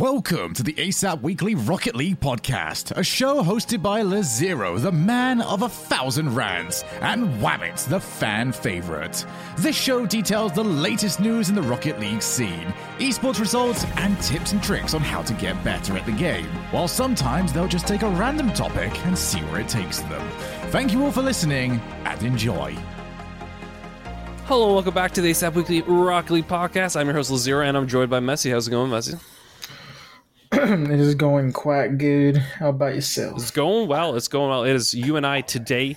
Welcome 0.00 0.54
to 0.54 0.64
the 0.64 0.72
ASAP 0.72 1.22
Weekly 1.22 1.54
Rocket 1.54 1.94
League 1.94 2.18
podcast, 2.18 2.90
a 2.96 3.04
show 3.04 3.44
hosted 3.44 3.80
by 3.80 4.02
Lazero, 4.02 4.76
the 4.82 4.90
man 4.90 5.40
of 5.40 5.62
a 5.62 5.68
thousand 5.68 6.34
rants, 6.34 6.82
and 7.00 7.28
Wabbit, 7.40 7.88
the 7.88 8.00
fan 8.00 8.50
favorite. 8.50 9.24
This 9.56 9.76
show 9.76 10.04
details 10.04 10.52
the 10.52 10.64
latest 10.64 11.20
news 11.20 11.48
in 11.48 11.54
the 11.54 11.62
Rocket 11.62 12.00
League 12.00 12.22
scene, 12.22 12.74
esports 12.98 13.38
results, 13.38 13.84
and 13.94 14.20
tips 14.20 14.50
and 14.50 14.60
tricks 14.60 14.94
on 14.94 15.00
how 15.00 15.22
to 15.22 15.32
get 15.34 15.62
better 15.62 15.96
at 15.96 16.04
the 16.06 16.12
game, 16.12 16.46
while 16.72 16.88
sometimes 16.88 17.52
they'll 17.52 17.68
just 17.68 17.86
take 17.86 18.02
a 18.02 18.10
random 18.10 18.52
topic 18.52 18.92
and 19.06 19.16
see 19.16 19.38
where 19.42 19.60
it 19.60 19.68
takes 19.68 20.00
them. 20.00 20.28
Thank 20.70 20.92
you 20.92 21.04
all 21.04 21.12
for 21.12 21.22
listening, 21.22 21.80
and 22.04 22.20
enjoy. 22.24 22.76
Hello, 24.46 24.72
welcome 24.74 24.92
back 24.92 25.12
to 25.12 25.20
the 25.20 25.30
ASAP 25.30 25.54
Weekly 25.54 25.82
Rocket 25.82 26.32
League 26.32 26.48
podcast. 26.48 26.98
I'm 26.98 27.06
your 27.06 27.14
host 27.14 27.30
Lazero, 27.30 27.64
and 27.64 27.76
I'm 27.76 27.86
joined 27.86 28.10
by 28.10 28.18
Messi. 28.18 28.50
How's 28.50 28.66
it 28.66 28.72
going, 28.72 28.90
Messi? 28.90 29.20
it 30.90 31.00
is 31.00 31.16
going 31.16 31.52
quite 31.52 31.98
good. 31.98 32.36
How 32.36 32.68
about 32.68 32.94
yourself? 32.94 33.40
It's 33.40 33.50
going 33.50 33.88
well. 33.88 34.14
It's 34.14 34.28
going 34.28 34.50
well. 34.50 34.62
It 34.62 34.74
is 34.74 34.94
you 34.94 35.16
and 35.16 35.26
I 35.26 35.40
today. 35.40 35.96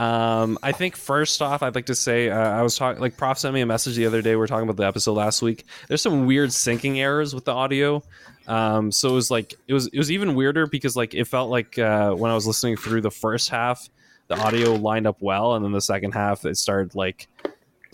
Um, 0.00 0.58
I 0.64 0.72
think 0.72 0.96
first 0.96 1.40
off, 1.40 1.62
I'd 1.62 1.76
like 1.76 1.86
to 1.86 1.94
say 1.94 2.28
uh, 2.28 2.36
I 2.36 2.62
was 2.62 2.76
talking 2.76 3.00
like 3.00 3.16
Prof 3.16 3.38
sent 3.38 3.54
me 3.54 3.60
a 3.60 3.66
message 3.66 3.94
the 3.94 4.06
other 4.06 4.20
day. 4.20 4.34
We 4.34 4.42
are 4.42 4.48
talking 4.48 4.68
about 4.68 4.76
the 4.76 4.86
episode 4.86 5.12
last 5.12 5.42
week. 5.42 5.64
There's 5.86 6.02
some 6.02 6.26
weird 6.26 6.50
syncing 6.50 6.96
errors 6.96 7.36
with 7.36 7.44
the 7.44 7.52
audio. 7.52 8.02
Um, 8.48 8.90
so 8.90 9.10
it 9.10 9.14
was 9.14 9.30
like 9.30 9.54
it 9.68 9.74
was 9.74 9.86
it 9.86 9.98
was 9.98 10.10
even 10.10 10.34
weirder 10.34 10.66
because 10.66 10.96
like 10.96 11.14
it 11.14 11.26
felt 11.26 11.48
like 11.50 11.78
uh, 11.78 12.14
when 12.14 12.32
I 12.32 12.34
was 12.34 12.48
listening 12.48 12.76
through 12.76 13.02
the 13.02 13.12
first 13.12 13.48
half, 13.48 13.88
the 14.26 14.36
audio 14.36 14.74
lined 14.74 15.06
up 15.06 15.18
well, 15.20 15.54
and 15.54 15.64
then 15.64 15.70
the 15.70 15.80
second 15.80 16.14
half 16.14 16.44
it 16.44 16.56
started 16.56 16.96
like 16.96 17.28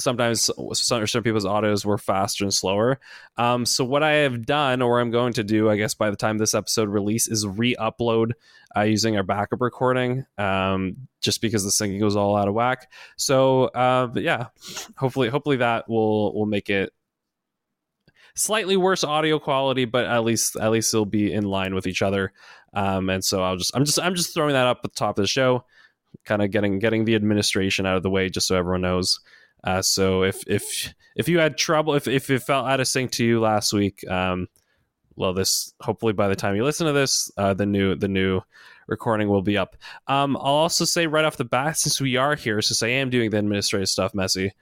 sometimes 0.00 0.50
some, 0.72 1.06
some 1.06 1.22
people's 1.22 1.44
autos 1.44 1.84
were 1.84 1.98
faster 1.98 2.44
and 2.44 2.52
slower. 2.52 2.98
Um, 3.36 3.66
so 3.66 3.84
what 3.84 4.02
I 4.02 4.12
have 4.12 4.46
done, 4.46 4.82
or 4.82 5.00
I'm 5.00 5.10
going 5.10 5.32
to 5.34 5.44
do, 5.44 5.70
I 5.70 5.76
guess 5.76 5.94
by 5.94 6.10
the 6.10 6.16
time 6.16 6.38
this 6.38 6.54
episode 6.54 6.88
release, 6.88 7.28
is 7.28 7.46
re-upload 7.46 8.32
uh, 8.76 8.82
using 8.82 9.16
our 9.16 9.22
backup 9.22 9.60
recording, 9.60 10.24
um, 10.38 10.96
just 11.20 11.40
because 11.40 11.64
the 11.64 11.70
syncing 11.70 12.00
goes 12.00 12.16
all 12.16 12.36
out 12.36 12.48
of 12.48 12.54
whack. 12.54 12.90
So, 13.16 13.64
uh, 13.64 14.08
yeah, 14.14 14.46
hopefully, 14.96 15.28
hopefully 15.28 15.56
that 15.56 15.88
will 15.88 16.34
will 16.34 16.46
make 16.46 16.70
it 16.70 16.92
slightly 18.34 18.76
worse 18.76 19.04
audio 19.04 19.38
quality, 19.38 19.84
but 19.84 20.06
at 20.06 20.24
least 20.24 20.56
at 20.56 20.70
least 20.70 20.94
it'll 20.94 21.06
be 21.06 21.32
in 21.32 21.44
line 21.44 21.74
with 21.74 21.86
each 21.86 22.02
other. 22.02 22.32
Um, 22.72 23.10
and 23.10 23.24
so 23.24 23.42
I'll 23.42 23.56
just 23.56 23.74
I'm 23.74 23.84
just 23.84 23.98
I'm 24.00 24.14
just 24.14 24.34
throwing 24.34 24.52
that 24.52 24.66
up 24.66 24.78
at 24.84 24.90
the 24.92 24.96
top 24.96 25.18
of 25.18 25.22
the 25.22 25.28
show, 25.28 25.64
kind 26.24 26.42
of 26.42 26.50
getting 26.50 26.78
getting 26.78 27.04
the 27.04 27.14
administration 27.14 27.86
out 27.86 27.96
of 27.96 28.02
the 28.02 28.10
way, 28.10 28.28
just 28.28 28.46
so 28.46 28.56
everyone 28.56 28.82
knows. 28.82 29.20
Uh, 29.62 29.82
so 29.82 30.22
if 30.22 30.42
if 30.46 30.94
if 31.14 31.28
you 31.28 31.38
had 31.38 31.56
trouble, 31.56 31.94
if 31.94 32.08
if 32.08 32.30
it 32.30 32.42
felt 32.42 32.66
out 32.66 32.80
of 32.80 32.88
sync 32.88 33.12
to 33.12 33.24
you 33.24 33.40
last 33.40 33.72
week, 33.72 34.06
um, 34.08 34.48
well, 35.16 35.34
this 35.34 35.74
hopefully 35.80 36.12
by 36.12 36.28
the 36.28 36.36
time 36.36 36.56
you 36.56 36.64
listen 36.64 36.86
to 36.86 36.92
this, 36.92 37.30
uh, 37.36 37.54
the 37.54 37.66
new 37.66 37.94
the 37.94 38.08
new 38.08 38.40
recording 38.86 39.28
will 39.28 39.42
be 39.42 39.56
up. 39.58 39.76
Um, 40.06 40.36
I'll 40.36 40.44
also 40.44 40.84
say 40.84 41.06
right 41.06 41.24
off 41.24 41.36
the 41.36 41.44
bat, 41.44 41.78
since 41.78 42.00
we 42.00 42.16
are 42.16 42.34
here, 42.34 42.60
since 42.62 42.82
I 42.82 42.88
am 42.88 43.10
doing 43.10 43.30
the 43.30 43.38
administrative 43.38 43.88
stuff, 43.88 44.12
Messi, 44.12 44.52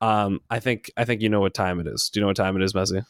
um, 0.00 0.40
I 0.50 0.60
think 0.60 0.90
I 0.96 1.04
think 1.04 1.20
you 1.20 1.28
know 1.28 1.40
what 1.40 1.54
time 1.54 1.80
it 1.80 1.86
is. 1.86 2.08
Do 2.08 2.20
you 2.20 2.22
know 2.22 2.28
what 2.28 2.36
time 2.36 2.56
it 2.56 2.62
is, 2.62 2.72
Messi? 2.72 3.04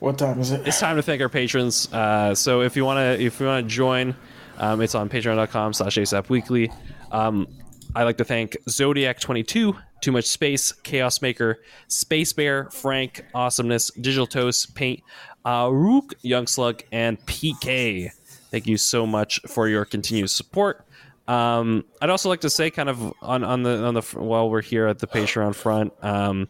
What 0.00 0.18
time 0.18 0.40
is 0.40 0.52
it? 0.52 0.66
It's 0.66 0.80
time 0.80 0.96
to 0.96 1.02
thank 1.02 1.22
our 1.22 1.28
patrons. 1.28 1.92
Uh, 1.92 2.34
so 2.34 2.60
if 2.60 2.76
you 2.76 2.84
want 2.84 2.98
to 2.98 3.24
if 3.24 3.40
you 3.40 3.46
want 3.46 3.66
to 3.66 3.74
join, 3.74 4.14
um, 4.58 4.80
it's 4.80 4.94
on 4.94 5.08
patreon.com 5.08 5.72
slash 5.72 5.96
asap 5.96 6.28
weekly. 6.28 6.70
Um, 7.10 7.48
I'd 7.96 8.04
like 8.04 8.16
to 8.18 8.24
thank 8.24 8.56
Zodiak22, 8.68 9.76
Too 10.00 10.12
Much 10.12 10.24
Space, 10.24 10.72
Chaos 10.72 11.22
Maker, 11.22 11.60
Space 11.86 12.32
Bear, 12.32 12.68
Franc, 12.70 13.24
Awesomeness, 13.34 13.90
Digital 13.92 14.26
Toast, 14.26 14.74
Paint, 14.74 15.00
uh, 15.44 15.68
Rook, 15.72 16.14
Yung 16.22 16.46
slug, 16.46 16.82
and 16.90 17.24
PK. 17.26 18.10
Thank 18.50 18.66
you 18.66 18.76
so 18.76 19.06
much 19.06 19.40
for 19.46 19.68
your 19.68 19.84
continued 19.84 20.30
support. 20.30 20.86
Um, 21.28 21.84
I'd 22.02 22.10
also 22.10 22.28
like 22.28 22.40
to 22.40 22.50
say, 22.50 22.70
kind 22.70 22.88
of 22.88 23.12
on, 23.22 23.44
on 23.44 23.62
the 23.62 23.84
on 23.84 23.94
the 23.94 24.02
while 24.02 24.50
we're 24.50 24.60
here 24.60 24.86
at 24.86 24.98
the 24.98 25.06
Patreon 25.06 25.54
front, 25.54 25.92
um, 26.04 26.48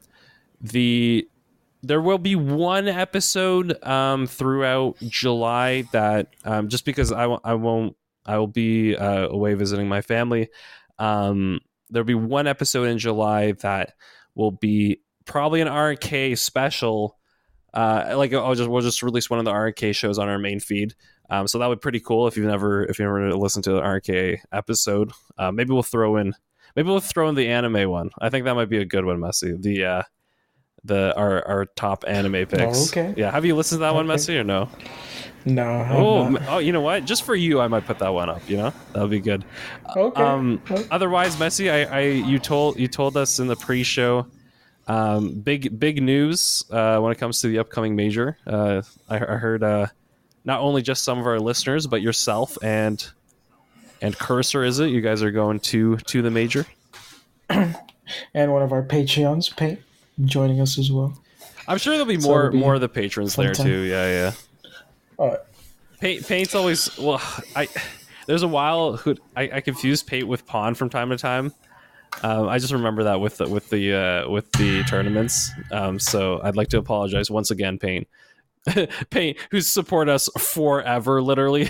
the 0.61 1.29
there 1.83 2.01
will 2.01 2.19
be 2.19 2.35
one 2.35 2.89
episode 2.89 3.83
um, 3.85 4.27
throughout 4.27 4.97
July 5.01 5.83
that 5.93 6.29
um, 6.45 6.69
just 6.69 6.85
because 6.85 7.13
I 7.13 7.23
w- 7.23 7.41
I 7.45 7.55
won't 7.55 7.95
I 8.27 8.39
will 8.39 8.49
be 8.49 8.97
uh, 8.97 9.29
away 9.29 9.55
visiting 9.55 9.87
my 9.87 10.01
family. 10.01 10.49
Um, 10.99 11.61
there'll 11.91 12.05
be 12.05 12.15
one 12.15 12.47
episode 12.47 12.89
in 12.89 12.99
July 12.99 13.53
that 13.53 13.95
will 14.35 14.51
be 14.51 15.01
probably 15.25 15.61
an 15.61 15.73
RK 15.73 16.37
special. 16.37 17.19
Uh, 17.73 18.15
like 18.17 18.33
I'll 18.33 18.55
just 18.55 18.71
we'll 18.71 18.83
just 18.83 19.03
release 19.03 19.29
one 19.29 19.39
of 19.39 19.45
the 19.45 19.53
RK 19.53 19.95
shows 19.95 20.19
on 20.19 20.29
our 20.29 20.39
main 20.39 20.61
feed. 20.61 20.95
Um, 21.31 21.49
so 21.49 21.59
that 21.59 21.67
would 21.67 21.81
be 21.81 21.83
pretty 21.83 22.01
cool 22.01 22.27
if 22.27 22.37
you've 22.37 22.47
never 22.47 22.85
if 22.85 22.99
you 22.99 23.05
never 23.05 23.35
listened 23.35 23.65
to 23.65 23.73
the 23.73 23.83
RK 23.83 24.41
episode. 24.53 25.11
Uh, 25.39 25.51
maybe 25.51 25.73
we'll 25.73 25.83
throw 25.83 26.17
in 26.17 26.35
maybe 26.77 26.89
we'll 26.89 27.01
throw 27.01 27.29
in 27.29 27.35
the 27.35 27.49
anime 27.49 27.91
one. 27.91 28.11
I 28.21 28.31
think 28.31 28.45
that 28.45 28.55
might 28.55 28.69
be 28.69 28.79
a 28.79 28.85
good 28.85 29.05
one, 29.05 29.19
Messi. 29.19 29.61
The 29.61 29.85
uh, 29.85 30.03
the 30.85 31.17
our 31.17 31.47
our 31.47 31.65
top 31.67 32.05
anime 32.07 32.47
picks. 32.47 32.79
Oh, 32.79 33.01
okay. 33.01 33.15
Yeah. 33.17 33.31
Have 33.31 33.45
you 33.45 33.55
listened 33.55 33.79
to 33.79 33.81
that 33.81 33.91
okay. 33.91 33.97
one, 33.97 34.07
Messi, 34.07 34.39
or 34.39 34.45
no? 34.45 34.69
No. 35.47 35.87
Oh, 35.91 36.39
oh, 36.49 36.59
you 36.59 36.73
know 36.73 36.81
what? 36.81 37.05
Just 37.05 37.25
for 37.25 37.35
you, 37.35 37.61
I 37.61 37.69
might 37.69 37.85
put 37.87 37.99
that 37.99 38.09
one 38.09 38.31
up. 38.31 38.49
You 38.49 38.57
know, 38.57 38.73
that'll 38.93 39.09
be 39.09 39.21
good. 39.21 39.45
Okay. 39.95 40.23
Um, 40.23 40.63
otherwise, 40.91 41.37
Messi, 41.37 41.71
I, 41.71 41.85
I, 41.85 42.01
you 42.01 42.39
told 42.39 42.79
you 42.79 42.89
told 42.89 43.17
us 43.17 43.39
in 43.39 43.47
the 43.47 43.57
pre-show, 43.57 44.27
um, 44.87 45.41
big 45.41 45.79
big 45.79 46.03
news 46.03 46.65
uh, 46.71 46.99
when 46.99 47.13
it 47.13 47.19
comes 47.19 47.41
to 47.43 47.49
the 47.49 47.59
upcoming 47.59 47.95
major. 47.95 48.39
Uh, 48.47 48.83
I, 49.09 49.17
I 49.17 49.37
heard 49.37 49.63
uh, 49.63 49.89
not 50.45 50.61
only 50.61 50.81
just 50.81 51.05
some 51.05 51.19
of 51.19 51.27
our 51.27 51.39
listeners, 51.39 51.87
but 51.87 52.01
yourself 52.01 52.57
and 52.63 53.07
and 54.01 54.17
Cursor. 54.17 54.65
Is 54.65 54.81
it 54.81 54.89
you 54.89 55.03
guys 55.03 55.23
are 55.23 55.31
going 55.31 55.61
to 55.61 55.97
to 55.97 56.23
the 56.23 56.31
major? 56.31 56.67
and 57.49 58.53
one 58.53 58.63
of 58.63 58.73
our 58.73 58.83
Patreons, 58.83 59.55
Paint, 59.55 59.81
joining 60.25 60.61
us 60.61 60.79
as 60.79 60.91
well. 60.91 61.17
I'm 61.67 61.79
sure 61.79 61.93
there'll 61.95 62.07
be 62.07 62.21
So 62.21 62.29
more 62.29 62.51
be 62.51 62.59
more 62.59 62.75
of 62.75 62.81
the 62.81 62.89
patrons 62.89 63.37
there 63.37 63.55
sometime. 63.55 63.73
too. 63.73 63.81
Yeah, 63.83 64.07
yeah. 64.09 64.71
All 65.17 65.29
right. 65.29 65.39
Paint, 66.01 66.27
Paint's 66.27 66.55
always 66.55 66.97
well. 66.99 67.23
I 67.57 67.69
there's 68.27 68.43
a 68.43 68.49
while 68.49 68.97
who 68.97 69.17
I, 69.37 69.51
I 69.55 69.61
confuse 69.61 70.03
Paint 70.03 70.29
with 70.29 70.47
Pawn 70.47 70.75
from 70.75 70.91
time 70.91 71.11
to 71.11 71.17
time. 71.17 71.53
Um, 72.23 72.49
I 72.49 72.59
just 72.59 72.73
remember 72.73 73.05
that 73.05 73.21
with 73.21 73.39
the, 73.39 73.49
with 73.49 73.69
the 73.71 73.93
uh, 73.95 74.31
with 74.31 74.51
the 74.53 74.85
tournaments. 74.85 75.51
Um, 75.73 75.99
so 75.99 76.41
I'd 76.43 76.57
like 76.57 76.69
to 76.69 76.79
apologize 76.79 77.31
once 77.31 77.51
again, 77.51 77.79
Paint. 77.79 78.07
Paint, 79.11 79.39
who's 79.51 79.67
support 79.67 80.09
us 80.09 80.29
forever, 80.39 81.21
literally. 81.21 81.69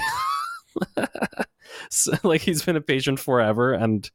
so, 1.91 2.13
like 2.23 2.41
he's 2.43 2.63
been 2.63 2.77
a 2.77 2.81
patron 2.81 3.17
forever, 3.17 3.73
and 3.73 4.11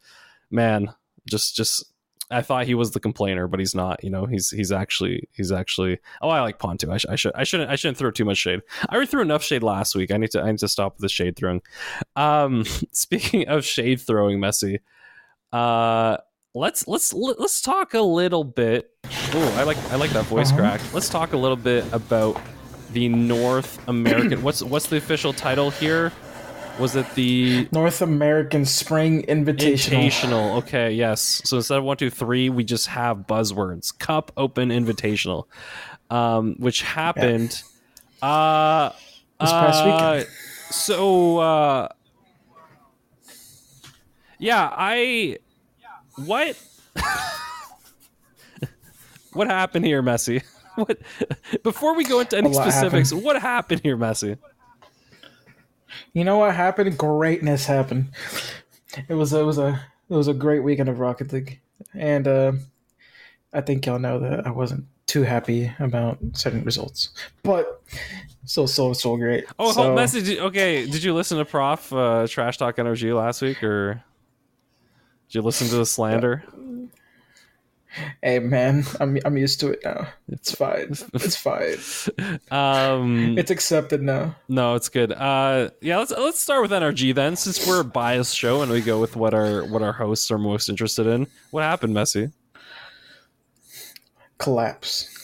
man, 0.51 0.93
just 1.27 1.55
just 1.55 1.85
I 2.31 2.41
thought 2.43 2.65
he 2.67 2.75
was 2.75 2.91
the 2.91 2.99
complainer, 2.99 3.47
but 3.47 3.59
he's 3.59 3.73
not. 3.73 4.03
You 4.03 4.09
know, 4.11 4.25
he's 4.25 4.49
he's 4.51 4.71
actually 4.71 5.27
he's 5.31 5.51
actually. 5.51 5.97
Oh, 6.21 6.29
I 6.29 6.41
like 6.41 6.59
too. 6.77 6.91
I, 6.91 6.97
sh- 6.97 7.05
I 7.09 7.15
should 7.15 7.33
I 7.33 7.43
shouldn't 7.43 7.69
I 7.71 7.75
shouldn't 7.75 7.97
throw 7.97 8.11
too 8.11 8.25
much 8.25 8.37
shade. 8.37 8.61
I 8.87 8.93
already 8.93 9.09
threw 9.09 9.21
enough 9.21 9.43
shade 9.43 9.63
last 9.63 9.95
week. 9.95 10.11
I 10.11 10.17
need 10.17 10.31
to 10.31 10.41
I 10.41 10.51
need 10.51 10.59
to 10.59 10.67
stop 10.67 10.97
the 10.99 11.09
shade 11.09 11.35
throwing. 11.35 11.61
Um, 12.15 12.65
speaking 12.91 13.47
of 13.47 13.65
shade 13.65 14.01
throwing, 14.01 14.39
Messi. 14.39 14.79
Uh, 15.51 16.17
let's 16.53 16.87
let's 16.87 17.13
let's 17.13 17.61
talk 17.61 17.93
a 17.93 18.01
little 18.01 18.43
bit. 18.43 18.91
Oh, 19.33 19.55
I 19.57 19.63
like 19.63 19.77
I 19.91 19.95
like 19.95 20.11
that 20.11 20.25
voice 20.25 20.49
Uh-huh. 20.51 20.59
crack. 20.59 20.81
Let's 20.93 21.09
talk 21.09 21.33
a 21.33 21.37
little 21.37 21.57
bit 21.57 21.85
about 21.93 22.39
the 22.93 23.07
North 23.09 23.79
American. 23.87 24.41
what's 24.43 24.61
what's 24.63 24.87
the 24.87 24.97
official 24.97 25.33
title 25.33 25.69
here? 25.71 26.11
Was 26.79 26.95
it 26.95 27.13
the 27.15 27.67
North 27.73 28.01
American 28.01 28.63
Spring 28.63 29.23
Invitational. 29.23 30.05
Invitational. 30.05 30.57
Okay, 30.59 30.93
yes. 30.93 31.41
So 31.43 31.57
instead 31.57 31.77
of 31.77 31.83
one, 31.83 31.97
two, 31.97 32.09
three, 32.09 32.49
we 32.49 32.63
just 32.63 32.87
have 32.87 33.27
buzzwords. 33.27 33.97
Cup 33.97 34.31
Open 34.37 34.69
Invitational, 34.69 35.43
um, 36.09 36.55
which 36.57 36.81
happened. 36.81 37.61
Uh, 38.21 38.91
This 39.41 39.51
past 39.51 39.83
uh, 39.83 39.91
weekend. 39.91 40.27
So, 40.71 41.39
uh, 41.39 41.87
yeah, 44.37 44.69
I. 44.71 45.37
What? 46.15 46.57
what 49.33 49.47
happened 49.47 49.85
here, 49.85 50.01
Messi? 50.01 50.43
What? 50.75 50.97
Before 51.61 51.93
we 51.93 52.05
go 52.05 52.21
into 52.21 52.37
any 52.37 52.53
specifics, 52.53 53.11
what 53.11 53.41
happened 53.41 53.81
here, 53.83 53.97
Messi? 53.97 54.37
You 56.13 56.23
know 56.23 56.37
what 56.37 56.55
happened? 56.55 56.97
Greatness 56.97 57.65
happened. 57.65 58.09
It 59.07 59.13
was 59.13 59.33
it 59.33 59.43
was 59.43 59.57
a 59.57 59.81
it 60.09 60.13
was 60.13 60.27
a 60.27 60.33
great 60.33 60.61
weekend 60.61 60.89
of 60.89 60.99
Rocket 60.99 61.31
League, 61.31 61.59
and 61.93 62.27
uh, 62.27 62.51
I 63.53 63.61
think 63.61 63.85
y'all 63.85 63.99
know 63.99 64.19
that 64.19 64.47
I 64.47 64.51
wasn't 64.51 64.85
too 65.05 65.23
happy 65.23 65.71
about 65.79 66.19
certain 66.33 66.63
results, 66.63 67.09
but 67.43 67.81
still, 68.45 68.67
so 68.67 68.93
so 68.93 69.17
great. 69.17 69.45
Oh, 69.57 69.71
so, 69.71 69.83
hold 69.83 69.95
message. 69.95 70.37
Okay, 70.37 70.85
did 70.85 71.03
you 71.03 71.13
listen 71.13 71.37
to 71.37 71.45
Prof 71.45 71.91
uh, 71.93 72.27
Trash 72.27 72.57
Talk 72.57 72.79
Energy 72.79 73.11
last 73.13 73.41
week, 73.41 73.63
or 73.63 74.03
did 75.27 75.35
you 75.35 75.41
listen 75.41 75.67
to 75.69 75.75
the 75.75 75.85
slander? 75.85 76.43
Hey 78.21 78.37
man, 78.39 78.83
I'm 78.99 79.17
I'm 79.25 79.35
used 79.37 79.59
to 79.61 79.71
it 79.71 79.79
now. 79.83 80.07
It's 80.27 80.53
fine. 80.53 80.95
It's 81.15 81.35
fine. 81.37 81.77
Um, 82.51 83.35
It's 83.37 83.49
accepted 83.49 84.01
now. 84.03 84.35
no, 84.47 84.75
it's 84.75 84.89
good. 84.89 85.11
Uh, 85.11 85.71
yeah, 85.81 85.97
let's 85.97 86.11
let's 86.11 86.39
start 86.39 86.61
with 86.61 86.69
NRG 86.71 87.15
then, 87.15 87.35
since 87.35 87.65
we're 87.67 87.81
a 87.81 87.83
biased 87.83 88.35
show 88.37 88.61
and 88.61 88.71
we 88.71 88.81
go 88.81 88.99
with 88.99 89.15
what 89.15 89.33
our 89.33 89.65
what 89.65 89.81
our 89.81 89.93
hosts 89.93 90.29
are 90.29 90.37
most 90.37 90.69
interested 90.69 91.07
in. 91.07 91.25
What 91.49 91.63
happened, 91.63 91.95
Messi? 91.95 92.31
Collapse. 94.37 95.15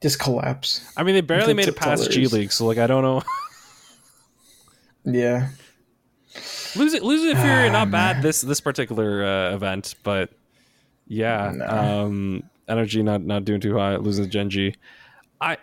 Just 0.00 0.18
collapse. 0.20 0.88
I 0.96 1.02
mean, 1.02 1.14
they 1.16 1.20
barely 1.20 1.50
It's- 1.52 1.56
made 1.56 1.68
it 1.68 1.76
past 1.76 2.10
G. 2.12 2.26
League, 2.28 2.52
so 2.52 2.64
like 2.66 2.78
I 2.78 2.86
don't 2.86 3.02
know. 3.02 3.22
Yeah. 5.06 5.48
losing 6.74 7.02
losing 7.02 7.34
to 7.34 7.42
Fury 7.42 7.68
Ah, 7.68 7.72
not 7.72 7.90
bad 7.90 8.22
this 8.22 8.40
this 8.40 8.60
particular 8.62 9.22
uh, 9.22 9.54
event, 9.54 9.94
but 10.02 10.30
yeah, 11.06 11.52
No. 11.54 11.66
um, 11.66 12.42
NRG 12.68 13.02
not 13.04 13.22
not 13.22 13.44
doing 13.44 13.60
too 13.60 13.76
high. 13.76 13.96
Losing 13.96 14.24
to 14.24 14.30
Gen.G. 14.30 14.74
I 15.40 15.58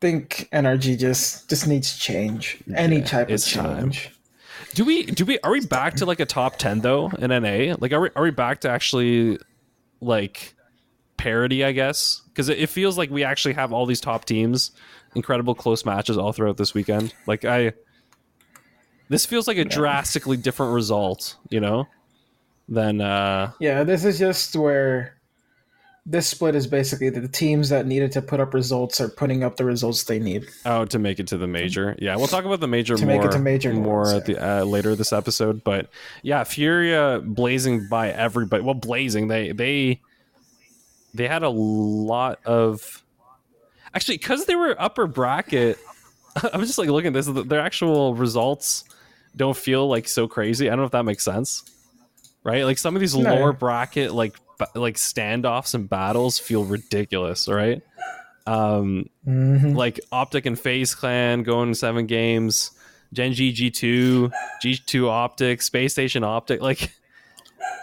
think 0.00 0.48
NRG 0.52 0.98
just 0.98 1.48
just 1.48 1.66
needs 1.68 1.96
change. 1.96 2.58
Any 2.74 2.98
Yeah, 2.98 3.04
type 3.04 3.28
of 3.28 3.34
it's 3.34 3.52
time. 3.52 3.92
change. 3.92 4.10
do 4.74 4.84
we 4.84 5.04
do 5.04 5.24
we 5.24 5.38
are 5.40 5.52
we 5.52 5.60
back 5.66 5.94
to 5.96 6.06
like 6.06 6.20
a 6.20 6.26
top 6.26 6.56
ten 6.56 6.80
though 6.80 7.08
in 7.18 7.30
NA? 7.30 7.76
Like 7.78 7.92
are 7.92 8.00
we 8.00 8.10
are 8.16 8.22
we 8.22 8.30
back 8.30 8.60
to 8.62 8.70
actually 8.70 9.38
like 10.00 10.54
parity? 11.16 11.64
I 11.64 11.72
guess 11.72 12.22
because 12.28 12.48
it, 12.48 12.58
it 12.58 12.68
feels 12.68 12.98
like 12.98 13.10
we 13.10 13.22
actually 13.22 13.54
have 13.54 13.72
all 13.72 13.86
these 13.86 14.00
top 14.00 14.24
teams, 14.24 14.72
incredible 15.14 15.54
close 15.54 15.84
matches 15.84 16.16
all 16.18 16.32
throughout 16.32 16.56
this 16.56 16.74
weekend. 16.74 17.14
Like 17.26 17.44
I. 17.44 17.72
This 19.08 19.26
feels 19.26 19.48
like 19.48 19.56
a 19.58 19.64
drastically 19.64 20.36
different 20.36 20.72
result, 20.72 21.36
you 21.48 21.58
know, 21.58 21.88
than 22.70 23.00
uh 23.00 23.52
Yeah, 23.60 23.84
this 23.84 24.04
is 24.04 24.18
just 24.18 24.56
where 24.56 25.16
this 26.06 26.26
split 26.26 26.54
is 26.54 26.66
basically 26.66 27.10
the 27.10 27.28
teams 27.28 27.68
that 27.68 27.86
needed 27.86 28.10
to 28.12 28.22
put 28.22 28.40
up 28.40 28.54
results 28.54 29.00
are 29.00 29.08
putting 29.08 29.44
up 29.44 29.56
the 29.56 29.64
results 29.64 30.04
they 30.04 30.18
need. 30.18 30.46
Oh, 30.64 30.84
to 30.86 30.98
make 30.98 31.20
it 31.20 31.26
to 31.28 31.38
the 31.38 31.46
major. 31.46 31.94
Yeah, 31.98 32.16
we'll 32.16 32.26
talk 32.26 32.44
about 32.44 32.60
the 32.60 32.68
major 32.68 32.96
To 32.96 33.06
more, 33.06 33.16
make 33.16 33.24
it 33.24 33.32
to 33.32 33.38
major 33.38 33.72
more 33.72 34.04
ones, 34.04 34.24
the 34.24 34.42
uh, 34.42 34.64
later 34.64 34.94
this 34.94 35.12
episode. 35.12 35.62
But 35.62 35.90
yeah, 36.22 36.42
Furia 36.44 37.20
blazing 37.24 37.86
by 37.88 38.10
everybody. 38.10 38.62
Well, 38.62 38.74
blazing. 38.74 39.28
They 39.28 39.52
they 39.52 40.00
they 41.12 41.28
had 41.28 41.42
a 41.42 41.50
lot 41.50 42.40
of 42.44 43.04
actually 43.94 44.18
because 44.18 44.46
they 44.46 44.56
were 44.56 44.74
upper 44.78 45.06
bracket. 45.06 45.78
I'm 46.52 46.62
just 46.62 46.78
like 46.78 46.88
looking 46.88 47.08
at 47.08 47.12
this. 47.12 47.26
Their 47.26 47.60
actual 47.60 48.14
results 48.14 48.84
don't 49.36 49.56
feel 49.56 49.86
like 49.88 50.08
so 50.08 50.26
crazy. 50.26 50.68
I 50.68 50.70
don't 50.70 50.80
know 50.80 50.86
if 50.86 50.92
that 50.92 51.04
makes 51.04 51.24
sense, 51.24 51.62
right? 52.44 52.64
Like 52.64 52.78
some 52.78 52.94
of 52.96 53.00
these 53.00 53.16
No. 53.16 53.34
lower 53.34 53.52
bracket 53.52 54.12
like 54.12 54.36
like 54.74 54.96
standoffs 54.96 55.74
and 55.74 55.88
battles 55.88 56.38
feel 56.38 56.64
ridiculous, 56.64 57.48
right? 57.48 57.82
Um, 58.46 59.06
hmm 59.24 59.74
like 59.74 60.00
Optic 60.12 60.46
and 60.46 60.58
FaZe 60.58 60.94
Clan 60.94 61.42
going 61.44 61.72
seven 61.74 62.06
games, 62.06 62.72
Gen.G 63.12 63.52
G2, 63.52 64.32
G2 64.64 65.08
Optic, 65.08 65.62
Space 65.62 65.92
Station 65.92 66.24
Optic, 66.24 66.60
like 66.60 66.92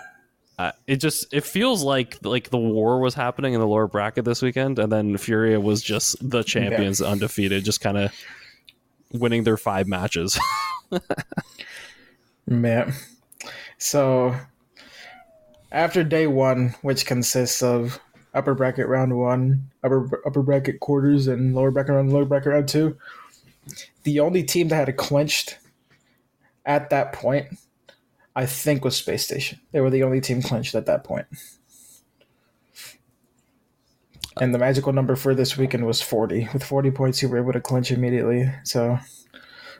uh, 0.59 0.71
it 0.87 0.97
just 0.97 1.33
it 1.33 1.43
feels 1.45 1.83
like 1.83 2.17
like 2.23 2.49
the 2.49 2.57
war 2.57 2.99
was 2.99 3.13
happening 3.13 3.53
in 3.53 3.59
the 3.59 3.67
lower 3.67 3.87
bracket 3.87 4.25
this 4.25 4.41
weekend, 4.41 4.77
and 4.79 4.91
then 4.91 5.17
Furia 5.17 5.59
was 5.59 5.81
just 5.81 6.15
the 6.27 6.43
champions, 6.43 7.01
undefeated, 7.01 7.63
just 7.63 7.79
kind 7.81 7.97
of 7.97 8.11
winning 9.13 9.43
their 9.45 9.57
five 9.57 9.87
matches. 9.87 10.37
Yeah. 12.49 12.91
So 13.77 14.35
after 15.71 16.03
day 16.03 16.27
one, 16.27 16.75
which 16.81 17.05
consists 17.05 17.61
of 17.61 17.99
upper 18.33 18.55
bracket 18.55 18.87
round 18.87 19.17
one, 19.17 19.69
upper 19.83 20.21
upper 20.25 20.41
bracket 20.41 20.79
quarters, 20.79 21.27
and 21.27 21.55
lower 21.55 21.71
bracket 21.71 21.95
round 21.95 22.13
lower 22.13 22.25
bracket 22.25 22.53
round 22.53 22.67
two, 22.67 22.97
the 24.03 24.19
only 24.19 24.43
team 24.43 24.69
that 24.69 24.75
had 24.75 24.89
it 24.89 24.97
clinched 24.97 25.57
at 26.65 26.89
that 26.89 27.13
point, 27.13 27.47
I 28.35 28.45
think, 28.45 28.83
was 28.83 28.95
Space 28.95 29.23
Station. 29.23 29.59
They 29.71 29.81
were 29.81 29.89
the 29.89 30.03
only 30.03 30.21
team 30.21 30.41
clinched 30.41 30.75
at 30.75 30.85
that 30.85 31.03
point. 31.03 31.27
And 34.39 34.53
the 34.53 34.59
magical 34.59 34.93
number 34.93 35.15
for 35.15 35.33
this 35.33 35.57
weekend 35.57 35.87
was 35.87 36.01
40. 36.01 36.49
With 36.53 36.63
40 36.63 36.91
points, 36.91 37.21
you 37.21 37.29
were 37.29 37.39
able 37.39 37.53
to 37.53 37.61
clinch 37.61 37.91
immediately. 37.91 38.51
So 38.63 38.99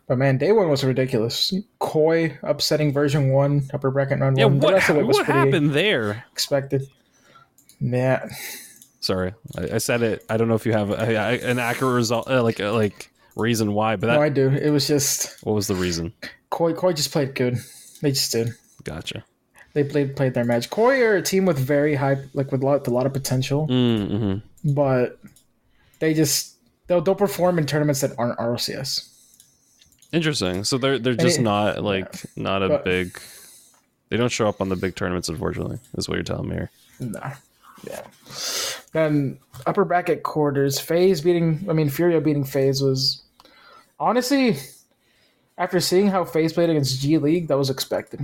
but 0.07 0.18
man, 0.18 0.38
day 0.38 0.51
one 0.51 0.69
was 0.69 0.83
ridiculous. 0.83 1.54
Koi 1.80 2.38
upsetting 2.44 2.92
version 2.94 3.30
one, 3.31 3.69
upper 3.74 3.92
bracket 3.92 4.19
round 4.19 4.38
yeah, 4.38 4.45
one. 4.45 4.59
The 4.59 4.65
what 4.65 4.74
rest 4.74 4.89
of 4.89 4.98
it 4.98 5.06
was 5.06 5.18
what 5.18 5.25
happened 5.25 5.71
there? 5.71 6.25
expected. 6.31 6.83
Yeah, 7.80 8.27
Sorry, 9.00 9.33
I, 9.57 9.75
I 9.75 9.77
said 9.77 10.01
it. 10.01 10.25
I 10.30 10.38
don't 10.38 10.48
know 10.48 10.56
if 10.56 10.65
you 10.65 10.74
have 10.74 10.89
a, 10.89 10.95
a- 10.95 11.39
an 11.51 11.59
accurate 11.59 11.94
result, 11.94 12.27
uh, 12.30 12.42
like 12.42 12.59
uh, 12.59 12.74
like 12.74 13.12
reason 13.36 13.74
why, 13.74 13.95
but 13.95 14.07
that, 14.07 14.15
no, 14.15 14.21
I 14.21 14.30
do. 14.30 14.50
It 14.50 14.71
was 14.71 14.88
just 14.88 15.38
what 15.45 15.54
was 15.54 15.68
the 15.68 15.75
reason? 15.75 16.12
Koi. 16.50 16.74
Koi 16.74 16.94
just 16.94 17.12
played 17.12 17.36
good. 17.36 17.57
They 18.01 18.12
just 18.12 18.31
did. 18.31 18.50
Gotcha. 18.83 19.24
They 19.74 19.83
played 19.83 20.15
played 20.15 20.33
their 20.33 20.44
match. 20.45 20.69
Koi 20.71 21.00
are 21.04 21.15
a 21.18 21.21
team 21.21 21.45
with 21.45 21.59
very 21.59 21.94
high, 21.94 22.18
like 22.33 22.51
with 22.51 22.63
a 22.63 22.65
lot, 22.65 22.88
a 22.88 22.89
lot 22.92 23.06
of 23.06 23.13
potential, 23.13 23.68
Mm-hmm. 23.68 24.74
but 24.74 25.19
they 26.00 26.15
just 26.15 26.56
they'll 26.88 27.01
they'll 27.01 27.13
perform 27.15 27.59
in 27.59 27.68
tournaments 27.68 28.01
that 28.01 28.12
aren't 28.18 28.39
RLCS. 28.39 29.13
Interesting. 30.12 30.63
So 30.63 30.77
they're 30.77 31.00
they're 31.00 31.15
just 31.15 31.39
it- 31.39 31.44
not 31.44 31.83
like 31.83 32.25
not 32.38 32.63
a 32.63 32.69
But- 32.69 32.86
big. 32.86 33.19
They 34.09 34.15
don't 34.15 34.31
show 34.31 34.48
up 34.48 34.62
on 34.62 34.69
the 34.69 34.77
big 34.77 34.95
tournaments, 34.95 35.27
unfortunately. 35.27 35.80
Is 35.98 36.07
what 36.07 36.15
you're 36.15 36.24
telling 36.24 36.48
me 36.50 36.56
here. 36.56 36.71
No. 37.01 37.19
Yeah. 37.83 38.01
Then 38.94 39.38
upper 39.65 39.83
bracket 39.86 40.24
quarters, 40.24 40.80
FaZe 40.80 41.21
beating 41.21 41.65
I 41.69 41.74
mean 41.74 41.89
Furia 41.89 42.21
beating 42.21 42.45
FaZe 42.45 42.81
was 42.81 43.21
honestly 44.00 44.57
after 45.57 45.80
seeing 45.80 46.07
how 46.07 46.24
FaZe 46.24 46.54
played 46.54 46.69
against 46.69 47.01
G 47.01 47.18
League, 47.18 47.48
that 47.50 47.57
was 47.57 47.69
expected. 47.69 48.21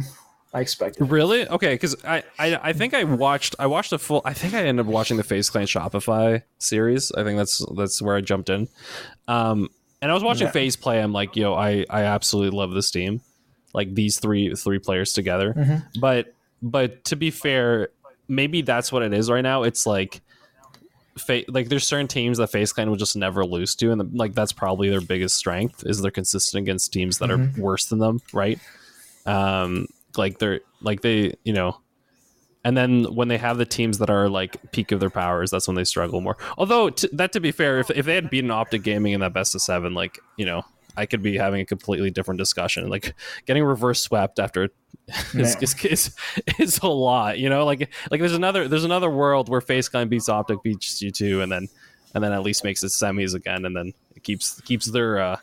I 0.56 0.62
expected. 0.62 1.10
Really? 1.10 1.48
Okay, 1.48 1.74
because 1.74 1.96
I, 2.06 2.24
I 2.38 2.56
I 2.70 2.74
think 2.74 2.94
I 2.94 3.04
watched 3.04 3.56
I 3.60 3.66
watched 3.66 3.92
a 3.92 3.98
full. 3.98 4.22
I 4.24 4.34
think 4.34 4.54
I 4.54 4.64
ended 4.64 4.86
up 4.86 4.92
watching 4.92 5.18
the 5.18 5.24
FaZe 5.24 5.50
Clan 5.50 5.66
Shopify 5.66 6.44
series. 6.60 7.12
I 7.12 7.24
think 7.24 7.38
that's 7.38 7.66
that's 7.76 8.02
where 8.02 8.16
I 8.16 8.22
jumped 8.22 8.50
in. 8.50 8.68
Um, 9.28 9.70
and 10.04 10.12
I 10.12 10.14
was 10.14 10.24
watching 10.24 10.46
Yeah. 10.48 10.52
FaZe 10.52 10.76
play. 10.76 11.00
I'm 11.02 11.14
like, 11.14 11.36
yo, 11.36 11.56
I 11.56 11.84
I 11.90 12.04
absolutely 12.04 12.56
love 12.56 12.74
this 12.74 12.92
team. 12.92 13.22
Like 13.74 13.96
these 13.96 14.20
three 14.20 14.54
three 14.54 14.78
players 14.78 15.14
together. 15.14 15.54
Mm-hmm. 15.56 16.00
But 16.00 16.36
but 16.62 17.04
to 17.06 17.16
be 17.16 17.32
fair, 17.32 17.90
maybe 18.28 18.62
that's 18.62 18.92
what 18.92 19.02
it 19.02 19.14
is 19.14 19.32
right 19.32 19.42
now. 19.42 19.64
It's 19.64 19.88
like. 19.88 20.22
Fa- 21.16 21.44
like 21.48 21.70
there's 21.70 21.86
certain 21.86 22.08
teams 22.08 22.40
that 22.40 22.48
FaZe 22.48 22.74
Clan 22.74 22.90
will 22.90 22.98
just 22.98 23.16
never 23.16 23.46
lose 23.46 23.76
to, 23.76 23.92
and 23.92 24.02
the, 24.02 24.10
like 24.18 24.34
that's 24.34 24.52
probably 24.52 24.90
their 24.90 25.00
biggest 25.00 25.36
strength 25.38 25.84
is 25.86 26.02
they're 26.02 26.10
consistent 26.10 26.64
against 26.64 26.92
teams 26.92 27.20
that 27.20 27.30
Mm-hmm. 27.30 27.62
are 27.62 27.64
worse 27.64 27.86
than 27.86 28.00
them, 28.00 28.20
right? 28.34 28.60
Um, 29.28 29.86
like 30.18 30.40
they're 30.40 30.62
like 30.82 31.02
they 31.02 31.36
you 31.44 31.54
know 31.54 31.78
and 32.64 32.78
then 32.78 33.04
when 33.16 33.28
they 33.28 33.38
have 33.38 33.58
the 33.58 33.66
teams 33.66 33.98
that 33.98 34.10
are 34.10 34.30
like 34.30 34.58
peak 34.72 34.92
of 34.92 35.00
their 35.00 35.10
powers 35.10 35.52
that's 35.52 35.68
when 35.68 35.76
they 35.76 35.84
struggle 35.84 36.22
more. 36.22 36.38
Although 36.58 36.90
t- 36.90 37.10
that 37.14 37.32
to 37.34 37.40
be 37.40 37.52
fair 37.52 37.80
if, 37.80 37.90
if 37.92 38.06
they 38.06 38.16
had 38.16 38.30
beaten 38.30 38.52
optic 38.52 38.84
gaming 38.84 39.14
in 39.14 39.20
that 39.22 39.34
best 39.34 39.56
of 39.56 39.62
seven 39.62 39.94
like 39.94 40.20
you 40.38 40.46
know 40.46 40.64
i 40.96 41.06
could 41.06 41.22
be 41.22 41.38
having 41.38 41.62
a 41.62 41.66
completely 41.66 42.10
different 42.10 42.38
discussion. 42.38 42.90
Like 42.90 43.14
getting 43.46 43.64
reverse 43.64 44.02
swept 44.02 44.40
after 44.40 44.70
is, 45.34 45.56
is, 45.62 45.86
is, 45.86 46.16
is 46.60 46.80
a 46.80 46.88
lot 46.88 47.40
you 47.40 47.50
know? 47.50 47.66
Like 47.66 47.92
like 48.12 48.20
there's 48.20 48.34
another 48.34 48.68
there's 48.68 48.86
another 48.86 49.10
world 49.10 49.50
where 49.50 49.62
FaZe 49.62 49.90
clan 49.90 50.08
beats 50.08 50.30
optic 50.30 50.62
beats 50.64 51.02
you 51.02 51.12
two 51.12 51.42
and 51.42 51.52
then 51.52 51.68
and 52.14 52.24
then 52.24 52.32
at 52.32 52.44
least 52.44 52.64
makes 52.64 52.84
it 52.84 52.88
semis 52.88 53.34
again 53.34 53.66
and 53.66 53.76
then 53.76 53.94
it 54.16 54.24
keeps 54.24 54.62
keeps 54.62 54.86
their 54.86 55.20
uh 55.20 55.38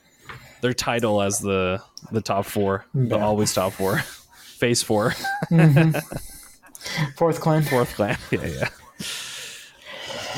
their 0.61 0.73
title 0.73 1.21
as 1.21 1.41
the 1.41 1.83
the 2.13 2.21
top 2.21 2.45
four 2.45 2.87
the 2.95 3.19
always 3.19 3.53
top 3.53 3.73
four. 3.73 3.99
Phase 4.61 4.83
four 4.83 5.15
Fourth 7.17 7.41
clan. 7.41 7.63
fourth 7.63 7.95
clan. 7.95 8.19
yeah, 8.31 8.47
yeah. 8.47 8.69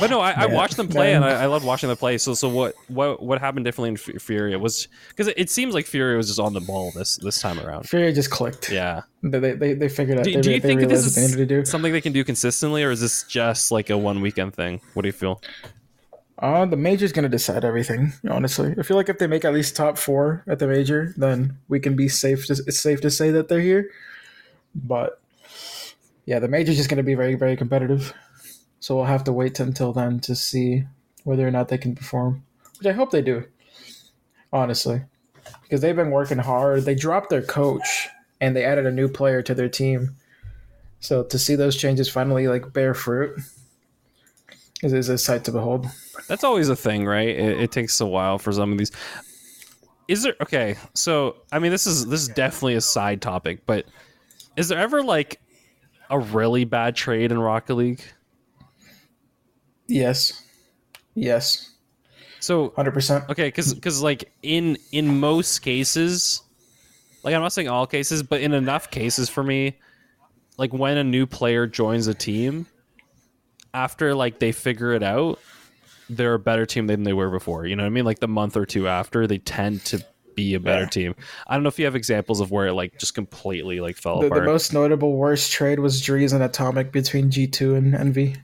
But 0.00 0.10
no, 0.10 0.20
I, 0.20 0.32
I 0.32 0.46
watched 0.46 0.76
them 0.76 0.88
play, 0.88 1.14
and 1.14 1.24
I, 1.24 1.42
I 1.42 1.46
loved 1.46 1.64
watching 1.64 1.88
them 1.88 1.98
play. 1.98 2.18
So, 2.18 2.34
so 2.34 2.48
what, 2.48 2.74
what, 2.88 3.22
what 3.22 3.38
happened 3.38 3.64
differently 3.64 3.90
in 3.90 3.94
F- 3.94 4.22
Furia 4.22 4.58
was 4.58 4.88
because 5.08 5.28
it, 5.28 5.38
it 5.38 5.50
seems 5.50 5.74
like 5.74 5.86
Furia 5.86 6.16
was 6.16 6.28
just 6.28 6.40
on 6.40 6.54
the 6.54 6.60
ball 6.60 6.92
this 6.94 7.16
this 7.16 7.40
time 7.40 7.60
around. 7.60 7.88
Furia 7.88 8.12
just 8.12 8.30
clicked. 8.30 8.70
Yeah. 8.70 9.02
They, 9.22 9.52
they, 9.52 9.74
they, 9.74 9.88
figured 9.88 10.18
out. 10.18 10.24
Do, 10.24 10.32
they, 10.32 10.40
do 10.40 10.50
you 10.52 10.60
they 10.60 10.68
think 10.68 10.88
this 10.88 11.04
what 11.04 11.30
they 11.30 11.36
to 11.36 11.46
do. 11.46 11.60
is 11.60 11.70
something 11.70 11.92
they 11.92 12.00
can 12.00 12.12
do 12.12 12.24
consistently, 12.24 12.82
or 12.82 12.90
is 12.90 13.00
this 13.00 13.24
just 13.24 13.70
like 13.70 13.90
a 13.90 13.98
one 13.98 14.20
weekend 14.20 14.54
thing? 14.54 14.80
What 14.94 15.02
do 15.02 15.08
you 15.08 15.12
feel? 15.12 15.42
Uh, 16.38 16.66
the 16.66 16.76
major's 16.76 17.12
gonna 17.12 17.28
decide 17.28 17.64
everything. 17.64 18.12
Honestly, 18.28 18.74
I 18.76 18.82
feel 18.82 18.96
like 18.96 19.08
if 19.08 19.18
they 19.18 19.28
make 19.28 19.44
at 19.44 19.54
least 19.54 19.76
top 19.76 19.96
four 19.96 20.42
at 20.48 20.58
the 20.58 20.66
major, 20.66 21.14
then 21.16 21.58
we 21.68 21.78
can 21.78 21.94
be 21.94 22.08
safe. 22.08 22.46
To, 22.46 22.54
it's 22.66 22.80
safe 22.80 23.00
to 23.02 23.10
say 23.10 23.30
that 23.30 23.48
they're 23.48 23.60
here. 23.60 23.90
But 24.74 25.21
yeah, 26.24 26.38
the 26.38 26.48
major's 26.48 26.76
just 26.76 26.88
going 26.88 26.98
to 26.98 27.02
be 27.02 27.14
very, 27.14 27.34
very 27.34 27.56
competitive. 27.56 28.12
So 28.80 28.96
we'll 28.96 29.04
have 29.04 29.24
to 29.24 29.32
wait 29.32 29.60
until 29.60 29.92
then 29.92 30.20
to 30.20 30.34
see 30.34 30.84
whether 31.24 31.46
or 31.46 31.50
not 31.50 31.68
they 31.68 31.78
can 31.78 31.94
perform, 31.94 32.44
which 32.78 32.86
I 32.86 32.92
hope 32.92 33.10
they 33.10 33.22
do, 33.22 33.44
honestly, 34.52 35.02
because 35.62 35.80
they've 35.80 35.96
been 35.96 36.10
working 36.10 36.38
hard. 36.38 36.84
They 36.84 36.94
dropped 36.94 37.30
their 37.30 37.42
coach 37.42 38.08
and 38.40 38.56
they 38.56 38.64
added 38.64 38.86
a 38.86 38.92
new 38.92 39.08
player 39.08 39.42
to 39.42 39.54
their 39.54 39.68
team. 39.68 40.16
So 41.00 41.22
to 41.24 41.38
see 41.38 41.54
those 41.54 41.76
changes 41.76 42.08
finally 42.08 42.48
like 42.48 42.72
bear 42.72 42.94
fruit 42.94 43.40
is, 44.82 44.92
is 44.92 45.08
a 45.08 45.18
sight 45.18 45.44
to 45.44 45.52
behold. 45.52 45.86
That's 46.28 46.44
always 46.44 46.68
a 46.68 46.76
thing, 46.76 47.06
right? 47.06 47.28
It, 47.28 47.60
it 47.60 47.72
takes 47.72 48.00
a 48.00 48.06
while 48.06 48.38
for 48.38 48.52
some 48.52 48.72
of 48.72 48.78
these. 48.78 48.92
Is 50.08 50.22
there 50.22 50.34
okay? 50.42 50.76
So 50.94 51.36
I 51.52 51.58
mean, 51.58 51.70
this 51.70 51.86
is 51.86 52.06
this 52.06 52.20
is 52.20 52.28
definitely 52.28 52.74
a 52.74 52.80
side 52.80 53.22
topic, 53.22 53.64
but 53.66 53.86
is 54.56 54.68
there 54.68 54.78
ever 54.78 55.02
like 55.02 55.40
a 56.12 56.18
really 56.18 56.64
bad 56.64 56.94
trade 56.94 57.32
in 57.32 57.38
Rocket 57.38 57.74
League? 57.74 58.02
Yes. 59.88 60.44
Yes. 61.14 61.70
So 62.38 62.70
100%. 62.70 63.30
okay, 63.30 63.48
because 63.48 63.72
because 63.72 64.02
like 64.02 64.32
in 64.42 64.76
in 64.90 65.18
most 65.20 65.60
cases, 65.60 66.42
like 67.22 67.34
I'm 67.34 67.40
not 67.40 67.52
saying 67.52 67.68
all 67.68 67.86
cases, 67.86 68.22
but 68.22 68.40
in 68.40 68.52
enough 68.52 68.90
cases 68.90 69.28
for 69.28 69.42
me, 69.42 69.78
like 70.58 70.72
when 70.72 70.96
a 70.98 71.04
new 71.04 71.26
player 71.26 71.66
joins 71.66 72.08
a 72.08 72.14
team, 72.14 72.66
after 73.72 74.14
like 74.14 74.38
they 74.38 74.52
figure 74.52 74.92
it 74.92 75.02
out, 75.02 75.38
they're 76.10 76.34
a 76.34 76.38
better 76.38 76.66
team 76.66 76.88
than 76.88 77.04
they 77.04 77.12
were 77.12 77.30
before. 77.30 77.66
You 77.66 77.76
know 77.76 77.84
what 77.84 77.88
I 77.88 77.90
mean? 77.90 78.04
Like 78.04 78.18
the 78.18 78.28
month 78.28 78.56
or 78.56 78.66
two 78.66 78.88
after, 78.88 79.26
they 79.26 79.38
tend 79.38 79.84
to 79.86 80.04
be 80.34 80.54
a 80.54 80.60
better 80.60 80.82
Yeah. 80.82 80.86
team. 80.86 81.14
I 81.46 81.54
don't 81.54 81.62
know 81.62 81.68
if 81.68 81.78
you 81.78 81.84
have 81.84 81.96
examples 81.96 82.40
of 82.40 82.50
where 82.50 82.66
it 82.66 82.74
like 82.74 82.98
just 82.98 83.14
completely 83.14 83.80
like 83.80 83.96
fell 83.96 84.20
The, 84.20 84.30
the 84.30 84.40
most 84.42 84.72
notable 84.72 85.16
worst 85.16 85.52
trade 85.52 85.78
was 85.78 86.00
Dreaz 86.02 86.32
and 86.32 86.42
Atomic 86.42 86.92
between 86.92 87.30
G2 87.30 87.76
and 87.76 87.94
Envy. 87.94 88.36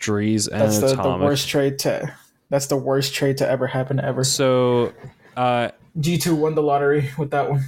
Dreaz 0.00 0.48
and 0.48 0.60
That's 0.60 0.80
the, 0.80 0.96
the 0.96 1.10
worst 1.24 1.48
trade 1.48 1.78
to 1.80 2.14
that's 2.50 2.66
the 2.66 2.76
worst 2.76 3.14
trade 3.14 3.38
to 3.38 3.48
ever 3.48 3.66
happen 3.66 3.98
ever. 3.98 4.24
So, 4.24 4.92
uh, 5.36 5.70
G2 5.98 6.36
won 6.36 6.54
the 6.54 6.62
lottery 6.62 7.08
with 7.18 7.30
that 7.30 7.48
one. 7.50 7.62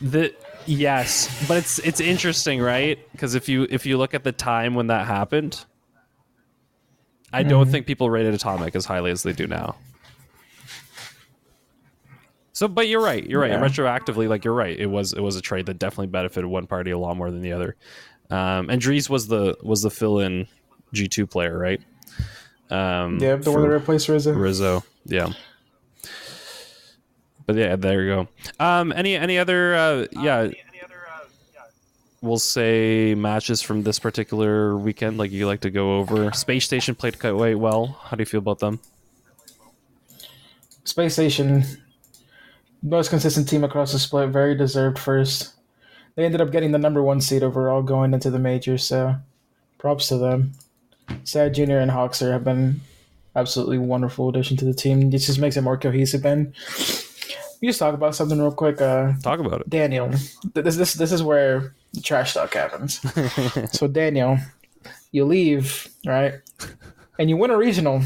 the 0.00 0.34
yes, 0.66 1.28
but 1.48 1.58
it's 1.58 1.78
it's 1.80 2.00
interesting, 2.00 2.60
right? 2.60 2.98
Because 3.12 3.34
if 3.34 3.48
you 3.48 3.66
if 3.70 3.86
you 3.86 3.98
look 3.98 4.14
at 4.14 4.24
the 4.24 4.32
time 4.32 4.74
when 4.74 4.88
that 4.88 5.06
happened, 5.06 5.64
I 7.32 7.42
don't 7.42 7.66
Mm-hmm. 7.66 7.70
think 7.70 7.86
people 7.86 8.10
rated 8.10 8.34
Atomic 8.34 8.74
as 8.76 8.84
highly 8.86 9.10
as 9.10 9.22
they 9.22 9.32
do 9.32 9.46
now. 9.46 9.76
So, 12.58 12.66
but 12.66 12.88
you're 12.88 13.00
right. 13.00 13.24
You're 13.24 13.40
right. 13.40 13.52
Yeah. 13.52 13.60
Retroactively, 13.60 14.28
like 14.28 14.44
you're 14.44 14.52
right. 14.52 14.76
It 14.76 14.86
was 14.86 15.12
it 15.12 15.20
was 15.20 15.36
a 15.36 15.40
trade 15.40 15.66
that 15.66 15.78
definitely 15.78 16.08
benefited 16.08 16.46
one 16.46 16.66
party 16.66 16.90
a 16.90 16.98
lot 16.98 17.16
more 17.16 17.30
than 17.30 17.40
the 17.40 17.52
other. 17.52 17.76
Um, 18.30 18.68
and 18.68 18.82
Dreaz 18.82 19.08
was 19.08 19.28
the 19.28 19.56
was 19.62 19.82
the 19.82 19.90
fill 19.90 20.18
in 20.18 20.48
G 20.92 21.06
two 21.06 21.24
player, 21.24 21.56
right? 21.56 21.80
Um, 22.68 23.18
Yeah, 23.20 23.36
the 23.36 23.52
one 23.52 23.62
that 23.62 23.68
replaced 23.68 24.08
Rizzo. 24.08 24.32
Rizzo. 24.32 24.82
Yeah. 25.04 25.34
But 27.46 27.54
yeah, 27.54 27.76
there 27.76 28.02
you 28.02 28.08
go. 28.08 28.28
Um, 28.58 28.92
any 28.92 29.14
any 29.14 29.38
other 29.38 29.76
uh, 29.76 30.06
yeah. 30.10 30.38
Any 30.40 30.82
other 30.84 30.96
uh 31.14 31.26
we'll 32.22 32.40
say 32.40 33.14
matches 33.14 33.62
from 33.62 33.84
this 33.84 34.00
particular 34.00 34.76
weekend, 34.76 35.16
like 35.16 35.30
you 35.30 35.46
like 35.46 35.60
to 35.60 35.70
go 35.70 35.98
over. 35.98 36.32
Space 36.32 36.64
Station 36.64 36.96
played 36.96 37.20
quite 37.20 37.56
well. 37.56 38.00
How 38.02 38.16
do 38.16 38.22
you 38.22 38.26
feel 38.26 38.38
about 38.38 38.58
them? 38.58 38.80
Space 40.82 41.12
Station, 41.12 41.64
most 42.82 43.10
consistent 43.10 43.48
team 43.48 43.64
across 43.64 43.92
the 43.92 43.98
split, 43.98 44.30
very 44.30 44.54
deserved 44.54 44.98
first. 44.98 45.54
They 46.14 46.24
ended 46.24 46.40
up 46.40 46.50
getting 46.50 46.72
the 46.72 46.78
number 46.78 47.02
one 47.02 47.20
seed 47.20 47.42
overall 47.42 47.82
going 47.82 48.12
into 48.12 48.30
the 48.30 48.38
major, 48.38 48.78
so 48.78 49.16
props 49.78 50.08
to 50.08 50.18
them. 50.18 50.52
Sad 51.24 51.54
Junior 51.54 51.78
and 51.78 51.90
Hockser 51.90 52.32
have 52.32 52.44
been 52.44 52.80
absolutely 53.36 53.78
wonderful 53.78 54.28
addition 54.28 54.56
to 54.58 54.64
the 54.64 54.74
team. 54.74 55.12
It 55.12 55.18
just 55.18 55.38
makes 55.38 55.56
it 55.56 55.62
more 55.62 55.78
cohesive. 55.78 56.24
And 56.26 56.54
we 57.60 57.68
just 57.68 57.78
talk 57.78 57.94
about 57.94 58.14
something 58.14 58.38
real 58.38 58.52
quick. 58.52 58.80
Uh, 58.80 59.12
Talk 59.22 59.40
about 59.40 59.60
it. 59.62 59.70
Daniel, 59.70 60.10
this 60.54 60.76
this 60.76 60.94
this 60.94 61.12
is 61.12 61.22
where 61.22 61.74
the 61.92 62.00
trash 62.00 62.34
talk 62.34 62.54
happens. 62.54 63.00
so 63.72 63.86
Daniel, 63.88 64.38
you 65.12 65.24
leave 65.24 65.88
right, 66.06 66.34
and 67.18 67.28
you 67.30 67.36
win 67.36 67.50
a 67.50 67.56
regional, 67.56 68.02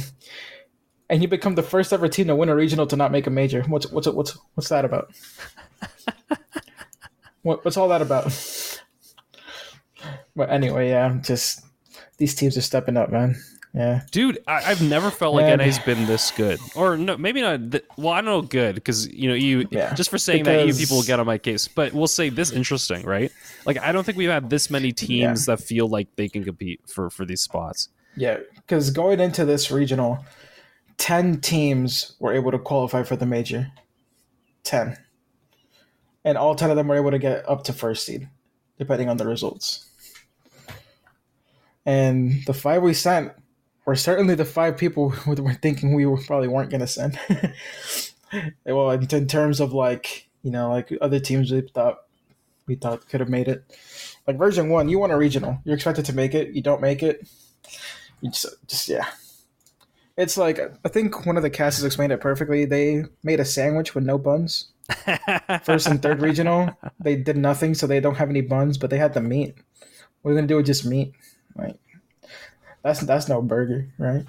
and 1.12 1.20
you 1.20 1.28
become 1.28 1.54
the 1.56 1.62
first 1.62 1.92
ever 1.92 2.08
team 2.08 2.26
to 2.28 2.34
win 2.34 2.48
a 2.48 2.56
regional 2.56 2.86
to 2.86 2.96
not 2.96 3.12
make 3.12 3.26
a 3.26 3.30
major. 3.30 3.62
What's 3.68 3.86
what's 3.92 4.08
what's 4.08 4.36
what's 4.54 4.70
that 4.70 4.86
about? 4.86 5.12
what, 7.42 7.62
what's 7.64 7.76
all 7.76 7.88
that 7.88 8.00
about? 8.00 8.32
But 10.34 10.48
anyway, 10.48 10.88
yeah, 10.88 11.18
just 11.22 11.66
these 12.16 12.34
teams 12.34 12.56
are 12.56 12.62
stepping 12.62 12.96
up, 12.96 13.10
man. 13.10 13.36
Yeah, 13.74 14.02
Dude, 14.10 14.38
I, 14.46 14.70
I've 14.70 14.82
never 14.82 15.10
felt 15.10 15.34
like 15.34 15.46
Man. 15.46 15.58
NA's 15.58 15.78
been 15.78 16.06
this 16.06 16.30
good, 16.30 16.60
or 16.74 16.96
no, 16.96 17.18
maybe 17.18 17.42
not. 17.42 17.72
Th- 17.72 17.84
well, 17.98 18.14
I 18.14 18.22
don't 18.22 18.26
know 18.26 18.42
good 18.42 18.74
because 18.74 19.06
you 19.08 19.28
know 19.28 19.34
you 19.34 19.68
Yeah, 19.70 19.92
just 19.92 20.08
for 20.08 20.18
saying 20.18 20.44
that 20.44 20.66
you 20.66 20.74
people 20.74 20.96
will 20.96 21.04
get 21.04 21.20
on 21.20 21.26
my 21.26 21.36
case, 21.36 21.68
but 21.68 21.92
we'll 21.92 22.06
say 22.06 22.30
this 22.30 22.52
interesting, 22.52 23.04
right? 23.04 23.32
Like 23.66 23.78
I 23.78 23.92
don't 23.92 24.04
think 24.04 24.16
we've 24.16 24.30
had 24.30 24.48
this 24.48 24.70
many 24.70 24.92
teams 24.92 25.44
that 25.44 25.60
feel 25.60 25.88
like 25.88 26.08
they 26.16 26.28
can 26.30 26.42
compete 26.42 26.80
for 26.86 27.10
for 27.10 27.26
these 27.26 27.42
spots. 27.42 27.90
yeah, 28.16 28.38
because 28.56 28.90
going 28.90 29.20
into 29.20 29.44
this 29.44 29.70
regional, 29.70 30.24
ten 31.02 31.40
teams 31.40 32.14
were 32.20 32.32
able 32.32 32.52
to 32.52 32.60
qualify 32.60 33.02
for 33.02 33.16
the 33.16 33.26
major. 33.26 33.72
Ten, 34.62 34.96
and 36.24 36.38
all 36.38 36.54
ten 36.54 36.70
of 36.70 36.76
them 36.76 36.86
were 36.86 36.94
able 36.94 37.10
to 37.10 37.18
get 37.18 37.48
up 37.48 37.64
to 37.64 37.72
first 37.72 38.06
seed, 38.06 38.28
depending 38.78 39.08
on 39.08 39.16
the 39.16 39.26
results. 39.26 39.90
And 41.84 42.44
the 42.46 42.54
five 42.54 42.82
we 42.82 42.94
sent 42.94 43.32
were 43.84 43.96
certainly 43.96 44.36
the 44.36 44.44
five 44.44 44.78
people 44.78 45.10
who 45.10 45.42
were 45.42 45.54
thinking 45.54 45.96
we 45.96 46.06
were 46.06 46.22
probably 46.22 46.46
weren't 46.46 46.70
going 46.70 46.82
to 46.82 46.86
send. 46.86 47.18
well, 48.64 48.92
in, 48.92 49.04
in 49.10 49.26
terms 49.26 49.58
of 49.58 49.72
like 49.72 50.28
you 50.44 50.52
know, 50.52 50.70
like 50.70 50.96
other 51.00 51.18
teams 51.18 51.50
we 51.50 51.62
thought 51.62 51.98
we 52.68 52.76
thought 52.76 53.08
could 53.08 53.18
have 53.18 53.28
made 53.28 53.48
it. 53.48 53.64
Like 54.28 54.38
version 54.38 54.68
one, 54.68 54.88
you 54.88 55.00
want 55.00 55.10
a 55.10 55.18
regional. 55.18 55.58
You're 55.64 55.74
expected 55.74 56.04
to 56.04 56.12
make 56.12 56.32
it. 56.32 56.50
You 56.50 56.62
don't 56.62 56.80
make 56.80 57.02
it. 57.02 57.26
You 58.20 58.30
just, 58.30 58.46
just 58.68 58.88
yeah. 58.88 59.06
It's 60.16 60.36
like 60.36 60.60
I 60.84 60.88
think 60.88 61.26
one 61.26 61.36
of 61.36 61.42
the 61.42 61.50
casters 61.50 61.84
explained 61.84 62.12
it 62.12 62.20
perfectly. 62.20 62.64
They 62.64 63.04
made 63.22 63.40
a 63.40 63.44
sandwich 63.44 63.94
with 63.94 64.04
no 64.04 64.18
buns. 64.18 64.68
First 65.64 65.86
and 65.86 66.02
third 66.02 66.20
regional, 66.20 66.76
they 67.00 67.16
did 67.16 67.36
nothing, 67.36 67.74
so 67.74 67.86
they 67.86 68.00
don't 68.00 68.16
have 68.16 68.28
any 68.28 68.42
buns, 68.42 68.76
but 68.76 68.90
they 68.90 68.98
had 68.98 69.14
the 69.14 69.20
meat. 69.20 69.54
What 70.20 70.30
are 70.30 70.34
we 70.34 70.38
gonna 70.38 70.46
do 70.46 70.56
with 70.56 70.66
just 70.66 70.84
meat? 70.84 71.12
Like 71.56 71.76
that's 72.82 73.00
that's 73.00 73.28
no 73.28 73.40
burger, 73.40 73.88
right? 73.98 74.24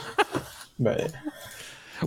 but 0.78 1.12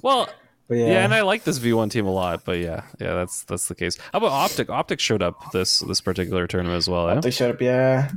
Well, 0.01 0.29
but 0.67 0.75
yeah. 0.75 0.87
yeah, 0.87 1.03
and 1.03 1.13
I 1.13 1.21
like 1.21 1.43
this 1.43 1.59
V1 1.59 1.91
team 1.91 2.05
a 2.05 2.11
lot, 2.11 2.45
but 2.45 2.59
yeah, 2.59 2.83
yeah, 2.99 3.13
that's 3.15 3.43
that's 3.43 3.67
the 3.67 3.75
case. 3.75 3.97
How 4.11 4.17
about 4.17 4.31
Optic? 4.31 4.69
Optic 4.69 4.99
showed 4.99 5.21
up 5.21 5.51
this 5.51 5.79
this 5.79 5.99
particular 5.99 6.47
tournament 6.47 6.77
as 6.77 6.89
well, 6.89 7.09
eh? 7.09 7.19
they 7.19 7.31
showed 7.31 7.55
up. 7.55 7.61
Yeah, 7.61 8.11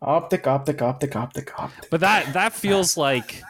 optic, 0.00 0.46
optic, 0.46 0.80
optic, 0.80 1.16
optic, 1.16 1.58
optic. 1.58 1.90
But 1.90 2.00
that 2.00 2.32
that 2.34 2.52
feels 2.52 2.96
like 2.96 3.42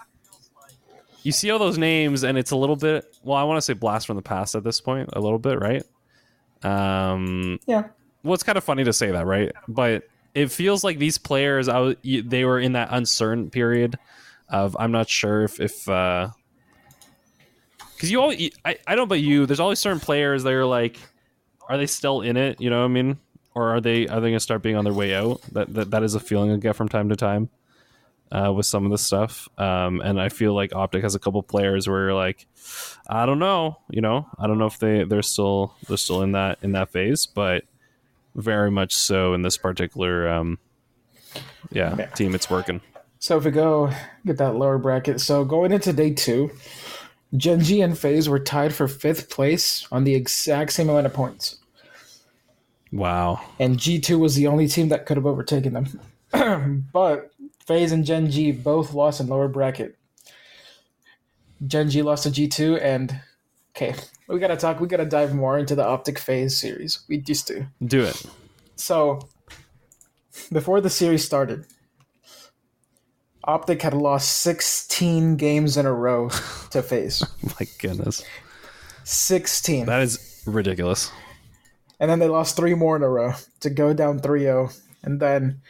you 1.27 1.33
see 1.33 1.51
all 1.51 1.59
those 1.59 1.77
names, 1.77 2.23
and 2.23 2.39
it's 2.39 2.53
a 2.53 2.57
little 2.57 2.77
bit. 2.77 3.17
Well, 3.25 3.37
I 3.37 3.43
want 3.43 3.59
to 3.59 3.63
say 3.63 3.73
blast 3.73 4.07
from 4.07 4.15
the 4.15 4.23
past 4.23 4.55
at 4.55 4.63
this 4.63 4.81
point, 4.81 5.11
a 5.13 5.21
little 5.21 5.41
bit, 5.41 5.59
right? 5.59 5.83
Um, 6.63 7.59
Yeah, 7.67 7.89
well, 8.23 8.35
it's 8.35 8.45
kind 8.45 8.57
of 8.57 8.63
funny 8.63 8.85
to 8.85 8.93
say 8.93 9.11
that, 9.11 9.27
right? 9.27 9.51
But 9.67 10.05
it 10.35 10.53
feels 10.53 10.85
like 10.85 11.01
these 11.01 11.19
players, 11.19 11.67
I 11.69 11.81
was, 11.81 11.97
they 12.05 12.45
were 12.45 12.61
in 12.61 12.75
that 12.75 12.91
uncertain 12.93 13.51
period 13.51 13.99
of 14.51 14.77
I'm 14.79 14.93
not 14.93 15.09
sure 15.09 15.43
if 15.43 15.59
if 15.59 15.89
uh, 15.89 16.29
because 17.97 18.13
you 18.13 18.21
always, 18.21 18.53
I 18.65 18.79
I 18.87 18.95
don't 18.95 18.99
know 18.99 19.03
about 19.15 19.21
you. 19.21 19.47
There's 19.47 19.59
always 19.59 19.81
certain 19.81 19.99
players 19.99 20.45
that 20.45 20.53
are 20.53 20.65
like, 20.65 20.97
are 21.69 21.77
they 21.77 21.87
still 21.87 22.21
in 22.21 22.37
it? 22.37 22.61
You 22.61 22.71
know 22.71 22.79
what 22.79 22.85
I 22.85 22.89
mean? 22.89 23.19
Or 23.57 23.75
are 23.75 23.81
they 23.81 24.07
are 24.07 24.21
they 24.21 24.29
gonna 24.29 24.39
start 24.39 24.63
being 24.63 24.77
on 24.77 24.85
their 24.85 24.95
way 24.95 25.13
out? 25.13 25.41
That 25.51 25.75
that, 25.75 25.91
that 25.91 26.05
is 26.05 26.15
a 26.15 26.21
feeling 26.21 26.53
I 26.53 26.57
get 26.59 26.77
from 26.77 26.89
time 26.89 27.09
to 27.09 27.17
time. 27.17 27.51
Uh, 28.33 28.53
with 28.53 28.67
some 28.67 28.85
of 28.85 28.91
this 28.91 29.03
stuff, 29.07 29.49
um, 29.57 30.01
and 30.01 30.21
I 30.21 30.31
feel 30.31 30.53
like 30.53 30.75
Optic 30.75 31.03
has 31.05 31.15
a 31.15 31.19
couple 31.21 31.41
players 31.45 31.89
where 31.89 32.07
you're 32.07 32.15
like, 32.15 32.47
I 33.09 33.25
don't 33.25 33.39
know, 33.39 33.79
you 33.89 34.01
know, 34.01 34.27
I 34.37 34.49
don't 34.49 34.59
know 34.59 34.67
if 34.67 34.81
they 34.81 35.05
they're 35.05 35.23
still 35.23 35.77
they're 35.87 35.97
still 35.97 36.23
in 36.23 36.33
that 36.33 36.59
in 36.61 36.73
that 36.73 36.91
phase, 36.91 37.25
but 37.25 37.63
very 38.35 38.71
much 38.71 38.93
so 38.95 39.33
in 39.33 39.43
this 39.43 39.57
particular 39.57 40.29
um 40.29 40.59
yeah, 41.71 41.95
Yeah. 41.97 42.07
team 42.07 42.35
it's 42.35 42.51
working. 42.51 42.81
So 43.21 43.39
if 43.39 43.45
we 43.45 43.53
go 43.53 43.91
get 44.27 44.39
that 44.39 44.57
lower 44.57 44.79
bracket, 44.79 45.21
so 45.21 45.45
going 45.45 45.71
into 45.71 45.93
day 45.93 46.13
two, 46.13 46.51
Gen.G 47.37 47.81
and 47.81 47.97
FaZe 47.97 48.29
were 48.29 48.41
tied 48.41 48.75
for 48.75 48.89
fifth 48.89 49.31
place 49.31 49.87
on 49.93 50.03
the 50.03 50.15
exact 50.17 50.73
same 50.73 50.89
amount 50.91 51.07
of 51.07 51.15
points, 51.15 51.59
wow. 52.93 53.41
And 53.59 53.79
G 53.79 54.01
two 54.01 54.19
was 54.19 54.35
the 54.35 54.47
only 54.49 54.69
team 54.69 54.89
that 54.89 55.07
could 55.07 55.17
have 55.17 55.27
overtaken 55.27 55.73
them. 55.75 56.01
but 56.93 57.31
FaZe 57.67 57.93
and 57.93 58.05
Gen.G 58.05 58.53
both 58.53 58.93
lost 58.95 59.21
in 59.21 59.27
lower 59.29 59.49
bracket. 59.49 59.97
Gen.G 61.67 62.03
lost 62.03 62.25
to 62.25 62.31
G 62.31 62.49
two, 62.49 62.77
and 62.77 63.21
okay, 63.75 63.95
we 64.29 64.39
gotta 64.39 64.57
talk. 64.57 64.79
We 64.81 64.89
gotta 64.89 65.05
dive 65.07 65.35
more 65.35 65.59
into 65.59 65.75
the 65.75 65.85
Optic 65.87 66.19
FaZe 66.19 66.57
series. 66.57 67.01
We 67.09 67.23
used 67.27 67.47
to. 67.49 67.67
do 67.85 68.03
it 68.03 68.23
So 68.77 69.21
before 70.53 70.81
the 70.81 70.91
series 70.91 71.25
started, 71.25 71.65
Optic 73.45 73.83
had 73.83 73.95
lost 73.95 74.41
16 74.41 75.37
games 75.37 75.77
in 75.77 75.87
a 75.87 75.93
row 75.93 76.29
to 76.71 76.83
FaZe. 76.83 77.23
Oh 77.25 77.53
my 77.59 77.67
goodness, 77.79 78.23
16. 79.05 79.87
that 79.87 80.03
is 80.03 80.43
ridiculous. 80.47 81.11
and 81.99 82.11
then 82.11 82.19
they 82.19 82.29
lost 82.29 82.55
three 82.57 82.75
more 82.75 82.97
in 82.97 83.03
a 83.03 83.09
row 83.09 83.33
to 83.61 83.71
go 83.71 83.95
down 83.95 84.21
3-0 84.21 84.79
and 85.03 85.21
then 85.21 85.61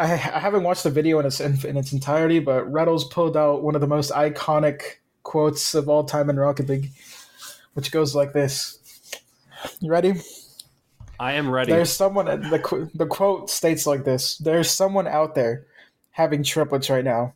I, 0.00 0.12
I 0.12 0.38
haven't 0.38 0.62
watched 0.62 0.84
the 0.84 0.90
video 0.90 1.18
in 1.18 1.26
its 1.26 1.40
in, 1.40 1.58
in 1.66 1.76
its 1.76 1.92
entirety 1.92 2.38
but 2.38 2.70
Reynolds 2.70 3.04
pulled 3.04 3.36
out 3.36 3.62
one 3.62 3.74
of 3.74 3.80
the 3.80 3.86
most 3.86 4.10
iconic 4.12 4.82
quotes 5.22 5.74
of 5.74 5.88
all 5.88 6.04
time 6.04 6.30
in 6.30 6.36
Rocket 6.36 6.68
League 6.68 6.90
which 7.74 7.92
goes 7.92 8.14
like 8.14 8.32
this. 8.32 8.78
You 9.80 9.90
ready? 9.90 10.14
I 11.18 11.34
am 11.34 11.50
ready. 11.50 11.70
there's 11.70 11.92
someone 11.92 12.26
the, 12.26 12.90
the 12.94 13.06
quote 13.06 13.50
states 13.50 13.86
like 13.86 14.04
this 14.04 14.38
there's 14.38 14.70
someone 14.70 15.06
out 15.06 15.34
there 15.34 15.66
having 16.12 16.42
triplets 16.42 16.88
right 16.88 17.04
now 17.04 17.34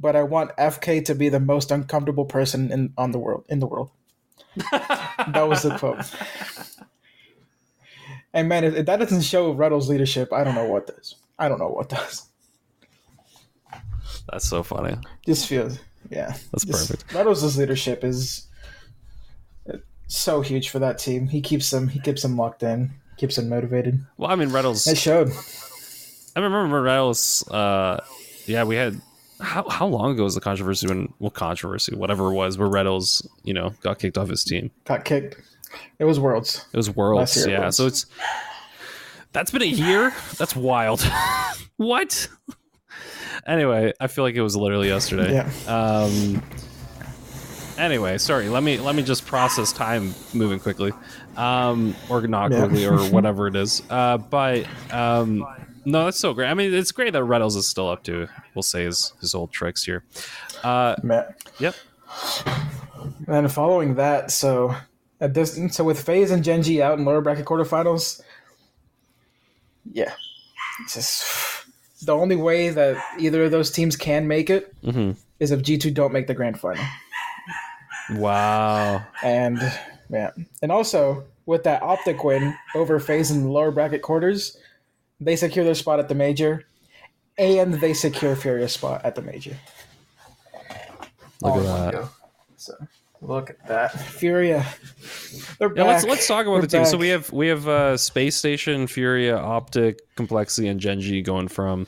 but 0.00 0.16
I 0.16 0.24
want 0.24 0.56
FK 0.56 1.04
to 1.04 1.14
be 1.14 1.28
the 1.28 1.38
most 1.38 1.70
uncomfortable 1.70 2.24
person 2.24 2.72
in 2.72 2.92
on 2.98 3.12
the 3.12 3.18
world 3.18 3.44
in 3.48 3.60
the 3.60 3.66
world. 3.66 3.90
That 4.72 5.46
was 5.46 5.62
the 5.62 5.76
quote. 5.78 6.10
And 8.32 8.48
man, 8.48 8.64
if, 8.64 8.74
if 8.74 8.86
that 8.86 8.98
doesn't 8.98 9.22
show 9.22 9.52
Reynolds' 9.52 9.88
leadership, 9.88 10.32
I 10.32 10.44
don't 10.44 10.54
know 10.54 10.64
what 10.64 10.86
does. 10.86 11.16
I 11.40 11.48
don't 11.48 11.58
know 11.58 11.68
what 11.68 11.88
does. 11.88 12.26
That's 14.30 14.46
so 14.48 14.62
funny. 14.62 14.96
Just 15.26 15.46
feels, 15.46 15.78
yeah. 16.10 16.34
That's 16.52 16.64
Just- 16.64 16.88
perfect. 16.90 17.12
Reynolds' 17.14 17.56
leadership 17.58 18.04
is 18.04 18.46
uh, 19.72 19.78
so 20.06 20.40
huge 20.40 20.68
for 20.68 20.78
that 20.78 20.98
team. 20.98 21.26
He 21.26 21.40
keeps 21.40 21.70
them. 21.70 21.88
He 21.88 21.98
keeps 22.00 22.22
them 22.22 22.36
locked 22.36 22.62
in. 22.62 22.90
Keeps 23.16 23.36
them 23.36 23.48
motivated. 23.48 24.04
Well, 24.16 24.30
I 24.30 24.34
mean, 24.36 24.50
Reynolds. 24.50 24.86
It 24.86 24.96
showed. 24.96 25.30
I 26.36 26.40
remember 26.40 26.80
Reynolds. 26.80 27.46
Uh, 27.48 28.02
yeah, 28.46 28.64
we 28.64 28.76
had. 28.76 29.00
How, 29.40 29.66
how 29.70 29.86
long 29.86 30.12
ago 30.12 30.24
was 30.24 30.34
the 30.34 30.40
controversy 30.42 30.86
when 30.86 31.10
well 31.18 31.30
controversy 31.30 31.94
whatever 31.96 32.26
it 32.30 32.34
was 32.34 32.58
where 32.58 32.68
Reynolds 32.68 33.26
you 33.42 33.54
know 33.54 33.72
got 33.80 33.98
kicked 33.98 34.18
off 34.18 34.28
his 34.28 34.44
team 34.44 34.70
Got 34.84 35.06
kicked. 35.06 35.40
It 35.98 36.04
was 36.04 36.20
Worlds. 36.20 36.66
it 36.74 36.76
was 36.76 36.94
Worlds 36.94 37.34
year 37.38 37.48
yeah 37.48 37.64
was. 37.64 37.76
so 37.78 37.86
it's 37.86 38.04
that's 39.32 39.50
been 39.50 39.62
a 39.62 39.66
year? 39.66 40.12
That's 40.38 40.54
wild. 40.56 41.04
What? 41.76 42.28
Anyway 43.46 43.94
I 43.98 44.06
feel 44.08 44.22
like 44.22 44.34
it 44.34 44.42
was 44.42 44.54
literally 44.54 44.88
yesterday. 44.88 45.32
Yeah. 45.32 45.50
um 45.66 46.42
anyway 47.78 48.18
sorry 48.18 48.50
let 48.50 48.62
me 48.62 48.76
let 48.78 48.94
me 48.94 49.02
just 49.02 49.24
process 49.26 49.72
time 49.72 50.14
moving 50.34 50.60
quickly. 50.60 50.92
Um 51.38 51.96
or 52.10 52.20
not 52.26 52.52
Yeah. 52.52 52.58
quickly 52.66 52.84
or 52.86 52.98
whatever 53.10 53.46
it 53.46 53.56
is. 53.56 53.82
Uh 53.88 54.18
but 54.18 54.66
um 54.92 55.46
no 55.86 56.04
that's 56.04 56.18
so 56.18 56.34
great. 56.34 56.48
I 56.48 56.54
mean 56.54 56.74
it's 56.74 56.92
great 56.92 57.14
that 57.14 57.24
reynolds 57.24 57.56
is 57.56 57.66
still 57.66 57.88
up 57.88 58.02
to 58.04 58.28
we'll 58.54 58.62
say 58.62 58.84
his 58.84 59.14
his 59.20 59.34
old 59.34 59.50
tricks 59.52 59.82
here. 59.84 60.04
Uh 60.62 60.96
Matt. 61.02 61.42
yep. 61.58 61.74
And 63.26 63.50
following 63.50 63.94
that, 63.94 64.30
so 64.30 64.74
at 65.20 65.32
this, 65.34 65.58
so 65.70 65.84
with 65.84 66.00
FaZe 66.04 66.30
and 66.32 66.42
Gen.G 66.44 66.82
out 66.82 66.98
in 66.98 67.04
lower 67.04 67.20
bracket 67.20 67.44
quarterfinals, 67.44 68.20
yeah, 69.92 70.12
it's 70.82 70.94
just 70.94 71.26
the 72.06 72.14
only 72.14 72.36
way 72.36 72.70
that 72.70 72.96
either 73.18 73.44
of 73.44 73.50
those 73.50 73.70
teams 73.70 73.96
can 73.96 74.26
make 74.28 74.48
it 74.50 74.74
Mhm. 74.82 75.16
is 75.38 75.50
if 75.50 75.62
G 75.62 75.76
two 75.78 75.90
don't 75.90 76.12
make 76.12 76.26
the 76.26 76.34
grand 76.34 76.58
final. 76.60 76.84
wow 78.14 79.02
And 79.22 79.58
yeah, 80.08 80.30
and 80.62 80.72
also 80.72 81.24
with 81.46 81.64
that 81.64 81.82
optic 81.82 82.22
win 82.24 82.56
over 82.74 82.98
FaZe 83.00 83.30
in 83.30 83.42
the 83.42 83.48
lower 83.48 83.70
bracket 83.70 84.02
quarters, 84.02 84.56
they 85.20 85.36
secure 85.36 85.64
their 85.64 85.74
spot 85.74 85.98
at 85.98 86.08
the 86.08 86.14
major, 86.14 86.64
and 87.38 87.74
they 87.74 87.92
secure 87.94 88.34
Furious 88.36 88.72
spot 88.72 89.04
at 89.04 89.14
the 89.14 89.22
major. 89.22 89.56
Look 91.42 91.54
All 91.54 91.60
at 91.60 91.84
that. 91.86 91.92
go. 91.92 92.08
So 92.56 92.74
look 93.20 93.50
at 93.50 93.66
that, 93.68 93.88
Furia. 94.00 94.64
They're 95.58 95.72
Yeah, 95.76 95.84
let's 95.84 96.04
let's 96.04 96.26
talk 96.26 96.46
about 96.46 96.54
We're 96.56 96.60
the 96.62 96.66
team. 96.68 96.84
So 96.84 96.96
we 96.96 97.08
have 97.08 97.30
we 97.32 97.48
have 97.48 97.66
uh, 97.68 97.96
Space 97.96 98.36
Station, 98.36 98.86
Furia, 98.86 99.36
Optic, 99.36 99.98
Complexity, 100.16 100.68
and 100.68 100.80
Gen.G 100.80 101.22
going 101.22 101.48
from 101.48 101.86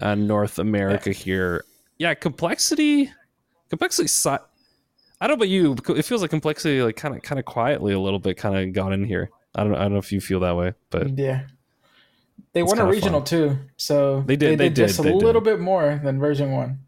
uh, 0.00 0.14
North 0.14 0.58
America 0.58 1.10
here. 1.10 1.64
Yeah, 1.98 2.14
Complexity, 2.14 3.10
Complexity. 3.70 4.08
Si- 4.08 4.30
I 4.30 5.26
don't 5.26 5.30
know 5.30 5.34
about 5.34 5.48
you. 5.48 5.76
It 5.96 6.02
feels 6.04 6.20
like 6.20 6.30
Complexity, 6.30 6.82
like 6.82 6.96
kind 6.96 7.14
of 7.16 7.22
kind 7.22 7.38
of 7.38 7.44
quietly 7.44 7.92
a 7.94 8.00
little 8.00 8.18
bit, 8.18 8.36
kind 8.36 8.56
of 8.56 8.72
got 8.74 8.92
in 8.92 9.04
here. 9.04 9.30
I 9.54 9.64
don't 9.64 9.74
I 9.74 9.82
don't 9.82 9.92
know 9.92 9.98
if 9.98 10.12
you 10.12 10.20
feel 10.20 10.40
that 10.40 10.56
way, 10.56 10.74
but 10.90 11.18
Yeah. 11.18 11.46
They 12.52 12.62
won 12.62 12.78
a 12.78 12.86
regional 12.86 13.20
too, 13.22 13.58
so 13.76 14.22
They 14.22 14.36
did, 14.36 14.58
they 14.58 14.70
just 14.70 14.96
did, 14.96 15.06
a 15.06 15.08
they 15.10 15.14
little 15.14 15.42
did. 15.42 15.50
bit 15.56 15.60
more 15.60 16.00
than 16.02 16.18
version 16.18 16.52
one. 16.52 16.78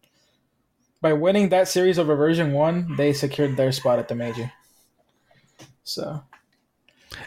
By 1.01 1.13
winning 1.13 1.51
that 1.51 1.69
series 1.69 1.99
over 1.99 2.17
version 2.17 2.53
one, 2.53 2.97
they 2.97 3.13
secured 3.13 3.57
their 3.57 3.71
spot 3.73 3.99
at 3.99 4.09
the 4.09 4.15
major. 4.15 4.51
So, 5.85 6.23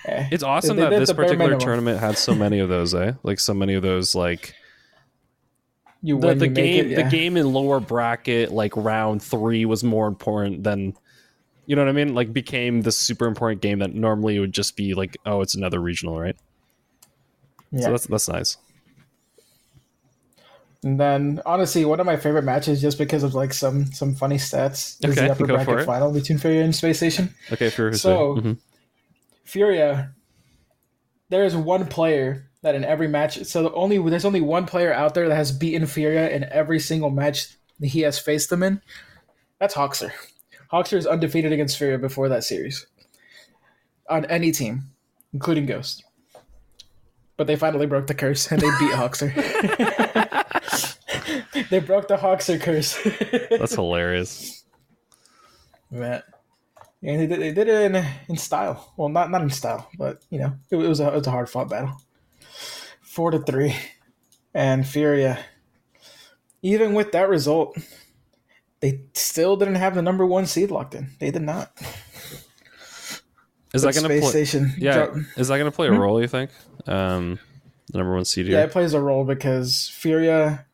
eh. 0.06 0.28
it's 0.32 0.44
awesome 0.44 0.78
They 0.78 0.84
that 0.84 1.00
this 1.00 1.14
particular 1.14 1.58
tournament 1.58 2.00
had 2.00 2.18
so 2.18 2.36
many 2.36 2.60
of 2.60 2.70
those. 2.70 2.94
Eh, 2.94 3.14
like 3.24 3.40
so 3.40 3.54
many 3.54 3.74
of 3.74 3.82
those 3.82 4.14
like 4.14 4.54
you 6.02 6.20
the, 6.20 6.28
win, 6.28 6.38
the 6.40 6.48
you 6.48 6.54
game 6.54 6.92
it, 6.92 6.96
the 6.96 7.04
game 7.04 7.38
in 7.38 7.52
lower 7.54 7.80
bracket 7.80 8.52
like 8.52 8.76
round 8.76 9.22
three 9.22 9.66
was 9.66 9.84
more 9.84 10.08
important 10.08 10.64
than 10.64 10.96
you 11.66 11.76
know 11.76 11.84
what 11.84 11.90
i 11.90 11.92
mean 11.92 12.16
like 12.16 12.34
became 12.34 12.82
the 12.82 12.92
super 12.92 13.28
important 13.28 13.62
game 13.62 13.80
that 13.80 13.94
normally 13.94 14.40
would 14.40 14.54
just 14.54 14.76
be 14.76 14.94
like 14.94 15.16
oh 15.26 15.42
it's 15.42 15.56
another 15.56 15.80
regional 15.80 16.20
right 16.20 16.36
Yeah. 17.72 17.82
so 17.82 17.92
that's 17.92 18.08
that's 18.08 18.30
nice 18.30 18.58
And 20.84 21.00
then, 21.00 21.42
honestly, 21.46 21.86
one 21.86 22.00
of 22.00 22.08
my 22.08 22.18
favorite 22.18 22.44
matches, 22.44 22.82
just 22.82 22.98
because 22.98 23.22
of 23.24 23.36
like 23.36 23.54
some 23.54 23.92
some 23.94 24.16
funny 24.16 24.38
stats, 24.38 24.98
is 25.06 25.12
Okay, 25.18 25.28
the 25.28 25.32
upper 25.32 25.46
bracket 25.46 25.86
final 25.86 26.12
between 26.12 26.40
Furia 26.40 26.64
and 26.64 26.76
Space 26.76 26.98
Station. 26.98 27.34
okay 27.52 27.70
for 27.70 27.94
So- 27.94 28.36
mhm. 28.38 28.58
Furia, 29.44 30.14
there 31.30 31.44
is 31.44 31.56
one 31.56 31.86
player 31.88 32.50
that 32.64 32.74
in 32.76 32.84
every 32.86 33.08
match. 33.08 33.44
So 33.46 33.64
the 33.64 33.74
only 33.74 33.98
there's 34.10 34.26
only 34.26 34.42
one 34.42 34.66
player 34.66 34.94
out 34.94 35.14
there 35.14 35.28
that 35.30 35.36
has 35.36 35.52
beaten 35.52 35.86
Furia 35.86 36.30
in 36.30 36.46
every 36.46 36.80
single 36.80 37.10
match 37.10 37.48
that 37.80 37.88
he 37.88 38.02
has 38.02 38.18
faced 38.18 38.50
them 38.50 38.64
in. 38.64 38.82
That's 39.60 39.76
Hockser. 39.76 40.12
Hockser 40.72 40.98
is 40.98 41.06
undefeated 41.06 41.52
against 41.52 41.78
Furia 41.78 41.98
before 42.00 42.30
that 42.30 42.44
series 42.44 42.88
on 44.10 44.26
any 44.26 44.52
team, 44.52 44.84
including 45.34 45.66
Ghost. 45.66 46.04
But 47.38 47.48
they 47.48 47.56
finally 47.56 47.88
broke 47.88 48.08
the 48.08 48.14
curse 48.16 48.52
and 48.52 48.62
they 48.62 48.70
beat 48.80 48.92
Hockser. 48.94 49.32
they 51.72 51.80
broke 51.80 52.08
the 52.08 52.18
Hockser 52.18 52.62
curse. 52.62 52.96
that's 53.50 53.74
hilarious 53.74 54.64
Man. 55.90 56.22
And 57.04 57.20
they 57.20 57.26
did, 57.28 57.40
they 57.42 57.52
did 57.52 57.68
it 57.68 57.96
in, 57.96 58.06
in 58.30 58.38
style. 58.38 58.94
Well, 58.96 59.10
not 59.10 59.32
not 59.32 59.42
in 59.42 59.50
style, 59.50 59.90
but 59.98 60.22
you 60.30 60.38
know, 60.40 60.54
it, 60.70 60.76
was 60.76 61.00
a 61.00 61.08
it 61.08 61.16
was 61.16 61.26
a 61.28 61.32
hard 61.32 61.50
fought 61.50 61.68
battle. 61.70 62.00
Four 63.02 63.32
to 63.32 63.40
three, 63.40 63.76
and 64.54 64.88
Furia. 64.88 65.40
Even 66.62 66.94
with 66.94 67.12
that 67.14 67.28
result, 67.28 67.76
they 68.82 69.02
still 69.16 69.58
didn't 69.58 69.76
have 69.76 69.96
the 69.96 70.02
number 70.04 70.26
one 70.28 70.46
seed 70.46 70.70
locked 70.70 70.94
in. 70.94 71.10
They 71.20 71.32
did 71.32 71.42
not. 71.42 71.72
is 73.74 73.84
But 73.84 73.94
that 73.94 73.96
gonna 73.96 74.08
Space 74.08 74.22
play 74.22 74.30
Station? 74.30 74.72
yeah 74.78 74.94
dropped- 74.94 75.18
is 75.38 75.48
that 75.48 75.58
gonna 75.58 75.72
play 75.72 75.88
a 75.88 75.92
Hmm? 75.92 75.98
role 75.98 76.22
you 76.22 76.28
think 76.28 76.52
um 76.88 77.40
the 77.92 77.98
number 77.98 78.14
one 78.14 78.26
seed 78.26 78.46
here. 78.46 78.58
yeah, 78.60 78.64
it 78.66 78.72
plays 78.72 78.94
a 78.94 79.02
role 79.02 79.26
because 79.26 79.90
Furia, 79.96 80.66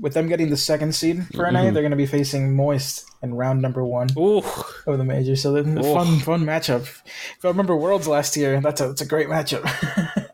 with 0.00 0.14
them 0.14 0.28
getting 0.28 0.50
the 0.50 0.56
second 0.56 0.94
seed 0.94 1.26
for 1.34 1.46
NA, 1.46 1.60
Mhm. 1.60 1.72
they're 1.74 1.82
going 1.82 1.90
to 1.90 1.96
be 1.96 2.06
facing 2.06 2.54
Moist 2.56 3.04
in 3.22 3.34
round 3.34 3.62
number 3.62 3.84
one. 3.84 4.08
Ooh, 4.18 4.38
of 4.86 4.98
the 4.98 5.04
major. 5.04 5.36
So 5.36 5.52
then, 5.52 5.78
a 5.78 5.82
fun, 5.82 6.18
fun 6.20 6.44
matchup. 6.44 6.82
If 6.82 7.44
I 7.44 7.48
remember 7.48 7.76
Worlds 7.76 8.08
last 8.08 8.36
year, 8.36 8.60
that's 8.60 8.80
a 8.80 8.88
that's 8.88 9.00
a 9.02 9.06
great 9.06 9.28
matchup. 9.28 9.62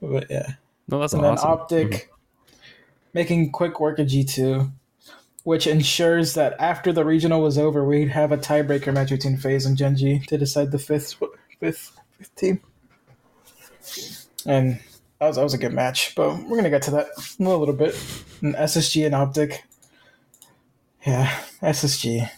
but 0.00 0.26
yeah, 0.30 0.54
no 0.88 1.00
that's 1.00 1.12
and 1.12 1.24
awesome 1.24 1.48
then 1.48 1.52
Optic 1.92 2.10
making 3.12 3.52
quick 3.52 3.78
work 3.80 3.98
of 3.98 4.06
G 4.06 4.24
two, 4.24 4.72
which 5.44 5.66
ensures 5.66 6.34
that 6.34 6.56
after 6.58 6.92
the 6.92 7.04
regional 7.04 7.40
was 7.42 7.58
over, 7.58 7.84
we'd 7.84 8.08
have 8.08 8.32
a 8.32 8.38
tiebreaker 8.38 8.92
match 8.92 9.10
between 9.10 9.36
FaZe 9.36 9.66
and 9.66 9.76
Gen.G 9.76 10.20
to 10.26 10.38
decide 10.38 10.70
the 10.72 10.78
fifth 10.78 11.14
fifth 11.60 11.96
fifth 12.18 12.34
team. 12.36 12.60
And 14.46 14.80
that 15.24 15.28
was 15.28 15.36
that 15.36 15.42
was 15.42 15.54
a 15.54 15.58
good 15.58 15.72
match, 15.72 16.14
but 16.14 16.36
we're 16.44 16.56
gonna 16.56 16.70
get 16.70 16.82
to 16.82 16.90
that 16.92 17.06
in 17.38 17.46
a 17.46 17.56
little 17.56 17.74
bit. 17.74 17.94
And 18.42 18.54
SSG 18.54 19.06
and 19.06 19.14
Optic, 19.14 19.64
yeah, 21.06 21.28
SSG, 21.62 22.28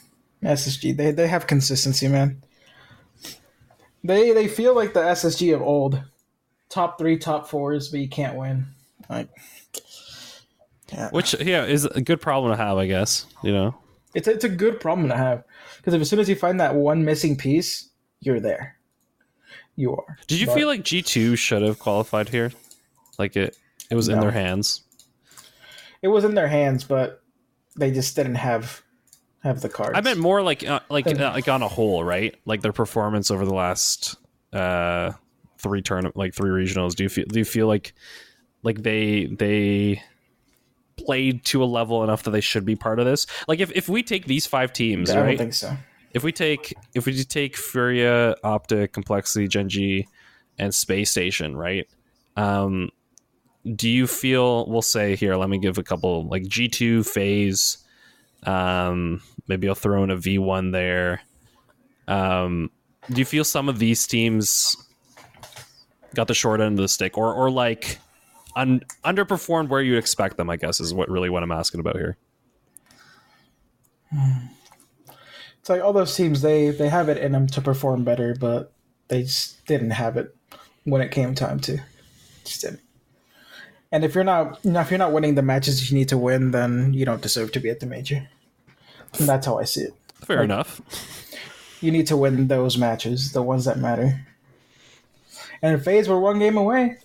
SSG. 0.42 0.96
They 0.96 1.10
they 1.10 1.26
have 1.28 1.46
consistency, 1.46 2.08
man. 2.08 2.42
They 4.04 4.32
they 4.32 4.46
feel 4.48 4.74
like 4.74 4.94
the 4.94 5.00
SSG 5.00 5.54
of 5.54 5.62
old, 5.62 6.00
top 6.68 6.98
three, 6.98 7.18
top 7.18 7.48
fours, 7.48 7.88
but 7.88 8.00
you 8.00 8.08
can't 8.08 8.36
win. 8.36 8.66
Like, 9.08 9.28
yeah, 10.92 11.10
which 11.10 11.34
yeah 11.40 11.64
is 11.64 11.84
a 11.84 12.00
good 12.00 12.20
problem 12.20 12.52
to 12.52 12.56
have 12.56 12.76
i 12.78 12.86
guess 12.86 13.26
you 13.42 13.52
know 13.52 13.74
it's 14.14 14.26
it's 14.28 14.44
a 14.44 14.48
good 14.48 14.80
problem 14.80 15.08
to 15.08 15.16
have 15.16 15.44
because 15.76 15.94
if 15.94 16.00
as 16.00 16.08
soon 16.10 16.18
as 16.20 16.28
you 16.28 16.34
find 16.36 16.58
that 16.60 16.74
one 16.74 17.04
missing 17.04 17.36
piece, 17.36 17.90
you're 18.20 18.40
there. 18.40 18.76
you 19.76 19.94
are. 19.94 20.18
Did 20.26 20.40
you 20.40 20.46
But 20.46 20.54
feel 20.54 20.66
like 20.68 20.82
G 20.84 21.02
two 21.02 21.36
should 21.36 21.62
have 21.62 21.78
qualified 21.78 22.30
here? 22.30 22.50
Like 23.18 23.36
it, 23.36 23.56
it 23.90 23.94
was 23.94 24.08
in 24.08 24.20
their 24.20 24.30
hands. 24.30 24.82
it 26.02 26.08
was 26.08 26.24
in 26.24 26.34
their 26.34 26.48
hands, 26.48 26.84
but 26.84 27.22
they 27.76 27.90
just 27.90 28.16
didn't 28.16 28.36
have 28.36 28.82
have 29.42 29.60
the 29.60 29.68
cards. 29.68 29.92
I 29.94 30.00
meant 30.00 30.18
more 30.18 30.42
like 30.42 30.66
uh, 30.68 30.80
like 30.88 31.06
uh, 31.06 31.32
like 31.32 31.48
on 31.48 31.62
a 31.62 31.68
whole, 31.68 32.02
right? 32.04 32.34
Like 32.44 32.62
their 32.62 32.72
performance 32.72 33.30
over 33.30 33.44
the 33.44 33.54
last 33.54 34.16
uh 34.52 35.12
three 35.58 35.82
turn 35.82 36.10
like 36.14 36.34
three 36.34 36.50
regionals. 36.50 36.94
Do 36.94 37.02
you 37.02 37.08
feel 37.08 37.24
do 37.28 37.38
you 37.38 37.44
feel 37.44 37.66
like 37.66 37.94
like 38.62 38.82
they 38.82 39.26
they 39.26 40.02
played 40.96 41.44
to 41.44 41.62
a 41.62 41.66
level 41.66 42.02
enough 42.02 42.22
that 42.22 42.30
they 42.30 42.40
should 42.40 42.64
be 42.64 42.76
part 42.76 42.98
of 42.98 43.06
this? 43.06 43.26
Like 43.48 43.60
if 43.60 43.70
if 43.72 43.88
we 43.88 44.02
take 44.02 44.26
these 44.26 44.46
five 44.46 44.72
teams, 44.72 45.10
right? 45.14 45.18
I 45.18 45.26
don't 45.28 45.38
think 45.38 45.54
so. 45.54 45.76
if 46.12 46.22
we 46.24 46.32
take 46.32 46.74
if 46.94 47.06
we 47.06 47.22
take 47.24 47.56
Furia, 47.56 48.34
Optic, 48.42 48.92
Complexity, 48.92 49.48
Gen.G, 49.48 50.06
and 50.58 50.74
Space 50.74 51.10
Station, 51.10 51.56
right? 51.56 51.88
Um, 52.36 52.90
do 53.74 53.88
you 53.88 54.06
feel? 54.06 54.66
We'll 54.66 54.82
say 54.82 55.16
here. 55.16 55.36
Let 55.36 55.48
me 55.48 55.58
give 55.58 55.78
a 55.78 55.82
couple 55.82 56.26
like 56.28 56.46
G 56.46 56.68
two 56.68 57.02
FaZe. 57.02 57.78
Um, 58.44 59.22
maybe 59.48 59.68
I'll 59.68 59.74
throw 59.74 60.04
in 60.04 60.10
a 60.10 60.16
V 60.16 60.38
one 60.38 60.70
there. 60.70 61.22
Um, 62.06 62.70
do 63.10 63.18
you 63.18 63.24
feel 63.24 63.44
some 63.44 63.68
of 63.68 63.78
these 63.78 64.06
teams 64.06 64.76
got 66.14 66.28
the 66.28 66.34
short 66.34 66.60
end 66.60 66.78
of 66.78 66.82
the 66.82 66.88
stick, 66.88 67.18
or 67.18 67.34
or 67.34 67.50
like 67.50 67.98
un- 68.54 68.82
underperformed 69.04 69.68
where 69.68 69.82
you 69.82 69.96
expect 69.96 70.36
them? 70.36 70.48
I 70.50 70.56
guess 70.56 70.80
is 70.80 70.94
what 70.94 71.08
really 71.08 71.30
what 71.30 71.42
I'm 71.42 71.52
asking 71.52 71.80
about 71.80 71.96
here. 71.96 72.16
It's 75.60 75.68
like 75.68 75.82
all 75.82 75.92
those 75.92 76.14
teams 76.14 76.42
they 76.42 76.70
they 76.70 76.88
have 76.88 77.08
it 77.08 77.18
in 77.18 77.32
them 77.32 77.48
to 77.48 77.60
perform 77.60 78.04
better, 78.04 78.36
but 78.38 78.72
they 79.08 79.22
just 79.22 79.64
didn't 79.66 79.90
have 79.90 80.16
it 80.16 80.36
when 80.84 81.02
it 81.02 81.10
came 81.10 81.34
time 81.34 81.58
to. 81.60 81.78
Just 82.44 82.62
didn't. 82.62 82.80
And 83.92 84.04
if 84.04 84.14
you're 84.14 84.24
not, 84.24 84.58
you 84.64 84.72
know, 84.72 84.80
if 84.80 84.90
you're 84.90 84.98
not 84.98 85.12
winning 85.12 85.36
the 85.36 85.42
matches 85.42 85.90
you 85.90 85.96
need 85.96 86.08
to 86.08 86.18
win, 86.18 86.50
then 86.50 86.92
you 86.92 87.04
don't 87.04 87.22
deserve 87.22 87.52
to 87.52 87.60
be 87.60 87.70
at 87.70 87.80
the 87.80 87.86
major. 87.86 88.28
And 89.18 89.28
that's 89.28 89.46
how 89.46 89.58
I 89.58 89.64
see 89.64 89.82
it. 89.82 89.94
Fair 90.16 90.42
enough. 90.42 90.80
You 91.80 91.92
need 91.92 92.06
to 92.08 92.16
win 92.16 92.48
those 92.48 92.76
matches, 92.76 93.32
the 93.32 93.42
ones 93.42 93.64
that 93.66 93.78
matter. 93.78 94.26
And 95.62 95.82
FaZe 95.82 96.08
we're 96.08 96.20
one 96.20 96.38
game 96.38 96.56
away. 96.56 96.96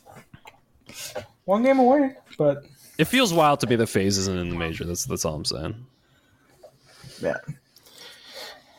One 1.45 1.63
game 1.63 1.79
away, 1.79 2.15
but 2.37 2.65
It 2.97 3.05
feels 3.05 3.33
wild 3.33 3.59
to 3.61 3.67
be 3.67 3.75
the 3.75 3.87
FaZe 3.87 4.17
isn't 4.17 4.37
in 4.37 4.49
the 4.49 4.55
major. 4.55 4.85
That's 4.85 5.05
that's 5.05 5.25
all 5.25 5.35
I'm 5.35 5.45
saying. 5.45 5.85
Yeah. 7.21 7.37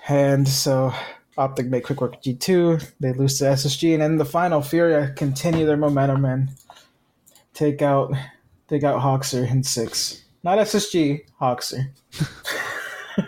And 0.09 0.49
so 0.49 0.93
Optic 1.37 1.67
make 1.67 1.85
quick 1.85 2.01
work 2.01 2.23
G2. 2.23 2.93
They 3.01 3.13
lose 3.15 3.39
to 3.39 3.45
SSG. 3.45 3.95
And 3.95 4.03
in 4.03 4.19
the 4.19 4.25
final, 4.25 4.63
Furia 4.63 5.13
continue 5.17 5.67
their 5.67 5.77
momentum 5.77 6.25
and 6.25 6.51
take 7.55 7.83
out 7.83 8.13
take 8.69 8.85
out 8.85 9.01
Hockser 9.01 9.49
in 9.51 9.63
six. 9.63 10.23
Not 10.43 10.59
SSG, 10.59 11.23
Hockser. 11.41 11.91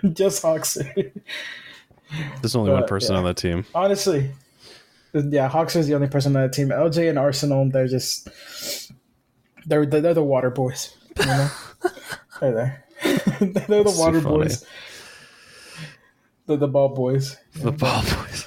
Just 0.13 0.43
Hockser. 0.43 1.13
There's 2.41 2.57
only 2.57 2.73
one 2.73 2.87
person 2.87 3.15
yeah. 3.15 3.19
on 3.19 3.25
that 3.25 3.37
team. 3.37 3.65
Honestly. 3.75 4.31
Yeah, 5.13 5.49
Hockser 5.49 5.77
is 5.77 5.87
the 5.87 5.95
only 5.95 6.09
person 6.09 6.35
on 6.35 6.43
that 6.43 6.53
team. 6.53 6.69
LJ 6.69 7.09
and 7.09 7.19
Arsenal, 7.19 7.69
they're 7.71 7.87
just 7.87 8.29
they're 9.67 9.87
they're 9.87 10.15
the 10.15 10.25
water 10.25 10.51
boys. 10.51 10.97
You 11.21 11.27
know? 11.27 11.51
they're 12.41 12.53
there. 12.53 12.85
they're 13.03 13.49
the 13.49 13.83
That's 13.85 13.99
water 13.99 14.21
funny. 14.21 14.37
boys. 14.37 14.67
The 16.47 16.57
the 16.57 16.69
ball 16.69 16.89
boys. 16.89 17.37
The 17.55 17.73
ball 17.73 18.03
boys. 18.03 18.47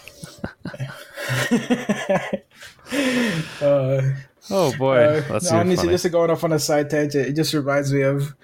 uh, 3.62 4.02
Oh 4.50 4.76
boy, 4.78 4.98
uh, 5.30 5.40
no, 5.44 5.58
honestly, 5.58 5.90
just 5.90 6.10
going 6.12 6.30
off 6.32 6.44
on 6.44 6.54
a 6.54 6.60
side 6.60 6.90
tangent, 6.90 7.28
it 7.28 7.34
just 7.36 7.54
reminds 7.54 7.92
me 7.94 8.02
of 8.02 8.36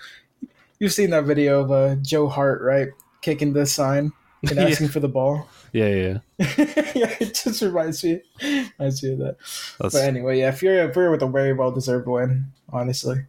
you've 0.80 0.94
seen 0.94 1.12
that 1.12 1.24
video 1.26 1.62
of 1.62 1.72
uh, 1.72 1.96
Joe 2.02 2.28
Hart, 2.28 2.62
right? 2.62 2.90
Kicking 3.22 3.54
the 3.54 3.66
sign 3.66 4.12
and 4.42 4.52
Yeah. 4.58 4.64
asking 4.68 4.90
for 4.90 5.00
the 5.00 5.08
ball. 5.08 5.48
Yeah, 5.72 5.88
yeah, 5.88 6.18
yeah. 6.38 6.46
yeah, 6.96 7.16
it 7.20 7.40
just 7.44 7.62
reminds 7.62 8.04
me 8.04 8.22
reminds 8.42 9.02
me 9.02 9.14
of 9.14 9.20
that. 9.20 9.38
That's, 9.80 9.94
But 9.96 10.04
anyway, 10.04 10.40
yeah, 10.40 10.52
Fury 10.52 10.92
Fury 10.94 11.10
with 11.10 11.24
a 11.24 11.28
very 11.28 11.54
well 11.54 11.72
deserved 11.72 12.08
win, 12.08 12.46
honestly. 12.72 13.26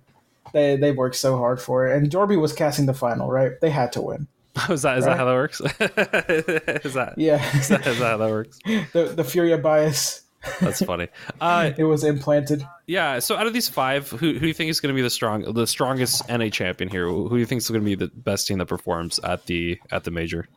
They 0.52 0.76
they 0.76 0.92
worked 0.92 1.16
so 1.16 1.37
hard 1.38 1.60
for 1.60 1.87
it. 1.87 1.96
And 1.96 2.10
Jorby 2.10 2.40
was 2.40 2.52
casting 2.52 2.87
the 2.87 2.94
final, 2.94 3.30
right? 3.30 3.52
They 3.60 3.70
had 3.70 3.92
to 3.92 4.02
win. 4.02 4.26
is 4.68 4.82
that 4.82 4.98
is 4.98 5.04
that 5.04 5.16
how 5.16 5.24
that 5.24 5.32
works? 5.34 5.60
is 5.60 6.94
that 6.94 7.14
Yeah. 7.16 7.56
is 7.56 7.68
that, 7.68 7.87
is 7.87 7.98
that 7.98 8.10
how 8.10 8.16
that 8.18 8.30
works? 8.30 8.58
the 8.92 9.12
the 9.16 9.24
Furia 9.24 9.58
bias. 9.58 10.22
That's 10.61 10.83
funny. 10.85 11.09
Uh, 11.40 11.72
It 11.76 11.85
was 11.85 12.04
implanted. 12.04 12.66
yeah. 12.87 13.18
So 13.18 13.37
out 13.37 13.46
of 13.46 13.52
these 13.52 13.68
five, 13.68 14.09
who 14.11 14.16
who 14.35 14.38
do 14.40 14.46
you 14.46 14.54
think 14.54 14.70
is 14.70 14.80
going 14.80 14.92
to 14.92 14.96
be 14.96 15.02
the 15.02 15.11
strong 15.11 15.42
the 15.52 15.66
strongest 15.66 16.28
NA 16.28 16.48
champion 16.48 16.90
here? 16.90 17.07
Who 17.07 17.28
do 17.28 17.37
you 17.38 17.46
think 17.46 17.61
is 17.62 17.68
going 17.68 17.80
to 17.80 17.85
be 17.85 17.94
the 17.94 18.09
best 18.09 18.46
team 18.46 18.59
that 18.59 18.66
performs 18.66 19.18
at 19.20 19.46
the 19.46 19.78
at 19.90 20.04
the 20.04 20.11
major? 20.11 20.48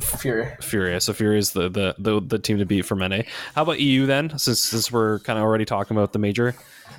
Furia. 0.00 0.56
Furia. 0.60 1.00
So 1.00 1.12
Furia 1.12 1.38
is 1.38 1.52
the, 1.52 1.68
the 1.68 1.94
the 1.98 2.20
the 2.20 2.38
team 2.38 2.58
to 2.58 2.66
beat 2.66 2.82
from 2.82 2.98
NA. 3.00 3.22
How 3.54 3.62
about 3.62 3.80
EU 3.80 4.06
then? 4.06 4.38
Since 4.38 4.60
since 4.60 4.92
we're 4.92 5.18
kind 5.20 5.38
of 5.38 5.44
already 5.44 5.64
talking 5.64 5.96
about 5.96 6.12
the 6.12 6.18
major. 6.18 6.54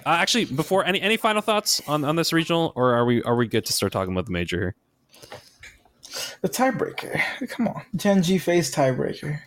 Uh, 0.05 0.09
actually, 0.09 0.45
before 0.45 0.85
any 0.85 1.01
any 1.01 1.17
final 1.17 1.41
thoughts 1.41 1.81
on, 1.87 2.03
on 2.05 2.15
this 2.15 2.33
regional, 2.33 2.73
or 2.75 2.93
are 2.95 3.05
we 3.05 3.21
are 3.23 3.35
we 3.35 3.47
good 3.47 3.65
to 3.65 3.73
start 3.73 3.91
talking 3.93 4.13
about 4.13 4.25
the 4.25 4.31
major 4.31 4.57
here? 4.59 4.75
The 6.41 6.49
tiebreaker. 6.49 7.21
Come 7.49 7.67
on. 7.67 7.83
Gen 7.95 8.23
G 8.23 8.37
FaZe 8.37 8.73
tiebreaker. 8.73 9.39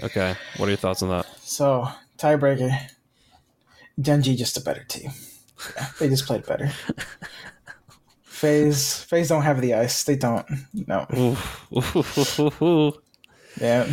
Okay, 0.00 0.34
what 0.56 0.66
are 0.66 0.70
your 0.70 0.76
thoughts 0.76 1.02
on 1.02 1.10
that? 1.10 1.26
So, 1.40 1.88
tiebreaker. 2.18 2.76
G 4.00 4.36
just 4.36 4.56
a 4.56 4.60
better 4.60 4.84
team. 4.84 5.10
Yeah, 5.76 5.86
they 5.98 6.08
just 6.08 6.26
played 6.26 6.46
better. 6.46 6.72
FaZe 8.24 9.04
FaZe 9.04 9.28
don't 9.28 9.42
have 9.42 9.60
the 9.60 9.74
ice. 9.74 10.02
They 10.04 10.16
don't. 10.16 10.46
No. 10.72 11.36
Yeah. 13.60 13.86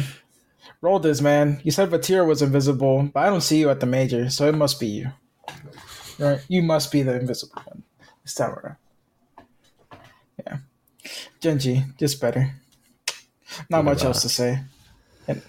Roll 0.81 0.99
this, 0.99 1.21
man. 1.21 1.59
You 1.63 1.71
said 1.71 1.89
Vatira 1.89 2.25
was 2.25 2.41
invisible, 2.41 3.09
but 3.13 3.19
I 3.19 3.25
don't 3.25 3.41
see 3.41 3.59
you 3.59 3.69
at 3.69 3.81
the 3.81 3.85
major, 3.85 4.29
so 4.29 4.47
it 4.47 4.55
must 4.55 4.79
be 4.79 4.87
you. 4.87 5.11
Right? 6.17 6.39
You 6.47 6.61
must 6.61 6.91
be 6.91 7.01
the 7.01 7.19
invisible 7.19 7.61
one 7.65 7.83
this 8.23 8.35
time 8.35 8.51
around. 8.51 8.77
Yeah. 10.45 10.57
Gen.G, 11.41 11.83
just 11.97 12.21
better. 12.21 12.53
Not 13.69 13.79
Look 13.79 13.85
much 13.85 14.03
else 14.03 14.21
to 14.21 14.29
say. 14.29 14.61
And, 15.27 15.41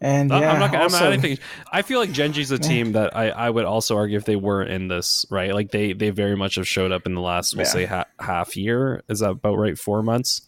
and 0.00 0.30
yeah, 0.30 0.36
I'm 0.52 0.58
not. 0.58 0.72
gonna- 0.72 0.84
I'm 0.84 0.92
not 0.92 1.02
anything. 1.12 1.38
I 1.70 1.82
feel 1.82 1.98
like 2.00 2.10
Gen.G's 2.12 2.50
a 2.50 2.58
team 2.58 2.92
that 2.92 3.14
I, 3.16 3.28
I 3.30 3.50
would 3.50 3.64
also 3.66 3.96
argue 3.96 4.16
if 4.16 4.24
they 4.24 4.36
weren't 4.36 4.70
in 4.70 4.88
this 4.88 5.26
right, 5.30 5.52
like 5.54 5.70
they 5.70 5.92
they 5.92 6.10
very 6.10 6.36
much 6.36 6.54
have 6.56 6.66
showed 6.66 6.92
up 6.92 7.06
in 7.06 7.14
the 7.14 7.20
last 7.20 7.54
we'll 7.54 7.66
Yeah. 7.66 7.72
say 7.72 7.84
ha- 7.86 8.04
half 8.18 8.56
year. 8.56 9.02
Is 9.08 9.20
that 9.20 9.30
about 9.30 9.56
right? 9.58 9.78
Four 9.78 10.02
months. 10.02 10.42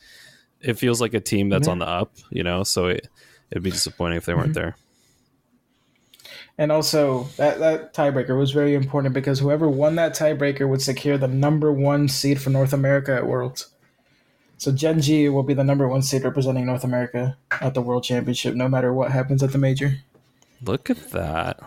It 0.61 0.75
feels 0.79 1.01
like 1.01 1.13
a 1.15 1.21
team 1.21 1.49
that's 1.49 1.67
Yeah. 1.67 1.73
on 1.73 1.79
the 1.81 1.87
up, 1.89 2.13
you 2.31 2.43
know. 2.43 2.63
So 2.65 2.87
it 2.87 3.09
it'd 3.51 3.63
be 3.63 3.71
disappointing 3.71 4.17
if 4.19 4.25
they 4.25 4.33
Mm-hmm. 4.33 4.41
weren't 4.41 4.55
there. 4.55 4.77
And 6.59 6.71
also, 6.71 7.25
that, 7.39 7.59
that 7.61 7.95
tiebreaker 7.95 8.39
was 8.39 8.51
very 8.51 8.75
important 8.75 9.15
because 9.15 9.39
whoever 9.39 9.69
won 9.69 9.97
that 9.97 10.15
tiebreaker 10.15 10.69
would 10.69 10.83
secure 10.83 11.17
the 11.17 11.27
number 11.27 11.73
one 11.73 12.09
seed 12.09 12.41
for 12.41 12.51
North 12.51 12.73
America 12.75 13.15
at 13.15 13.27
Worlds. 13.27 13.72
So 14.63 14.71
Gen.G 14.71 15.29
will 15.31 15.43
be 15.43 15.55
the 15.55 15.65
number 15.65 15.89
one 15.89 16.03
seed 16.03 16.23
representing 16.23 16.67
North 16.67 16.85
America 16.85 17.37
at 17.61 17.75
the 17.75 17.81
World 17.83 18.05
Championship, 18.05 18.55
no 18.55 18.69
matter 18.69 18.93
what 18.93 19.11
happens 19.11 19.43
at 19.43 19.51
the 19.51 19.59
major. 19.59 19.99
Look 20.65 20.89
at 20.89 21.11
that. 21.11 21.59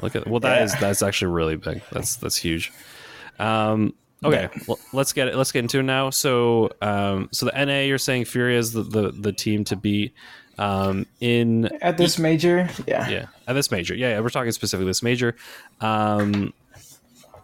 Look 0.00 0.16
at 0.16 0.26
well, 0.26 0.40
that 0.40 0.62
is 0.62 0.72
Yeah. 0.72 0.80
that's 0.80 1.02
actually 1.02 1.32
really 1.32 1.56
big. 1.56 1.82
That's 1.92 2.16
that's 2.16 2.36
huge. 2.36 2.72
Um, 3.38 3.92
okay, 4.24 4.48
well, 4.66 4.78
let's 4.94 5.12
get 5.12 5.28
it. 5.28 5.34
Let's 5.34 5.52
get 5.52 5.58
into 5.58 5.80
it 5.80 5.82
now. 5.82 6.08
So, 6.08 6.70
um, 6.80 7.28
so 7.32 7.44
the 7.44 7.66
NA, 7.66 7.80
you're 7.80 7.98
saying 7.98 8.24
Furia 8.24 8.58
is 8.58 8.72
the, 8.72 8.82
the 8.82 9.10
the 9.10 9.32
team 9.34 9.64
to 9.64 9.76
beat. 9.76 10.14
Um, 10.56 11.04
in 11.20 11.66
At 11.82 11.98
this 11.98 12.18
major, 12.18 12.66
yeah. 12.86 13.10
yeah, 13.10 13.26
at 13.46 13.52
this 13.52 13.70
major, 13.70 13.94
yeah, 13.94 14.12
yeah 14.12 14.20
we're 14.20 14.30
talking 14.30 14.52
specifically 14.52 14.86
this 14.88 15.02
major. 15.02 15.36
Um, 15.82 16.54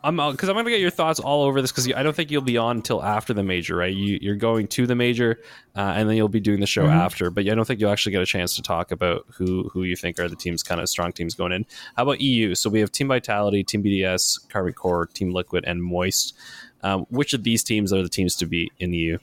I'm 0.03 0.17
because 0.17 0.49
I'm 0.49 0.55
gonna 0.55 0.71
get 0.71 0.81
your 0.81 0.91
thoughts 0.91 1.21
all 1.21 1.45
over 1.45 1.61
this 1.61 1.73
because 1.73 1.93
I 1.93 2.03
don't 2.03 2.15
think 2.15 2.31
you'll 2.31 2.43
be 2.43 2.57
on 2.57 2.77
until 2.77 3.03
after 3.03 3.35
the 3.35 3.43
major, 3.43 3.77
right? 3.77 3.95
You, 3.95 4.19
you're 4.21 4.37
going 4.37 4.69
to 4.69 4.87
the 4.87 4.95
major, 4.95 5.41
uh, 5.75 5.95
and 5.97 6.09
then 6.09 6.17
you'll 6.17 6.29
be 6.29 6.41
doing 6.41 6.61
the 6.61 6.67
show 6.67 6.87
after. 6.87 7.31
But 7.31 7.49
I 7.49 7.55
don't 7.55 7.65
think 7.65 7.81
you'll 7.81 7.91
actually 7.91 8.13
get 8.13 8.23
a 8.23 8.27
chance 8.27 8.57
to 8.57 8.63
talk 8.63 8.93
about 8.93 9.27
who 9.35 9.69
who 9.71 9.83
you 9.83 9.97
think 9.97 10.19
are 10.19 10.29
the 10.29 10.37
teams, 10.37 10.63
kind 10.63 10.81
of 10.81 10.89
strong 10.89 11.13
teams 11.13 11.35
going 11.35 11.53
in. 11.53 11.67
How 11.97 12.05
about 12.05 12.21
EU? 12.21 12.55
So 12.55 12.71
we 12.71 12.81
have 12.81 12.93
Team 12.93 13.09
Vitality, 13.09 13.65
Team 13.65 13.83
BDS, 13.83 14.49
Karmine 14.49 14.75
Corp, 14.75 15.13
Team 15.13 15.31
Liquid, 15.31 15.65
and 15.67 15.83
Moist. 15.83 16.35
Um, 16.83 17.07
which 17.11 17.35
of 17.35 17.43
these 17.43 17.65
teams 17.65 17.93
are 17.93 18.03
the 18.03 18.09
teams 18.09 18.37
to 18.37 18.47
beat 18.47 18.73
in 18.79 18.93
EU? 18.93 19.19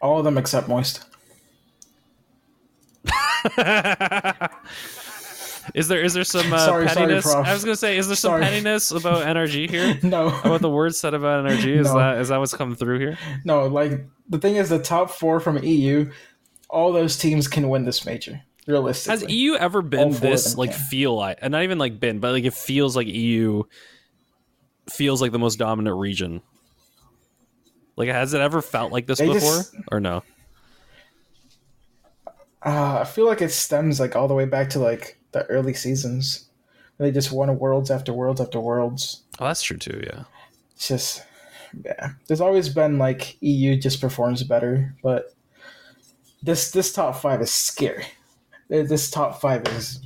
All 0.00 0.18
of 0.18 0.24
them 0.24 0.38
except 0.38 0.68
Moist. 0.68 1.04
Is 5.74 5.88
there 5.88 6.00
is 6.02 6.14
there 6.14 6.24
some 6.24 6.52
uh, 6.52 6.58
Sorry, 6.58 6.88
sorry, 6.88 7.06
pettiness? 7.06 7.24
Prof. 7.32 7.46
I 7.46 7.52
was 7.52 7.64
gonna 7.64 7.76
say, 7.76 7.96
is 7.98 8.06
there 8.06 8.16
some 8.16 8.30
Sorry. 8.30 8.42
pettiness 8.42 8.90
about 8.90 9.24
NRG 9.26 9.68
here? 9.68 9.98
No, 10.02 10.28
about 10.28 10.60
the 10.60 10.70
words 10.70 10.98
said 10.98 11.14
about 11.14 11.44
NRG? 11.44 11.66
Is 11.80 11.86
No. 11.88 11.98
that 11.98 12.18
is 12.18 12.28
that 12.28 12.38
what's 12.38 12.54
coming 12.54 12.76
through 12.76 12.98
here? 13.00 13.18
no. 13.44 13.66
Like 13.66 14.06
the 14.28 14.38
thing 14.38 14.56
is, 14.56 14.68
the 14.68 14.78
top 14.78 15.10
four 15.10 15.40
from 15.40 15.62
EU 15.62 16.10
all 16.68 16.92
those 16.92 17.16
teams 17.16 17.46
can 17.48 17.68
win 17.68 17.84
this 17.84 18.04
major. 18.04 18.40
Realistically, 18.66 19.20
Has 19.20 19.32
EU 19.32 19.54
ever 19.54 19.80
been 19.82 20.00
All 20.00 20.06
four 20.12 20.16
of 20.16 20.20
this 20.20 20.56
like 20.56 20.70
can. 20.72 20.80
feel 20.80 21.14
like, 21.14 21.38
and 21.40 21.52
not 21.52 21.62
even 21.62 21.78
like 21.78 22.00
been, 22.00 22.18
but 22.18 22.32
like 22.32 22.44
it 22.44 22.54
feels 22.54 22.96
like 22.96 23.06
EU 23.06 23.62
feels 24.90 25.22
like 25.22 25.30
the 25.32 25.38
most 25.38 25.56
dominant 25.60 25.96
region. 25.96 26.42
Like, 27.96 28.08
has 28.08 28.34
it 28.34 28.40
ever 28.40 28.60
felt 28.60 28.90
like 28.92 29.06
this 29.06 29.18
They 29.18 29.26
before, 29.26 29.56
just- 29.58 29.74
or 29.92 30.00
no? 30.00 30.22
Uh, 32.64 32.98
I 33.00 33.04
feel 33.04 33.26
like 33.26 33.40
it 33.42 33.52
stems 33.52 34.00
like 34.00 34.16
all 34.16 34.26
the 34.28 34.34
way 34.34 34.44
back 34.44 34.70
to 34.70 34.80
like 34.80 35.18
the 35.36 35.46
early 35.46 35.74
seasons. 35.74 36.48
They 36.98 37.10
just 37.12 37.30
won 37.30 37.58
worlds 37.58 37.90
after 37.90 38.12
worlds 38.12 38.40
after 38.40 38.58
worlds. 38.58 39.24
Oh, 39.38 39.46
that's 39.46 39.62
true 39.62 39.76
too. 39.76 40.00
Yeah. 40.02 40.24
It's 40.74 40.88
just 40.88 41.22
yeah. 41.84 42.12
There's 42.26 42.40
always 42.40 42.70
been 42.70 42.98
like 42.98 43.36
EU 43.42 43.76
just 43.76 44.00
performs 44.00 44.42
better, 44.42 44.94
but 45.02 45.34
this 46.42 46.70
this 46.70 46.92
top 46.92 47.16
five 47.16 47.42
is 47.42 47.52
scary. 47.52 48.06
This 48.68 49.10
top 49.10 49.40
five 49.40 49.66
is 49.68 50.00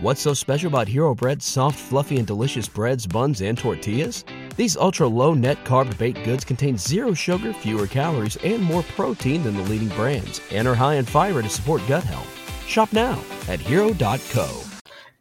What's 0.00 0.20
so 0.20 0.34
special 0.34 0.68
about 0.68 0.88
Hero 0.88 1.14
Bread's 1.14 1.46
soft, 1.46 1.78
fluffy, 1.78 2.18
and 2.18 2.26
delicious 2.26 2.68
breads, 2.68 3.06
buns, 3.06 3.40
and 3.40 3.56
tortillas? 3.56 4.24
These 4.56 4.76
ultra 4.76 5.06
low 5.08 5.32
net 5.32 5.64
carb 5.64 5.96
baked 5.96 6.22
goods 6.24 6.44
contain 6.44 6.76
zero 6.76 7.14
sugar, 7.14 7.52
fewer 7.52 7.86
calories, 7.86 8.36
and 8.44 8.62
more 8.62 8.82
protein 8.82 9.42
than 9.42 9.56
the 9.56 9.62
leading 9.62 9.88
brands, 9.88 10.40
and 10.50 10.68
are 10.68 10.74
high 10.74 10.94
in 10.94 11.04
fiber 11.04 11.40
to 11.40 11.48
support 11.48 11.80
gut 11.88 12.04
health. 12.04 12.45
Shop 12.66 12.92
now 12.92 13.22
at 13.48 13.60
hero.co. 13.60 14.62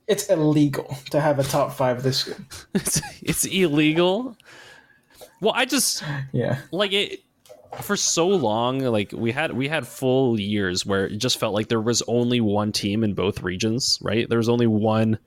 it's 0.08 0.28
illegal 0.30 0.98
to 1.12 1.22
have 1.22 1.40
a 1.40 1.44
top 1.44 1.72
five 1.74 2.04
this 2.04 2.24
good. 2.24 2.44
it's, 2.74 3.02
it's 3.22 3.46
illegal. 3.46 4.36
Well, 5.42 5.54
I 5.56 5.66
just 5.66 6.04
Yeah. 6.34 6.60
like 6.72 6.92
it 6.92 7.22
for 7.82 7.96
so 7.96 8.28
long. 8.28 8.80
Like 8.80 9.12
we 9.14 9.32
had 9.32 9.54
we 9.54 9.68
had 9.68 9.88
full 9.88 10.40
years 10.40 10.86
where 10.86 11.08
it 11.08 11.18
just 11.18 11.40
felt 11.40 11.54
like 11.54 11.68
there 11.70 11.82
was 11.82 12.02
only 12.08 12.42
one 12.42 12.72
team 12.72 13.04
in 13.04 13.14
both 13.14 13.42
regions. 13.44 14.00
Right, 14.02 14.28
there 14.28 14.38
was 14.40 14.50
only 14.50 14.68
one 14.68 15.20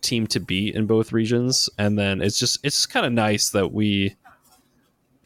team 0.00 0.26
to 0.28 0.40
beat 0.40 0.74
in 0.74 0.86
both 0.86 1.12
regions, 1.12 1.68
and 1.78 1.98
then 1.98 2.20
it's 2.22 2.38
just 2.38 2.58
it's 2.64 2.86
kind 2.86 3.04
of 3.06 3.12
nice 3.12 3.50
that 3.50 3.72
we 3.72 4.16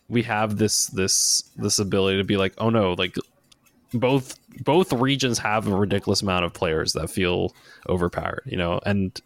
we 0.08 0.22
have 0.24 0.56
this 0.58 0.86
this 0.88 1.44
this 1.56 1.78
ability 1.78 2.18
to 2.18 2.24
be 2.24 2.36
like, 2.36 2.54
oh 2.58 2.70
no, 2.70 2.94
like 2.94 3.14
both 3.94 4.38
both 4.62 4.92
regions 4.92 5.38
have 5.38 5.66
a 5.66 5.74
ridiculous 5.74 6.20
amount 6.22 6.44
of 6.44 6.52
players 6.52 6.92
that 6.94 7.08
feel 7.08 7.54
overpowered, 7.88 8.42
you 8.46 8.56
know, 8.56 8.80
and, 8.84 9.20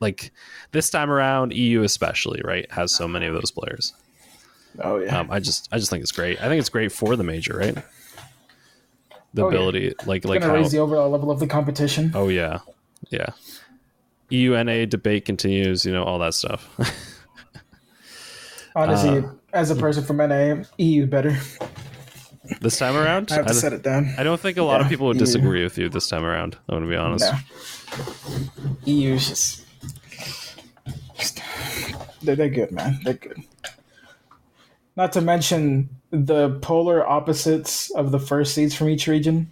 like 0.00 0.32
this 0.72 0.90
time 0.90 1.10
around, 1.10 1.52
EU 1.52 1.82
especially, 1.82 2.40
right, 2.44 2.70
has 2.72 2.94
so 2.94 3.06
many 3.08 3.26
of 3.26 3.34
those 3.34 3.50
players. 3.50 3.92
Oh 4.82 4.98
yeah. 4.98 5.18
Um, 5.20 5.30
I 5.30 5.38
just 5.40 5.68
I 5.72 5.78
just 5.78 5.90
think 5.90 6.02
it's 6.02 6.12
great. 6.12 6.40
I 6.42 6.48
think 6.48 6.58
it's 6.60 6.68
great 6.68 6.90
for 6.92 7.14
the 7.16 7.24
major, 7.24 7.56
right? 7.56 7.74
The 9.34 9.42
Oh, 9.44 9.48
yeah. 9.50 9.56
ability, 9.56 9.94
like 10.06 10.24
like 10.24 10.40
gonna 10.40 10.52
how. 10.52 10.58
raise 10.58 10.72
the 10.72 10.78
overall 10.78 11.10
level 11.10 11.30
of 11.30 11.38
the 11.40 11.46
competition. 11.46 12.10
oh 12.14 12.28
yeah, 12.28 12.58
yeah. 13.10 13.26
EUNA 14.30 14.88
debate 14.88 15.24
continues. 15.24 15.84
You 15.84 15.92
know 15.92 16.02
all 16.04 16.18
that 16.18 16.34
stuff. 16.34 16.68
Honestly, 18.76 19.18
uh, 19.18 19.22
as 19.52 19.70
a 19.70 19.76
person 19.76 20.02
from 20.04 20.16
NA, 20.16 20.64
EU 20.78 21.06
better. 21.06 21.36
This 22.60 22.78
time 22.78 22.96
around, 22.96 23.30
I 23.32 23.36
have 23.36 23.46
to 23.46 23.52
don't- 23.52 23.60
set 23.60 23.72
it 23.72 23.82
down. 23.82 24.14
I 24.18 24.22
don't 24.22 24.40
think 24.40 24.56
a 24.58 24.62
lot 24.62 24.80
of 24.80 24.88
people 24.88 25.06
would 25.08 25.18
disagree 25.18 25.62
with 25.62 25.78
you 25.78 25.88
this 25.88 26.08
time 26.08 26.24
around. 26.24 26.56
I'm 26.68 26.76
gonna 26.76 26.90
be 26.90 26.96
honest. 26.96 27.32
No. 27.32 27.38
EU's 28.84 29.28
just, 29.28 29.62
just 31.16 31.40
they're, 32.22 32.36
they're 32.36 32.48
good, 32.48 32.72
man. 32.72 33.00
They're 33.04 33.14
good. 33.14 33.42
Not 34.96 35.12
to 35.14 35.20
mention 35.20 35.88
the 36.10 36.50
polar 36.60 37.06
opposites 37.06 37.90
of 37.90 38.12
the 38.12 38.20
first 38.20 38.54
seeds 38.54 38.74
from 38.74 38.88
each 38.88 39.06
region. 39.08 39.50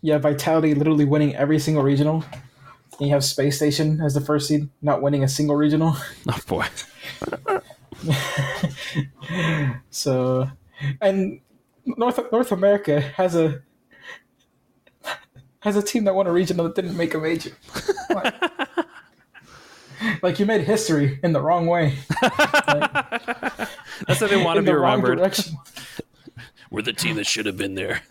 You 0.00 0.12
have 0.12 0.22
Vitality 0.22 0.74
literally 0.74 1.04
winning 1.04 1.34
every 1.36 1.58
single 1.58 1.82
regional. 1.82 2.24
And 2.98 3.08
you 3.08 3.12
have 3.14 3.22
Space 3.24 3.56
Station 3.56 4.00
as 4.00 4.14
the 4.14 4.20
first 4.20 4.48
seed, 4.48 4.68
not 4.82 5.02
winning 5.02 5.22
a 5.22 5.28
single 5.28 5.56
regional. 5.56 5.96
Oh 6.28 6.38
boy. 6.46 6.66
So, 9.90 10.48
and 11.00 11.40
North 11.96 12.20
North 12.32 12.52
America 12.52 13.00
has 13.00 13.34
a 13.34 13.62
has 15.60 15.76
a 15.76 15.82
team 15.82 16.04
that 16.04 16.14
won 16.14 16.26
a 16.26 16.32
regional 16.32 16.66
that 16.66 16.74
didn't 16.74 16.96
make 16.96 17.14
a 17.14 17.18
major. 17.18 17.52
Like, 18.10 18.34
like 20.22 20.38
you 20.38 20.46
made 20.46 20.62
history 20.62 21.18
in 21.22 21.32
the 21.32 21.40
wrong 21.40 21.66
way, 21.66 21.98
That's 24.06 24.20
how 24.20 24.26
they 24.26 24.42
want 24.42 24.58
to 24.58 24.62
be 24.62 24.72
remembered. 24.72 25.18
We're 26.70 26.82
the 26.82 26.92
team 26.92 27.16
that 27.16 27.26
should 27.26 27.46
have 27.46 27.56
been 27.56 27.74
there. 27.74 28.02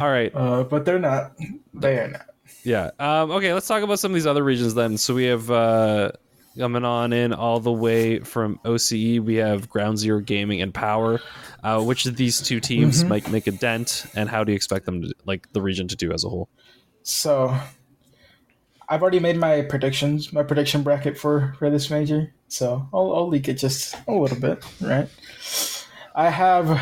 All 0.00 0.10
right. 0.10 0.32
Uh, 0.34 0.64
but 0.64 0.86
they're 0.86 0.98
not. 0.98 1.32
They 1.74 1.98
are 1.98 2.08
not. 2.08 2.26
Yeah. 2.62 2.90
Um, 2.98 3.30
okay, 3.32 3.52
let's 3.52 3.68
talk 3.68 3.82
about 3.82 3.98
some 3.98 4.10
of 4.10 4.14
these 4.14 4.26
other 4.26 4.42
regions 4.42 4.72
then. 4.72 4.96
So 4.96 5.14
we 5.14 5.24
have 5.24 5.50
uh, 5.50 6.12
coming 6.56 6.84
on 6.84 7.12
in 7.12 7.32
all 7.32 7.60
the 7.60 7.72
way 7.72 8.20
from 8.20 8.58
OCE, 8.64 9.20
we 9.20 9.36
have 9.36 9.68
Ground 9.68 9.98
Zero 9.98 10.20
Gaming 10.20 10.62
and 10.62 10.72
Power. 10.72 11.20
Uh, 11.62 11.82
which 11.82 12.04
of 12.06 12.16
these 12.16 12.40
two 12.42 12.60
teams 12.60 13.00
Mm-hmm. 13.00 13.08
might 13.08 13.30
make 13.30 13.46
a 13.46 13.50
dent, 13.52 14.04
and 14.14 14.28
how 14.28 14.44
do 14.44 14.52
you 14.52 14.56
expect 14.56 14.84
them 14.86 15.02
to 15.02 15.14
like 15.24 15.50
the 15.52 15.62
region 15.62 15.88
to 15.88 15.96
do 15.96 16.12
as 16.12 16.22
a 16.24 16.28
whole? 16.28 16.48
So, 17.02 17.56
I've 18.88 19.00
already 19.00 19.18
made 19.20 19.38
my 19.38 19.62
predictions, 19.62 20.30
my 20.32 20.42
prediction 20.42 20.82
bracket 20.82 21.16
for 21.16 21.54
for 21.58 21.70
this 21.70 21.88
major. 21.90 22.34
So 22.48 22.86
I'll, 22.92 23.14
I'll 23.14 23.28
leak 23.28 23.48
it 23.48 23.54
just 23.54 23.96
a 24.06 24.12
little 24.12 24.38
bit, 24.38 24.62
right? 24.80 25.08
I 26.14 26.28
have 26.28 26.78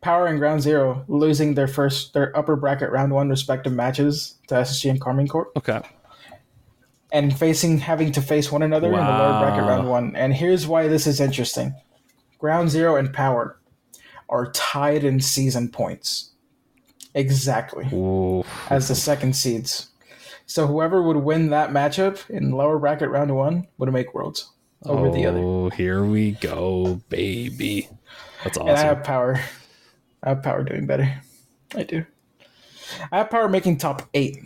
Power 0.00 0.26
and 0.28 0.38
Ground 0.38 0.62
Zero 0.62 1.04
losing 1.08 1.54
their 1.54 1.66
first 1.66 2.14
their 2.14 2.34
upper 2.38 2.54
bracket 2.54 2.90
round 2.92 3.12
one 3.12 3.28
respective 3.28 3.72
matches 3.72 4.38
to 4.46 4.54
SSG 4.54 4.90
and 4.90 5.00
Karmine 5.00 5.28
Corp, 5.28 5.50
Okay. 5.56 5.80
And 7.12 7.36
facing 7.36 7.78
having 7.78 8.12
to 8.12 8.22
face 8.22 8.52
one 8.52 8.62
another 8.62 8.88
in 8.88 8.94
the 8.94 9.00
lower 9.00 9.40
bracket 9.40 9.64
round 9.64 9.88
one. 9.88 10.14
And 10.16 10.34
here's 10.34 10.66
why 10.66 10.88
this 10.88 11.06
is 11.06 11.20
interesting: 11.20 11.74
Ground 12.38 12.70
Zero 12.70 12.96
and 12.96 13.12
Power 13.12 13.58
are 14.28 14.50
tied 14.52 15.04
in 15.04 15.20
season 15.20 15.68
points, 15.70 16.32
exactly 17.14 17.88
Ooh. 17.92 18.44
as 18.70 18.88
the 18.88 18.94
second 18.94 19.34
seeds. 19.34 19.88
So 20.46 20.66
whoever 20.66 21.02
would 21.02 21.18
win 21.18 21.50
that 21.50 21.70
matchup 21.70 22.28
in 22.30 22.52
lower 22.52 22.78
bracket 22.78 23.10
round 23.10 23.34
one 23.34 23.66
would 23.76 23.92
make 23.92 24.14
worlds 24.14 24.50
over 24.84 25.10
the 25.10 25.26
other. 25.26 25.38
Oh, 25.38 25.70
here 25.70 26.04
we 26.04 26.32
go, 26.32 27.00
baby. 27.08 27.88
That's 28.44 28.56
awesome. 28.56 28.68
And 28.68 28.78
I 28.78 28.82
have 28.82 29.04
power. 29.04 29.40
I 30.22 30.30
have 30.30 30.42
power 30.42 30.62
doing 30.64 30.86
better. 30.86 31.20
I 31.74 31.82
do. 31.82 32.06
I 33.12 33.18
have 33.18 33.30
power 33.30 33.48
making 33.48 33.76
top 33.76 34.08
eight 34.14 34.38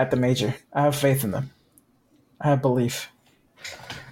at 0.00 0.10
the 0.10 0.16
major. 0.16 0.54
I 0.72 0.82
have 0.82 0.96
faith 0.96 1.24
in 1.24 1.30
them. 1.30 1.50
I 2.40 2.48
have 2.48 2.62
belief. 2.62 3.10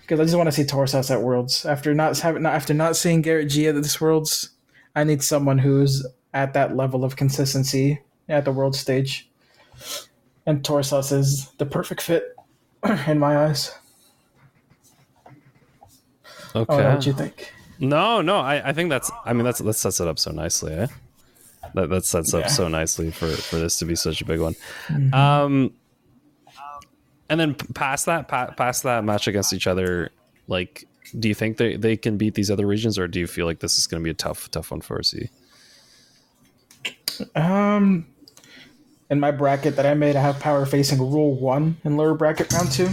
Because 0.02 0.20
I 0.20 0.24
just 0.24 0.36
want 0.36 0.48
to 0.48 0.52
see 0.52 0.64
Torsos 0.64 1.10
at 1.10 1.22
Worlds. 1.22 1.64
After 1.64 1.94
not 1.94 2.18
having, 2.18 2.42
not 2.42 2.52
after 2.54 2.74
not 2.74 2.94
seeing 2.96 3.22
Garrett 3.22 3.48
G 3.48 3.66
at 3.68 3.74
this 3.74 3.98
Worlds, 4.00 4.50
I 4.94 5.04
need 5.04 5.22
someone 5.22 5.56
who's 5.58 6.06
at 6.34 6.52
that 6.52 6.76
level 6.76 7.04
of 7.04 7.16
consistency 7.16 8.00
at 8.28 8.44
the 8.44 8.52
world 8.52 8.76
stage. 8.76 9.30
And 10.44 10.62
Torsos 10.62 11.10
is 11.10 11.50
the 11.52 11.64
perfect 11.66 12.02
fit 12.02 12.36
in 13.06 13.18
my 13.18 13.46
eyes. 13.46 13.74
Don't 16.52 16.68
Okay. 16.68 16.84
what 16.84 17.00
do 17.00 17.10
you 17.10 17.16
think. 17.16 17.52
No, 17.78 18.20
no, 18.20 18.38
I, 18.38 18.70
I 18.70 18.72
think 18.72 18.90
that's. 18.90 19.10
I 19.24 19.32
mean, 19.32 19.44
that's 19.44 19.60
that 19.60 19.72
sets 19.74 20.00
it 20.00 20.08
up 20.08 20.18
so 20.18 20.32
nicely. 20.32 20.72
Eh? 20.74 20.86
That 21.74 21.90
that 21.90 22.04
sets 22.04 22.34
up 22.34 22.48
so 22.48 22.68
nicely 22.68 23.10
for 23.10 23.28
for 23.28 23.56
this 23.56 23.78
to 23.78 23.84
be 23.84 23.94
such 23.94 24.20
a 24.20 24.24
big 24.24 24.40
one. 24.40 24.54
Um, 25.12 25.72
and 27.28 27.38
then 27.38 27.54
past 27.54 28.06
that, 28.06 28.28
pa- 28.28 28.52
past 28.52 28.82
that 28.84 29.04
match 29.04 29.26
against 29.28 29.52
each 29.52 29.66
other, 29.66 30.10
like, 30.46 30.86
do 31.18 31.28
you 31.28 31.34
think 31.34 31.56
they 31.56 31.76
they 31.76 31.96
can 31.96 32.16
beat 32.18 32.34
these 32.34 32.50
other 32.50 32.66
regions, 32.66 32.98
or 32.98 33.08
do 33.08 33.18
you 33.18 33.26
feel 33.26 33.46
like 33.46 33.60
this 33.60 33.78
is 33.78 33.86
going 33.86 34.02
to 34.02 34.04
be 34.04 34.10
a 34.10 34.14
tough 34.14 34.50
tough 34.50 34.70
one 34.70 34.80
for 34.82 34.98
OC? 35.00 35.28
Um, 37.34 38.06
in 39.10 39.18
my 39.18 39.30
bracket 39.30 39.76
that 39.76 39.86
I 39.86 39.94
made, 39.94 40.16
I 40.16 40.20
have 40.20 40.38
power 40.38 40.66
facing 40.66 40.98
rule 40.98 41.34
one 41.34 41.76
in 41.84 41.96
lower 41.96 42.14
bracket 42.14 42.52
round 42.52 42.70
two, 42.70 42.90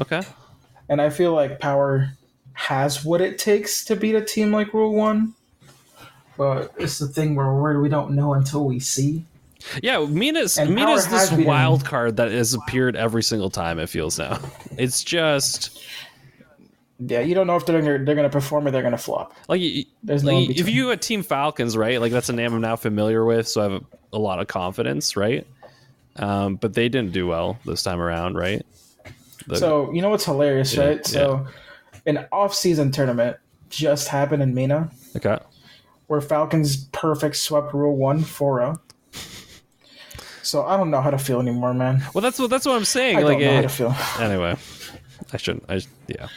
Okay. 0.00 0.22
and 0.88 1.00
I 1.00 1.10
feel 1.10 1.32
like 1.32 1.60
power 1.60 2.10
has 2.54 3.04
what 3.04 3.20
it 3.20 3.38
takes 3.38 3.84
to 3.84 3.96
beat 3.96 4.14
a 4.14 4.20
team 4.20 4.52
like 4.52 4.74
rule 4.74 4.94
one. 4.94 5.34
But 6.36 6.72
it's 6.76 6.98
the 6.98 7.06
thing 7.08 7.34
where 7.34 7.80
we 7.80 7.88
don't 7.88 8.10
know 8.12 8.34
until 8.34 8.66
we 8.66 8.78
see. 8.80 9.24
Yeah, 9.82 10.04
MENA's 10.06 10.58
And 10.58 10.74
MENA's 10.74 11.04
this 11.08 11.28
has 11.28 11.30
been- 11.38 11.44
wild 11.46 11.84
card 11.84 12.16
that 12.18 12.30
has 12.30 12.54
appeared 12.54 12.96
every 12.96 13.22
single 13.22 13.50
time. 13.50 13.78
It 13.78 13.88
feels 13.88 14.18
now. 14.18 14.38
It's 14.78 15.02
just 15.02 15.82
Yeah, 16.98 17.20
you 17.20 17.34
don't 17.34 17.46
know 17.46 17.56
if 17.56 17.66
they're 17.66 17.80
gonna, 17.80 18.04
they're 18.04 18.14
going 18.14 18.28
to 18.28 18.30
perform 18.30 18.66
or 18.66 18.70
they're 18.70 18.82
going 18.82 18.92
to 18.92 18.98
flop. 18.98 19.34
like 19.48 19.60
There's 20.02 20.22
no 20.22 20.38
like, 20.38 20.50
if 20.58 20.68
you 20.68 20.88
had 20.88 21.02
Team 21.02 21.22
Falcons, 21.22 21.76
right? 21.76 22.00
Like 22.00 22.12
that's 22.12 22.28
a 22.28 22.32
name 22.32 22.52
I'm 22.54 22.60
now 22.60 22.76
familiar 22.76 23.24
with, 23.24 23.48
so 23.48 23.60
I 23.60 23.64
have 23.64 23.72
a, 24.12 24.16
a 24.16 24.18
lot 24.18 24.40
of 24.40 24.46
confidence, 24.48 25.16
right? 25.16 25.46
Um, 26.16 26.56
but 26.56 26.72
they 26.74 26.88
didn't 26.88 27.12
do 27.12 27.26
well 27.26 27.58
this 27.66 27.82
time 27.82 28.00
around, 28.00 28.36
right? 28.36 28.64
The- 29.46 29.56
So 29.58 29.92
you 29.92 30.00
know 30.02 30.10
what's 30.10 30.24
hilarious, 30.24 30.74
Yeah, 30.74 30.84
right? 30.86 31.06
So 31.06 31.46
an 32.06 32.26
off-season 32.32 32.92
tournament 32.92 33.36
just 33.68 34.08
happened 34.08 34.42
in 34.42 34.54
Mina 34.54 34.90
okay, 35.16 35.38
where 36.06 36.20
Falcons 36.20 36.84
perfect 36.92 37.36
swept 37.36 37.74
Rule 37.74 37.96
1 37.96 38.22
4 38.22 38.60
0. 38.60 38.80
So 40.46 40.64
I 40.64 40.76
don't 40.76 40.90
know 40.92 41.00
how 41.00 41.10
to 41.10 41.18
feel 41.18 41.40
anymore, 41.40 41.74
man. 41.74 42.02
Well, 42.14 42.22
that's 42.22 42.38
what 42.38 42.50
that's 42.50 42.64
what 42.66 42.76
I'm 42.76 42.84
saying. 42.84 43.16
I 43.18 43.22
like, 43.22 43.38
don't 43.38 43.46
know 43.46 43.52
how 43.52 43.58
eh, 43.58 43.62
to 43.62 43.68
feel. 43.68 43.96
anyway, 44.24 44.56
I 45.32 45.36
shouldn't. 45.38 45.64
I 45.68 45.80
yeah, 46.06 46.28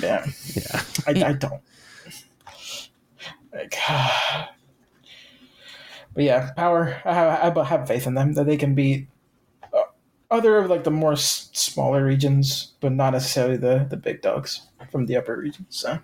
Yeah. 0.00 0.24
yeah. 0.54 0.82
I, 1.06 1.10
I 1.10 1.32
don't. 1.32 1.60
Like, 3.52 3.74
but 6.14 6.22
yeah, 6.24 6.50
power. 6.56 7.00
I 7.04 7.12
have, 7.12 7.58
I 7.58 7.64
have 7.64 7.88
faith 7.88 8.06
in 8.06 8.14
them 8.14 8.34
that 8.34 8.46
they 8.46 8.56
can 8.56 8.74
beat 8.76 9.08
uh, 9.72 9.82
other 10.30 10.58
of 10.58 10.70
like 10.70 10.84
the 10.84 10.90
more 10.92 11.12
s- 11.14 11.50
smaller 11.52 12.04
regions, 12.04 12.74
but 12.80 12.92
not 12.92 13.14
necessarily 13.14 13.56
the 13.56 13.86
the 13.90 13.96
big 13.96 14.22
dogs 14.22 14.62
from 14.92 15.06
the 15.06 15.16
upper 15.16 15.36
regions. 15.36 15.66
So 15.70 15.98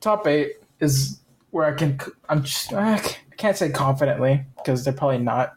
top 0.00 0.26
eight 0.26 0.54
is 0.80 1.20
where 1.50 1.66
I 1.66 1.74
can. 1.74 2.00
I'm 2.28 2.42
just 2.42 2.72
I 2.72 2.98
can't 3.36 3.56
say 3.56 3.70
confidently 3.70 4.44
because 4.56 4.84
they're 4.84 4.92
probably 4.92 5.18
not, 5.18 5.54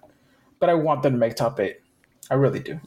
but 0.61 0.69
I 0.69 0.75
want 0.75 1.03
them 1.03 1.11
to 1.11 1.19
make 1.19 1.35
top 1.35 1.59
eight. 1.59 1.81
I 2.29 2.35
really 2.35 2.59
do. 2.59 2.79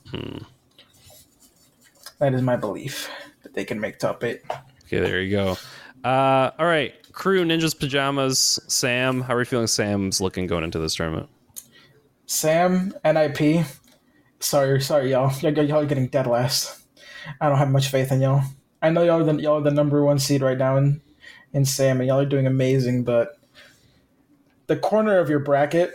That 2.20 2.32
is 2.32 2.40
my 2.40 2.56
belief 2.56 3.10
that 3.42 3.52
they 3.52 3.64
can 3.64 3.78
make 3.78 3.98
top 3.98 4.24
eight. 4.24 4.40
Okay, 4.84 5.00
there 5.00 5.20
you 5.20 5.36
go. 5.36 5.58
Uh, 6.04 6.50
all 6.58 6.66
right, 6.66 6.94
crew 7.12 7.44
ninjas 7.44 7.78
pajamas. 7.78 8.58
Sam, 8.68 9.20
how 9.20 9.34
are 9.34 9.40
you 9.40 9.44
feeling? 9.44 9.66
Sam's 9.66 10.20
looking 10.20 10.46
going 10.46 10.64
into 10.64 10.78
this 10.78 10.94
tournament. 10.94 11.28
Sam, 12.26 12.94
NIP. 13.04 13.66
Sorry, 14.38 14.80
sorry, 14.80 15.10
y'all. 15.10 15.32
Y'all, 15.40 15.52
y'all 15.52 15.82
are 15.82 15.86
getting 15.86 16.06
dead 16.06 16.26
last. 16.26 16.80
I 17.40 17.48
don't 17.48 17.58
have 17.58 17.70
much 17.70 17.88
faith 17.88 18.12
in 18.12 18.20
y'all. 18.20 18.42
I 18.80 18.90
know 18.90 19.02
y'all 19.02 19.20
are 19.20 19.32
the, 19.32 19.42
y'all 19.42 19.58
are 19.58 19.62
the 19.62 19.70
number 19.70 20.04
one 20.04 20.18
seed 20.18 20.42
right 20.42 20.58
now 20.58 20.76
in, 20.76 21.00
in 21.52 21.64
Sam, 21.64 22.00
and 22.00 22.08
y'all 22.08 22.20
are 22.20 22.26
doing 22.26 22.46
amazing, 22.46 23.04
but 23.04 23.38
the 24.66 24.76
corner 24.76 25.18
of 25.18 25.28
your 25.28 25.38
bracket, 25.40 25.94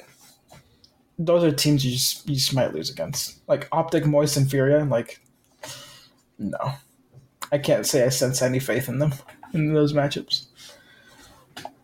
those 1.20 1.44
are 1.44 1.52
teams 1.52 1.86
you 1.86 1.92
just, 1.92 2.28
you 2.28 2.36
just 2.36 2.56
might 2.56 2.74
lose 2.74 2.90
against. 2.90 3.48
Like 3.48 3.68
Optic, 3.72 4.06
Moist, 4.06 4.40
Furia, 4.50 4.84
like, 4.86 5.22
no. 6.40 6.74
I 7.52 7.58
can't 7.58 7.86
say 7.86 8.04
I 8.06 8.10
sense 8.10 8.42
any 8.42 8.60
faith 8.60 8.90
in 8.90 9.00
them 9.00 9.14
in 9.54 9.74
those 9.74 9.94
matchups. 9.94 10.48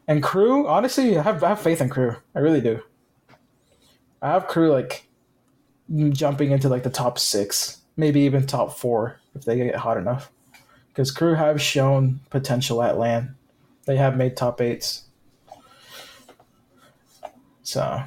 And 0.07 0.23
Crew, 0.23 0.67
honestly, 0.67 1.17
I 1.17 1.21
have, 1.23 1.43
I 1.43 1.49
have 1.49 1.61
faith 1.61 1.81
in 1.81 1.89
Crew. 1.89 2.15
I 2.33 2.39
really 2.39 2.61
do. 2.61 2.81
I 4.25 4.29
have 4.29 4.47
crew 4.47 4.71
like 4.71 5.07
jumping 6.09 6.49
into 6.49 6.67
like 6.67 6.81
the 6.81 6.89
top 6.89 7.19
six, 7.19 7.81
maybe 7.95 8.21
even 8.21 8.47
top 8.47 8.75
four 8.75 9.19
if 9.35 9.45
they 9.45 9.55
get 9.55 9.75
hot 9.75 9.97
enough. 9.97 10.31
Because 10.87 11.11
crew 11.11 11.35
have 11.35 11.61
shown 11.61 12.21
potential 12.31 12.81
at 12.81 12.97
LAN. 12.97 13.35
They 13.85 13.97
have 13.97 14.17
made 14.17 14.35
top 14.35 14.61
eights. 14.61 15.05
So 17.61 18.03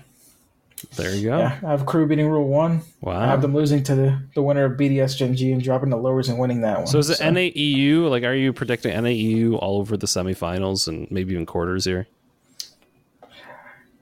There 0.96 1.14
you 1.14 1.28
go. 1.28 1.38
yeah, 1.38 1.58
I 1.64 1.70
have 1.70 1.86
crew 1.86 2.06
beating 2.06 2.28
rule 2.28 2.48
one. 2.48 2.82
Wow. 3.00 3.20
I 3.20 3.26
have 3.26 3.42
them 3.42 3.54
losing 3.54 3.82
to 3.84 3.94
the, 3.94 4.22
the 4.34 4.42
winner 4.42 4.64
of 4.64 4.78
BDS 4.78 5.16
Gen.G 5.16 5.52
and 5.52 5.62
dropping 5.62 5.90
the 5.90 5.96
lowers 5.96 6.28
and 6.28 6.38
winning 6.38 6.60
that 6.62 6.78
one. 6.78 6.86
So 6.86 6.98
is 6.98 7.10
it 7.10 7.18
NAEU? 7.18 8.08
Like, 8.08 8.22
are 8.24 8.34
you 8.34 8.52
predicting 8.52 8.92
NAEU 8.92 9.58
all 9.60 9.78
over 9.78 9.96
the 9.96 10.06
semifinals 10.06 10.88
and 10.88 11.10
maybe 11.10 11.32
even 11.32 11.46
quarters 11.46 11.84
here? 11.84 12.06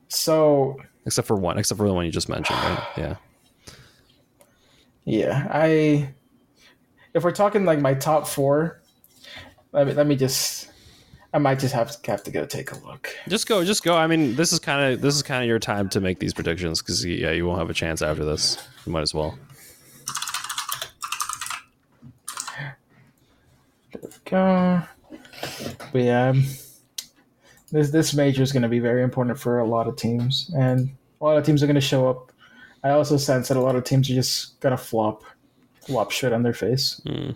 So 0.09 0.81
Except 1.07 1.29
for 1.29 1.37
one, 1.37 1.57
except 1.57 1.79
for 1.79 1.87
the 1.87 1.95
one 1.95 2.05
you 2.05 2.11
just 2.11 2.29
mentioned, 2.29 2.59
right? 2.59 2.87
Yeah. 2.97 3.17
Yeah, 5.05 5.47
I. 5.49 6.13
If 7.15 7.23
we're 7.23 7.31
talking 7.31 7.65
like 7.65 7.79
my 7.79 7.95
top 7.95 8.27
four, 8.27 8.83
let 9.71 9.87
me 9.87 9.93
let 9.93 10.07
me 10.09 10.17
just. 10.17 10.69
I 11.37 11.39
might 11.39 11.59
just 11.59 11.75
have 11.75 12.01
to 12.01 12.11
have 12.11 12.23
to 12.23 12.31
go 12.31 12.47
take 12.47 12.73
a 12.73 12.79
look. 12.87 13.11
Just 13.29 13.47
go, 13.47 13.63
just 13.63 13.85
go. 13.85 13.95
I 13.95 14.07
mean, 14.07 14.37
this 14.37 14.55
is 14.55 14.59
kind 14.59 14.95
of 14.95 15.03
this 15.03 15.15
is 15.15 15.23
kind 15.23 15.43
of 15.43 15.47
your 15.47 15.59
time 15.59 15.87
to 15.91 16.01
make 16.01 16.19
these 16.19 16.33
predictions 16.33 16.81
because 16.81 17.05
yeah, 17.05 17.31
you 17.31 17.47
won't 17.47 17.59
have 17.59 17.69
a 17.69 17.75
chance 17.75 18.01
after 18.01 18.25
this. 18.25 18.57
You 18.87 18.93
might 18.93 19.03
as 19.03 19.13
well. 19.13 19.39
Go. 24.25 24.81
But 25.93 26.03
yeah, 26.03 26.31
um, 26.31 26.43
this 27.71 27.91
this 27.91 28.15
major 28.15 28.43
is 28.43 28.51
going 28.51 28.63
to 28.63 28.69
be 28.71 28.79
very 28.79 29.03
important 29.03 29.39
for 29.39 29.59
a 29.59 29.67
lot 29.67 29.87
of 29.87 29.97
teams, 29.97 30.51
and 30.57 30.89
a 31.21 31.25
lot 31.25 31.37
of 31.37 31.45
teams 31.45 31.63
are 31.63 31.67
going 31.67 31.75
to 31.75 31.83
show 31.83 32.09
up. 32.09 32.33
I 32.83 32.93
also 32.93 33.19
sense 33.19 33.49
that 33.49 33.59
a 33.59 33.61
lot 33.61 33.77
of 33.77 33.85
teams 33.85 34.09
are 34.09 34.15
just 34.15 34.59
going 34.61 34.75
to 34.75 34.83
flop, 34.83 35.23
flop 35.83 36.13
shit 36.13 36.33
on 36.33 36.43
their 36.43 36.55
face. 36.55 36.99
Hmm. 37.07 37.33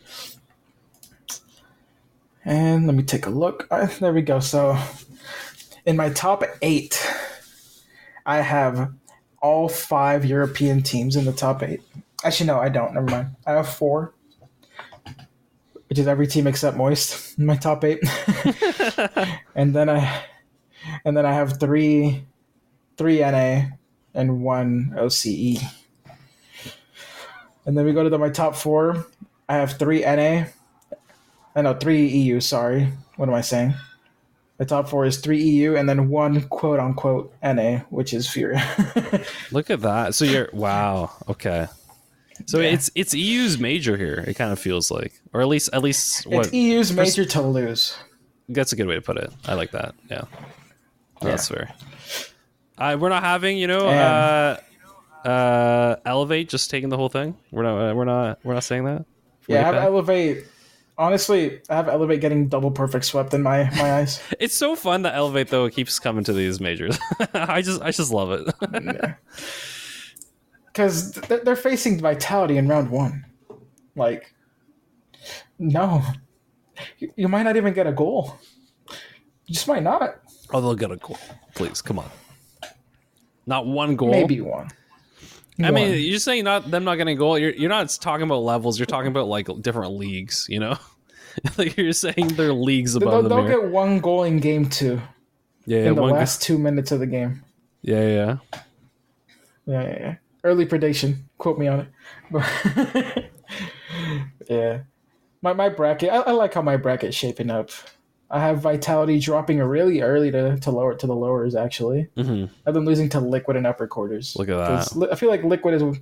And 2.44 2.87
let 2.87 2.96
me 2.96 3.03
take 3.03 3.26
a 3.26 3.31
look. 3.31 3.66
Uh, 3.70 3.87
there 4.00 4.12
we 4.12 4.22
go. 4.22 4.40
So, 4.40 4.79
in 5.85 5.96
my 5.96 6.11
top 6.11 6.42
eight, 6.62 7.05
I 8.24 8.38
have 8.38 8.92
all 9.42 9.68
five 9.68 10.24
European 10.24 10.83
teams 10.83 11.16
in 11.16 11.24
the 11.24 11.33
top 11.33 11.62
eight. 11.62 11.83
Actually, 12.24 12.46
no, 12.46 12.59
I 12.59 12.68
don't. 12.68 12.94
Never 12.94 13.07
mind. 13.07 13.37
I 13.46 13.53
have 13.53 13.68
four, 13.68 14.14
which 15.88 15.98
is 15.98 16.07
every 16.07 16.26
team 16.26 16.46
except 16.46 16.76
Moist 16.76 17.38
in 17.38 17.46
my 17.46 17.57
top 17.57 17.85
eight. 17.85 18.00
and 19.55 19.74
then 19.74 19.88
I, 19.88 20.22
and 21.05 21.16
then 21.16 21.26
I 21.26 21.33
have 21.33 21.59
three, 21.59 22.24
three 22.96 23.20
NA, 23.20 23.62
and 24.14 24.42
one 24.42 24.94
OCE. 24.96 25.62
And 27.66 27.76
then 27.76 27.85
we 27.85 27.92
go 27.92 28.03
to 28.03 28.11
the, 28.11 28.18
my 28.18 28.31
top 28.31 28.57
four. 28.57 29.07
I 29.48 29.57
have 29.57 29.79
three 29.79 30.00
NA. 30.00 30.46
I 31.54 31.62
know 31.62 31.74
three 31.74 32.06
EU. 32.06 32.40
Sorry, 32.40 32.88
what 33.16 33.28
am 33.28 33.34
I 33.34 33.40
saying? 33.40 33.74
The 34.58 34.66
top 34.66 34.88
four 34.88 35.06
is 35.06 35.16
three 35.18 35.42
EU 35.42 35.76
and 35.76 35.88
then 35.88 36.08
one 36.10 36.42
quote 36.48 36.80
unquote 36.80 37.32
NA, 37.42 37.78
which 37.88 38.12
is 38.12 38.28
Furia. 38.28 38.62
Look 39.50 39.70
at 39.70 39.80
that. 39.80 40.14
So 40.14 40.24
you're 40.26 40.50
wow. 40.52 41.10
Okay. 41.28 41.66
So 42.46 42.60
Yeah. 42.60 42.68
it's 42.70 42.90
it's 42.94 43.14
EU's 43.14 43.58
major 43.58 43.96
here. 43.96 44.22
It 44.26 44.34
kind 44.34 44.52
of 44.52 44.58
feels 44.58 44.90
like, 44.90 45.12
or 45.32 45.40
at 45.40 45.48
least 45.48 45.70
at 45.72 45.82
least 45.82 46.26
what 46.26 46.46
it's 46.46 46.54
EU's 46.54 46.92
major 46.92 47.24
to 47.24 47.42
lose. 47.42 47.96
that's 48.48 48.72
a 48.72 48.76
good 48.76 48.86
way 48.86 48.94
to 48.96 49.00
put 49.00 49.16
it. 49.16 49.32
I 49.46 49.54
like 49.54 49.70
that. 49.72 49.94
Yeah, 50.10 50.22
that's 51.22 51.48
fair. 51.48 51.72
Uh, 52.78 52.96
we're 53.00 53.08
not 53.10 53.22
having 53.22 53.58
you 53.58 53.66
know 53.66 53.88
uh, 53.88 54.56
uh, 55.24 55.96
elevate 56.06 56.48
just 56.48 56.70
taking 56.70 56.88
the 56.88 56.96
whole 56.96 57.08
thing. 57.10 57.36
We're 57.50 57.62
not 57.62 57.90
uh, 57.90 57.94
we're 57.94 58.04
not 58.04 58.38
we're 58.44 58.54
not 58.54 58.64
saying 58.64 58.84
that. 58.84 59.04
Yeah, 59.48 59.60
I 59.60 59.72
have 59.72 59.74
Elevate. 59.74 60.44
Honestly, 61.00 61.60
I 61.70 61.76
have 61.76 61.88
Elevate 61.88 62.20
getting 62.20 62.46
double 62.48 62.70
perfect 62.70 63.06
swept 63.06 63.32
in 63.32 63.42
my 63.42 63.64
my 63.76 63.92
eyes. 64.00 64.20
It's 64.38 64.54
so 64.54 64.76
fun 64.76 65.00
that 65.02 65.14
elevate 65.14 65.48
though 65.48 65.68
keeps 65.70 65.98
coming 65.98 66.24
to 66.24 66.32
these 66.34 66.60
majors. 66.60 66.98
I 67.34 67.62
just 67.62 67.80
I 67.80 67.90
just 67.90 68.12
love 68.12 68.30
it. 68.32 69.14
Because 70.66 71.12
they're 71.12 71.40
they're 71.42 71.56
facing 71.56 71.98
Vitality 72.00 72.56
in 72.58 72.68
round 72.68 72.90
one. 72.90 73.24
Like, 73.96 74.34
no. 75.58 76.02
You- 76.98 77.12
You 77.16 77.28
might 77.28 77.42
not 77.44 77.56
even 77.56 77.72
get 77.74 77.86
a 77.86 77.92
goal. 77.92 78.38
You 79.46 79.54
just 79.54 79.66
might 79.68 79.82
not. 79.82 80.20
oh, 80.52 80.60
they'll 80.60 80.74
get 80.74 80.90
a 80.90 80.96
goal, 80.96 81.18
please. 81.54 81.82
Come 81.82 81.98
on. 81.98 82.10
Not 83.46 83.66
one 83.66 83.96
goal. 83.96 84.10
Maybe 84.10 84.40
one. 84.40 84.68
I 85.62 85.70
mean, 85.70 85.98
you're 85.98 86.18
saying 86.20 86.44
not 86.44 86.70
them 86.70 86.84
not 86.84 86.94
getting 86.96 87.16
a 87.16 87.18
goal. 87.18 87.38
You're 87.38 87.52
you're 87.52 87.68
not 87.68 87.88
talking 88.00 88.22
about 88.24 88.38
levels. 88.42 88.78
You're 88.78 88.86
talking 88.86 89.08
about 89.10 89.28
like 89.28 89.46
different 89.60 89.92
leagues. 89.94 90.46
You 90.48 90.60
know, 90.60 90.78
like 91.58 91.76
you're 91.76 91.92
saying 91.92 92.28
they're 92.36 92.52
leagues 92.52 92.94
above 92.94 93.10
they'll, 93.10 93.36
them. 93.36 93.46
they'll 93.46 93.60
get 93.60 93.70
one 93.70 94.00
goal 94.00 94.24
in 94.24 94.38
game 94.38 94.68
two 94.68 95.00
yeah, 95.66 95.78
yeah, 95.78 95.88
in 95.90 95.94
the 95.94 96.02
last 96.02 96.42
two 96.42 96.58
minutes 96.58 96.90
of 96.92 97.00
the 97.00 97.06
game. 97.06 97.42
yeah, 97.82 98.06
yeah. 98.06 98.36
Yeah, 99.66 99.82
yeah, 99.82 99.98
yeah. 100.00 100.14
Early 100.42 100.66
prediction. 100.66 101.28
Quote 101.38 101.58
me 101.58 101.68
on 101.68 101.86
it. 102.32 103.30
Yeah, 104.48 104.80
my 105.42 105.52
my 105.52 105.68
bracket. 105.68 106.10
I, 106.10 106.16
I 106.16 106.30
like 106.32 106.54
how 106.54 106.62
my 106.62 106.76
bracket's 106.76 107.16
shaping 107.16 107.50
up. 107.50 107.70
I 108.30 108.40
have 108.40 108.60
Vitality 108.60 109.18
dropping 109.20 109.58
really 109.58 110.00
early 110.02 110.30
to, 110.32 110.58
to 110.58 110.70
lower 110.70 110.94
to 110.94 111.06
the 111.06 111.14
lowers. 111.14 111.54
Actually, 111.54 112.08
hmm 112.16 112.46
I've 112.66 112.74
been 112.74 112.84
losing 112.84 113.08
to 113.10 113.20
Liquid 113.20 113.56
and 113.56 113.66
upper 113.66 113.86
quarters. 113.86 114.34
Look 114.36 114.48
at 114.48 114.57
that. 114.57 115.12
I 115.12 115.14
feel 115.14 115.28
like 115.28 115.44
Liquid 115.44 115.74
is 115.74 115.98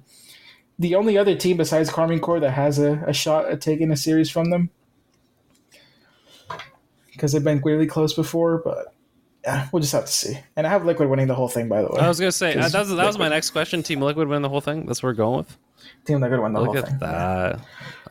the 0.78 0.94
only 0.94 1.18
other 1.18 1.34
team 1.34 1.58
besides 1.58 1.90
Karmine 1.90 2.20
Corp 2.22 2.40
that 2.40 2.52
has 2.52 2.78
a, 2.78 3.02
a 3.06 3.12
shot 3.12 3.46
at 3.46 3.60
taking 3.60 3.90
a 3.90 3.96
series 3.96 4.30
from 4.30 4.48
them. 4.50 4.70
Because 7.18 7.32
they've 7.32 7.42
been 7.42 7.60
really 7.64 7.88
close 7.88 8.14
before, 8.14 8.58
but 8.58 8.94
yeah, 9.44 9.68
we'll 9.72 9.80
just 9.80 9.92
have 9.92 10.04
to 10.04 10.12
see. 10.12 10.38
And 10.54 10.68
I 10.68 10.70
have 10.70 10.84
Liquid 10.84 11.10
winning 11.10 11.26
the 11.26 11.34
whole 11.34 11.48
thing, 11.48 11.68
by 11.68 11.82
the 11.82 11.88
way. 11.88 11.98
I 11.98 12.06
was 12.06 12.20
gonna 12.20 12.30
say 12.30 12.54
uh, 12.54 12.68
that 12.68 12.78
was, 12.78 12.94
that 12.94 13.06
was 13.06 13.18
my 13.18 13.28
next 13.28 13.50
question. 13.50 13.82
Team 13.82 14.00
Liquid 14.00 14.28
win 14.28 14.42
the 14.42 14.48
whole 14.48 14.60
thing. 14.60 14.86
That's 14.86 15.02
what 15.02 15.08
we're 15.08 15.14
going 15.14 15.38
with. 15.38 15.56
Team 16.04 16.20
Liquid 16.20 16.40
win 16.40 16.52
the 16.52 16.60
Look 16.60 16.68
whole 16.68 16.78
at 16.78 16.88
thing. 16.88 16.98
that. 17.00 17.60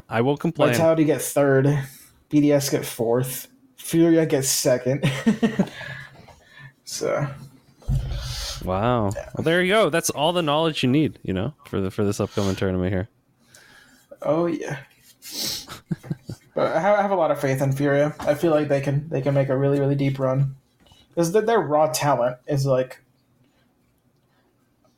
I 0.10 0.20
will 0.20 0.36
complain. 0.36 0.72
Vitality 0.72 1.06
get 1.06 1.22
third, 1.22 1.66
BDS 2.30 2.70
get 2.70 2.86
fourth, 2.86 3.48
Furia 3.78 4.26
gets 4.26 4.50
second. 4.50 5.10
so 6.84 7.28
Wow. 8.64 9.12
Well, 9.12 9.44
there 9.44 9.62
you 9.64 9.72
go. 9.72 9.90
That's 9.90 10.10
all 10.10 10.34
the 10.34 10.42
knowledge 10.42 10.84
you 10.84 10.90
need. 10.90 11.20
You 11.24 11.34
know, 11.34 11.54
for 11.66 11.80
the 11.80 11.90
for 11.92 12.04
this 12.04 12.20
upcoming 12.20 12.56
tournament 12.56 12.92
here. 12.92 13.08
Oh 14.22 14.48
yeah. 14.48 14.80
but 16.58 16.76
I 16.76 16.80
have, 16.80 17.12
a 17.12 17.16
lot 17.16 17.30
of 17.30 17.40
faith 17.40 17.62
in 17.62 17.72
Furia. 17.72 18.16
I 18.20 18.34
feel 18.34 18.50
like 18.50 18.68
they 18.68 18.82
can 18.82 19.08
they 19.10 19.22
can 19.22 19.36
make 19.36 19.50
a 19.50 19.56
really 19.56 19.80
really 19.80 19.94
deep 19.94 20.18
run. 20.18 20.56
is 21.16 21.32
that 21.34 21.46
their 21.46 21.60
raw 21.60 21.86
talent 21.94 22.38
is 22.48 22.66
like 22.66 23.00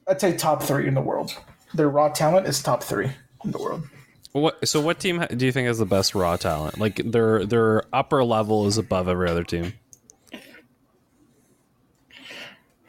I'd 0.07 0.21
say 0.21 0.37
top 0.37 0.63
three 0.63 0.87
in 0.87 0.93
the 0.93 1.01
world. 1.01 1.37
Their 1.73 1.89
raw 1.89 2.07
talent 2.07 2.47
is 2.47 2.63
top 2.63 2.81
three 2.81 3.11
in 3.43 3.51
the 3.51 3.57
world. 3.57 3.83
What? 4.31 4.65
So, 4.69 4.79
what 4.79 5.01
team 5.01 5.25
do 5.35 5.45
you 5.45 5.51
think 5.51 5.67
has 5.67 5.79
the 5.79 5.85
best 5.85 6.15
raw 6.15 6.37
talent? 6.37 6.79
Like 6.79 7.01
their 7.03 7.45
their 7.45 7.83
upper 7.91 8.23
level 8.23 8.65
is 8.65 8.77
above 8.77 9.09
every 9.09 9.29
other 9.29 9.43
team. 9.43 9.73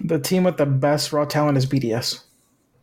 The 0.01 0.21
team 0.21 0.45
with 0.45 0.59
the 0.59 0.67
best 0.67 1.13
raw 1.13 1.25
talent 1.25 1.59
is 1.59 1.67
BDS. 1.67 2.23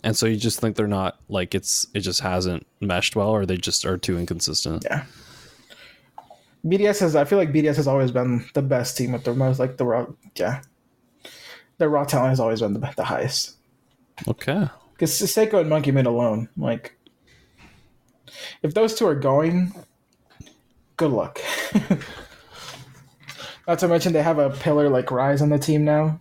And 0.03 0.17
so 0.17 0.25
you 0.25 0.35
just 0.35 0.59
think 0.59 0.75
they're 0.75 0.85
not 0.85 1.17
like 1.29 1.55
it's 1.55 1.87
it 1.93 2.01
just 2.01 2.19
hasn't 2.19 2.67
meshed 2.81 3.15
well, 3.15 3.29
or 3.29 3.45
they 3.45 3.55
just 3.55 3.85
are 3.85 3.97
too 3.97 4.19
inconsistent. 4.19 4.83
Yeah. 4.83 5.05
BDS 6.65 6.99
has 6.99 7.15
I 7.15 7.25
feel 7.25 7.37
like 7.37 7.51
BDS 7.53 7.75
has 7.75 7.87
always 7.87 8.11
been 8.11 8.45
the 8.53 8.61
best 8.61 8.97
team 8.97 9.11
with 9.13 9.23
the 9.23 9.33
most 9.33 9.59
like 9.59 9.77
the 9.77 9.85
raw 9.85 10.05
yeah. 10.35 10.61
Their 11.77 11.89
raw 11.89 12.05
talent 12.05 12.29
has 12.29 12.39
always 12.39 12.61
been 12.61 12.73
the, 12.73 12.93
the 12.95 13.03
highest. 13.03 13.55
Okay. 14.27 14.67
Because 14.93 15.11
Seikoo 15.11 15.61
and 15.61 15.69
M0nkey 15.69 15.93
M00n 15.93 16.07
alone, 16.07 16.49
like, 16.57 16.97
if 18.63 18.73
those 18.73 18.95
two 18.95 19.05
are 19.05 19.13
going, 19.13 19.73
good 20.95 21.11
luck. 21.11 21.39
Not 23.67 23.77
to 23.79 23.87
mention 23.87 24.13
they 24.13 24.23
have 24.23 24.39
a 24.39 24.49
pillar 24.49 24.89
like 24.89 25.11
Rise 25.11 25.41
on 25.41 25.49
the 25.49 25.59
team 25.59 25.85
now. 25.85 26.19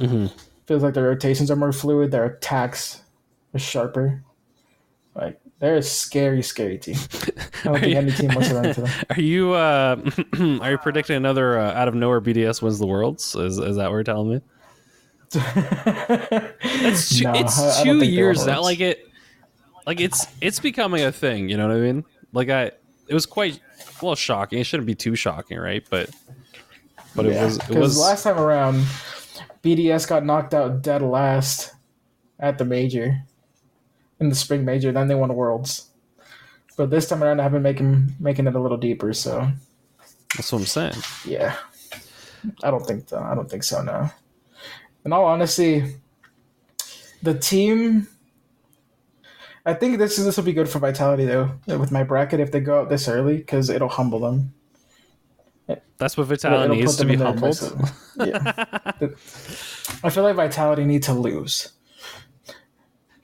Mm-hmm. 0.00 0.26
Feels 0.66 0.82
like 0.82 0.94
their 0.94 1.04
rotations 1.04 1.50
are 1.50 1.56
more 1.56 1.72
fluid. 1.72 2.10
Their 2.10 2.24
attacks 2.24 3.02
are 3.54 3.60
sharper. 3.60 4.24
Like 5.14 5.40
they're 5.64 5.76
a 5.76 5.82
scary, 5.82 6.42
scary 6.42 6.76
team. 6.76 6.96
I 6.96 7.64
don't 7.64 7.80
think 7.80 7.96
any 7.96 8.12
team 8.12 8.34
wants 8.34 8.48
to 8.50 8.54
run 8.54 8.66
into 8.66 8.82
them. 8.82 8.90
Are 9.10 9.20
you 9.20 9.52
uh 9.52 9.96
are 10.60 10.70
you 10.72 10.78
predicting 10.78 11.16
another 11.16 11.58
uh, 11.58 11.72
out 11.72 11.88
of 11.88 11.94
nowhere 11.94 12.20
BDS 12.20 12.60
wins 12.60 12.78
the 12.78 12.86
worlds? 12.86 13.34
Is 13.34 13.58
is 13.58 13.76
that 13.76 13.86
what 13.88 13.94
you're 13.94 14.04
telling 14.04 14.28
me? 14.28 14.40
It's 16.60 17.18
two, 17.18 17.24
No, 17.24 17.32
it's 17.34 17.58
I- 17.58 17.80
I 17.80 17.84
don't 17.84 18.00
two 18.00 18.06
years 18.06 18.44
now. 18.46 18.60
Like 18.60 18.80
it, 18.80 19.08
like 19.86 20.00
it's 20.00 20.26
it's 20.42 20.60
becoming 20.60 21.02
a 21.02 21.12
thing. 21.12 21.48
You 21.48 21.56
know 21.56 21.66
what 21.68 21.76
I 21.76 21.80
mean? 21.80 22.04
Like 22.32 22.50
I, 22.50 22.64
it 23.08 23.14
was 23.14 23.24
quite 23.24 23.58
well 24.02 24.14
shocking. 24.14 24.58
It 24.58 24.64
shouldn't 24.64 24.86
be 24.86 24.94
too 24.94 25.16
shocking, 25.16 25.58
right? 25.58 25.82
But 25.88 26.10
but 27.16 27.24
it 27.26 27.42
was 27.42 27.56
it 27.70 27.78
was 27.78 27.98
last 27.98 28.24
time 28.24 28.38
around, 28.38 28.84
BDS 29.62 30.06
got 30.06 30.24
knocked 30.26 30.52
out 30.52 30.82
dead 30.82 31.00
last 31.02 31.72
at 32.38 32.58
the 32.58 32.64
major, 32.66 33.18
in 34.20 34.28
the 34.28 34.34
spring 34.34 34.64
major. 34.64 34.92
Then 34.92 35.08
they 35.08 35.14
won 35.14 35.34
Worlds, 35.34 35.90
but 36.76 36.90
this 36.90 37.08
time 37.08 37.22
around, 37.22 37.40
I've 37.40 37.52
been 37.52 37.62
making 37.62 38.14
making 38.18 38.46
it 38.46 38.54
a 38.54 38.60
little 38.60 38.76
deeper. 38.76 39.12
So 39.12 39.48
that's 40.36 40.52
what 40.52 40.60
I'm 40.60 40.66
saying. 40.66 40.94
yeah, 41.24 41.56
I 42.62 42.70
don't 42.70 42.86
think 42.86 43.08
so. 43.08 43.18
I 43.18 43.34
don't 43.34 43.50
think 43.50 43.64
so. 43.64 43.82
No. 43.82 44.10
In 45.04 45.12
all 45.12 45.24
honesty, 45.24 45.96
the 47.22 47.34
team. 47.34 48.08
I 49.66 49.72
think 49.72 49.96
this 49.96 50.18
is 50.18 50.26
this 50.26 50.36
will 50.36 50.44
be 50.44 50.52
good 50.52 50.68
for 50.68 50.78
Vitality 50.78 51.24
though 51.24 51.50
with 51.66 51.90
my 51.90 52.02
bracket 52.02 52.38
if 52.38 52.52
they 52.52 52.60
go 52.60 52.80
out 52.80 52.90
this 52.90 53.08
early 53.08 53.38
because 53.38 53.70
it'll 53.70 53.88
humble 53.88 54.20
them. 54.20 54.52
That's 55.96 56.16
what 56.16 56.26
Vitality 56.26 56.76
needs 56.76 56.96
to 56.96 57.04
be 57.06 57.16
humbled. 57.16 57.58
Yeah. 58.16 58.52
I 60.02 60.10
feel 60.10 60.22
like 60.22 60.36
Vitality 60.36 60.84
need 60.84 61.02
to 61.04 61.12
lose. 61.12 61.72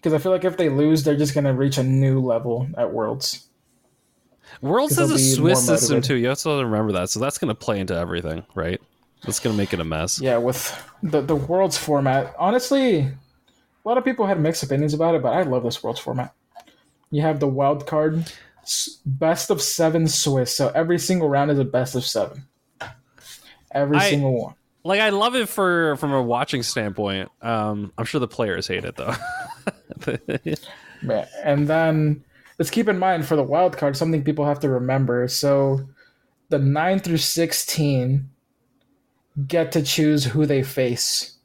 Because 0.01 0.15
I 0.15 0.19
feel 0.19 0.33
like 0.33 0.45
if 0.45 0.57
they 0.57 0.71
lose, 0.71 1.05
they're 1.05 1.17
just 1.17 1.35
going 1.35 1.45
to 1.45 1.53
reach 1.53 1.77
a 1.77 1.83
new 1.83 2.21
level 2.21 2.67
at 2.79 2.91
Worlds. 2.91 3.47
Worlds 4.63 4.97
has 4.97 5.11
a 5.11 5.15
they'll 5.15 5.37
be 5.37 5.43
more 5.43 5.55
Swiss 5.57 5.67
system 5.67 6.01
too. 6.01 6.17
You 6.17 6.31
also 6.31 6.57
have 6.57 6.61
to 6.63 6.67
remember 6.67 6.93
that. 6.93 7.11
So 7.11 7.21
that's 7.21 7.39
going 7.39 7.49
to 7.49 7.55
play 7.55 7.81
into 7.81 7.95
everything, 7.95 8.45
right? 8.55 8.81
That's 9.25 9.39
going 9.39 9.55
to 9.55 9.59
make 9.59 9.75
it 9.75 9.81
a 9.81 9.85
mess. 9.85 10.21
Yeah, 10.21 10.39
with 10.39 10.83
the, 11.03 11.21
the 11.21 11.37
Worlds 11.37 11.77
format. 11.77 12.35
Honestly, 12.39 13.01
a 13.01 13.13
lot 13.85 13.99
of 13.99 14.05
people 14.05 14.27
had 14.27 14.41
mixed 14.41 14.63
opinions 14.63 14.95
about 14.95 15.15
it, 15.15 15.23
but 15.23 15.35
I 15.35 15.43
love 15.43 15.63
this 15.63 15.83
Worlds 15.83 16.01
format. 16.01 16.35
You 17.11 17.23
have 17.23 17.41
the 17.41 17.47
wild 17.47 17.87
card, 17.87 18.33
best 19.05 19.51
of 19.51 19.61
seven 19.61 20.09
Swiss. 20.09 20.57
So 20.57 20.73
every 20.75 20.99
single 20.99 21.29
round 21.29 21.51
is 21.51 21.59
a 21.59 21.65
best 21.65 21.95
of 21.95 22.05
seven. 22.05 22.47
Every 23.73 23.99
I- 23.99 24.11
single 24.11 24.45
one. 24.45 24.55
Like 24.83 25.01
I 25.01 25.11
love 25.11 25.37
it 25.37 25.47
for 25.51 25.97
from 25.97 26.15
a 26.15 26.23
watching 26.23 26.63
standpoint. 26.63 27.31
Um, 27.43 27.93
I'm 27.99 28.07
sure 28.07 28.19
the 28.19 28.27
players 28.27 28.67
hate 28.67 28.87
it 28.87 28.97
though. 28.97 29.15
Yeah, 31.03 31.27
and 31.43 31.67
then 31.67 32.23
let's 32.59 32.71
keep 32.71 32.87
in 32.87 32.99
mind 32.99 33.27
for 33.27 33.35
the 33.35 33.43
wild 33.43 33.77
card 33.79 33.97
something 33.97 34.23
people 34.23 34.45
have 34.45 34.61
to 34.61 34.69
remember. 34.69 35.27
So 35.29 35.81
the 36.51 36.59
nine 36.59 36.99
through 36.99 37.17
sixteen 37.17 38.29
get 39.47 39.73
to 39.73 39.83
choose 39.83 40.25
who 40.25 40.45
they 40.45 40.63
face 40.63 41.39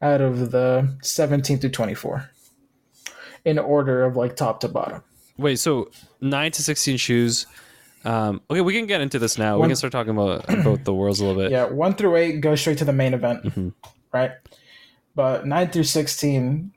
out 0.00 0.20
of 0.20 0.52
the 0.52 0.96
seventeen 1.02 1.58
through 1.58 1.70
twenty 1.70 1.94
four, 1.94 2.30
in 3.44 3.58
order 3.58 4.04
of 4.04 4.14
like 4.16 4.36
top 4.36 4.60
to 4.60 4.68
bottom. 4.68 5.02
Wait, 5.38 5.58
so 5.58 5.90
nine 6.20 6.52
to 6.52 6.62
sixteen 6.62 6.96
choose 6.96 7.46
Um, 8.04 8.40
okay, 8.48 8.60
we 8.60 8.72
can 8.72 8.86
get 8.86 9.00
into 9.00 9.18
this 9.18 9.38
now. 9.38 9.58
we 9.58 9.66
can 9.66 9.76
start 9.76 9.92
talking 9.92 10.12
about 10.12 10.48
about 10.48 10.84
the 10.84 10.94
worlds 10.94 11.20
a 11.20 11.24
little 11.26 11.42
bit. 11.42 11.50
Yeah, 11.50 11.64
one 11.64 11.94
through 11.94 12.16
eight 12.16 12.40
go 12.40 12.54
straight 12.54 12.78
to 12.78 12.84
the 12.84 12.92
main 12.92 13.12
event, 13.12 13.74
right? 14.12 14.32
But 15.16 15.46
nine 15.46 15.70
through 15.70 15.84
sixteen, 15.84 16.72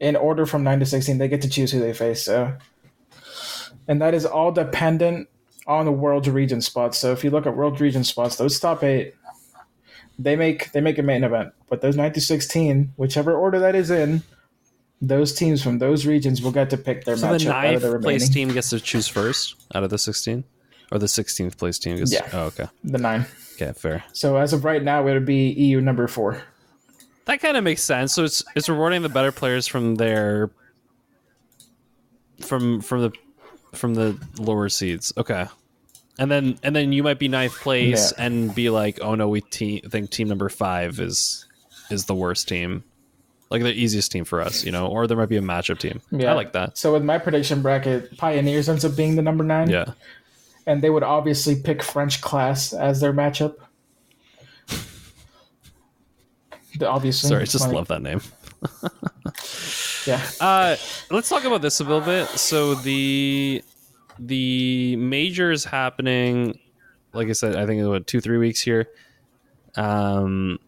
in 0.00 0.16
order 0.16 0.46
from 0.46 0.64
nine 0.64 0.80
to 0.80 0.86
sixteen, 0.86 1.18
they 1.18 1.28
get 1.28 1.42
to 1.42 1.48
choose 1.48 1.70
who 1.70 1.78
they 1.78 1.92
face. 1.92 2.22
So, 2.22 2.54
and 3.86 4.00
that 4.00 4.14
is 4.14 4.26
all 4.26 4.50
dependent 4.50 5.28
on 5.66 5.84
the 5.84 5.92
world 5.92 6.26
region 6.26 6.60
spots. 6.60 6.98
So 6.98 7.12
if 7.12 7.22
you 7.22 7.30
look 7.30 7.46
at 7.46 7.54
world 7.54 7.80
region 7.80 8.02
spots, 8.02 8.36
those 8.36 8.58
top 8.58 8.82
eight, 8.82 9.14
they 10.18 10.36
make 10.36 10.72
they 10.72 10.80
make 10.80 10.98
a 10.98 11.02
main 11.02 11.22
event. 11.22 11.52
But 11.68 11.82
those 11.82 11.96
nine 11.96 12.12
to 12.14 12.20
sixteen, 12.20 12.92
whichever 12.96 13.34
order 13.34 13.58
that 13.60 13.74
is 13.74 13.90
in, 13.90 14.22
those 15.00 15.32
teams 15.34 15.62
from 15.62 15.78
those 15.78 16.06
regions 16.06 16.42
will 16.42 16.52
get 16.52 16.70
to 16.70 16.76
pick 16.76 17.04
their 17.04 17.16
So 17.16 17.28
the 17.28 17.36
matchup 17.36 17.50
out 17.50 17.64
of 17.66 17.70
ninth 17.70 17.82
the 17.82 17.90
remaining. 17.90 18.02
place 18.02 18.28
team 18.28 18.48
gets 18.48 18.70
to 18.70 18.80
choose 18.80 19.06
first 19.06 19.54
out 19.74 19.84
of 19.84 19.90
the 19.90 19.98
sixteen, 19.98 20.44
or 20.90 20.98
the 20.98 21.08
sixteenth 21.08 21.58
place 21.58 21.78
team 21.78 21.96
gets. 21.96 22.12
Yeah. 22.12 22.28
Oh, 22.32 22.44
okay. 22.44 22.66
The 22.84 22.98
nine. 22.98 23.26
Okay, 23.54 23.72
fair. 23.78 24.02
So 24.14 24.38
as 24.38 24.54
of 24.54 24.64
right 24.64 24.82
now, 24.82 25.06
it 25.06 25.12
would 25.12 25.26
be 25.26 25.50
EU 25.50 25.82
number 25.82 26.08
four. 26.08 26.42
That 27.26 27.40
kind 27.40 27.56
of 27.56 27.64
makes 27.64 27.82
sense. 27.82 28.12
So 28.12 28.24
it's 28.24 28.42
it's 28.56 28.68
rewarding 28.68 29.02
the 29.02 29.08
better 29.08 29.30
players 29.32 29.66
from 29.66 29.94
their 29.96 30.50
from 32.40 32.80
from 32.80 33.02
the 33.02 33.12
from 33.76 33.94
the 33.94 34.18
lower 34.38 34.68
seeds. 34.68 35.12
Okay. 35.16 35.46
And 36.18 36.30
then 36.30 36.58
and 36.62 36.74
then 36.74 36.92
you 36.92 37.02
might 37.02 37.18
be 37.18 37.28
ninth 37.28 37.54
place 37.60 38.12
Yeah. 38.16 38.24
and 38.24 38.54
be 38.54 38.68
like, 38.70 38.98
oh 39.00 39.14
no, 39.14 39.28
we 39.28 39.40
te- 39.42 39.80
think 39.80 40.10
team 40.10 40.28
number 40.28 40.48
five 40.48 40.98
is 41.00 41.46
is 41.90 42.06
the 42.06 42.14
worst 42.14 42.48
team, 42.48 42.84
like 43.50 43.62
the 43.62 43.72
easiest 43.72 44.10
team 44.12 44.24
for 44.24 44.40
us, 44.40 44.64
you 44.64 44.72
know. 44.72 44.86
Or 44.86 45.06
there 45.06 45.16
might 45.16 45.28
be 45.28 45.36
a 45.36 45.42
matchup 45.42 45.78
team. 45.78 46.00
Yeah, 46.10 46.32
I 46.32 46.34
like 46.34 46.52
that. 46.52 46.76
So 46.78 46.92
with 46.92 47.04
my 47.04 47.18
prediction 47.18 47.62
bracket, 47.62 48.16
Pioneers 48.18 48.68
ends 48.68 48.84
up 48.84 48.96
being 48.96 49.16
the 49.16 49.22
number 49.22 49.44
nine. 49.44 49.70
Yeah. 49.70 49.92
And 50.66 50.82
they 50.82 50.90
would 50.90 51.02
obviously 51.02 51.60
pick 51.60 51.82
French 51.82 52.20
class 52.20 52.72
as 52.72 53.00
their 53.00 53.12
matchup. 53.12 53.56
The- 54.68 54.76
obviously. 56.82 57.28
Sorry, 57.28 57.42
I 57.42 57.44
just 57.46 57.66
like, 57.66 57.74
love 57.74 57.88
that 57.88 58.02
name. 58.02 58.20
Yeah. 60.06 60.20
Uh, 60.40 60.76
let's 61.10 61.28
talk 61.28 61.44
about 61.44 61.62
this 61.62 61.80
a 61.80 61.84
little 61.84 62.00
bit. 62.00 62.26
So 62.28 62.74
the 62.74 63.62
the 64.18 64.96
major 64.96 65.50
is 65.50 65.64
happening. 65.64 66.58
Like 67.12 67.28
I 67.28 67.32
said, 67.32 67.56
I 67.56 67.66
think 67.66 67.86
what 67.86 68.06
two 68.06 68.20
three 68.20 68.38
weeks 68.38 68.60
here. 68.62 68.88
Um, 69.76 70.58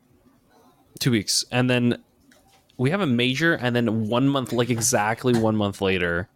two 1.01 1.11
weeks, 1.11 1.45
and 1.51 1.69
then 1.69 2.03
we 2.77 2.91
have 2.91 3.01
a 3.01 3.07
major, 3.07 3.55
and 3.55 3.75
then 3.75 4.09
one 4.09 4.29
month, 4.29 4.53
like 4.53 4.71
exactly 4.71 5.35
one 5.35 5.57
month 5.57 5.81
later, 5.81 6.29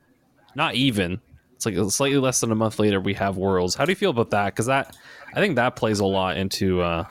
not 0.54 0.74
even. 0.74 1.20
It's 1.54 1.66
like 1.66 1.76
slightly 1.90 2.18
less 2.18 2.40
than 2.40 2.52
a 2.52 2.56
month 2.56 2.78
later, 2.78 3.00
we 3.00 3.14
have 3.14 3.36
Worlds. 3.36 3.74
How 3.74 3.84
do 3.84 3.92
you 3.92 3.96
feel 3.96 4.10
about 4.10 4.30
that? 4.30 4.46
Because 4.46 4.66
that 4.66 4.96
I 5.34 5.40
think 5.40 5.56
that 5.56 5.76
plays 5.76 6.00
a 6.00 6.06
lot 6.06 6.36
into 6.36 6.80
uh, 6.80 7.04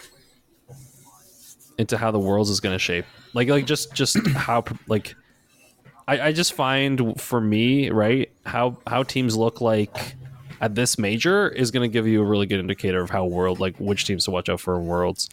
into 1.78 1.97
how 1.97 2.11
the 2.11 2.19
Worlds 2.19 2.49
is 2.49 2.59
going 2.59 2.76
to 2.76 2.80
shape. 2.80 3.05
Like 3.34 3.49
like 3.49 3.65
just 3.65 3.93
just 3.93 4.17
how 4.36 4.63
like 4.88 5.15
I, 6.07 6.28
I 6.28 6.32
just 6.32 6.53
find 6.53 7.19
for 7.19 7.41
me, 7.41 7.89
right, 7.89 8.32
how 8.45 8.78
how 8.88 9.03
teams 9.03 9.36
look 9.36 9.61
like 9.61 10.15
at 10.61 10.76
this 10.76 10.97
major 10.97 11.49
is 11.49 11.71
going 11.71 11.89
to 11.89 11.91
give 11.91 12.07
you 12.07 12.21
a 12.21 12.26
really 12.26 12.45
good 12.45 12.59
indicator 12.59 13.01
of 13.01 13.09
how 13.09 13.26
world 13.26 13.59
like 13.59 13.78
which 13.78 14.05
teams 14.05 14.26
to 14.26 14.32
watch 14.32 14.49
out 14.49 14.59
for 14.59 14.76
in 14.76 14.86
worlds, 14.86 15.30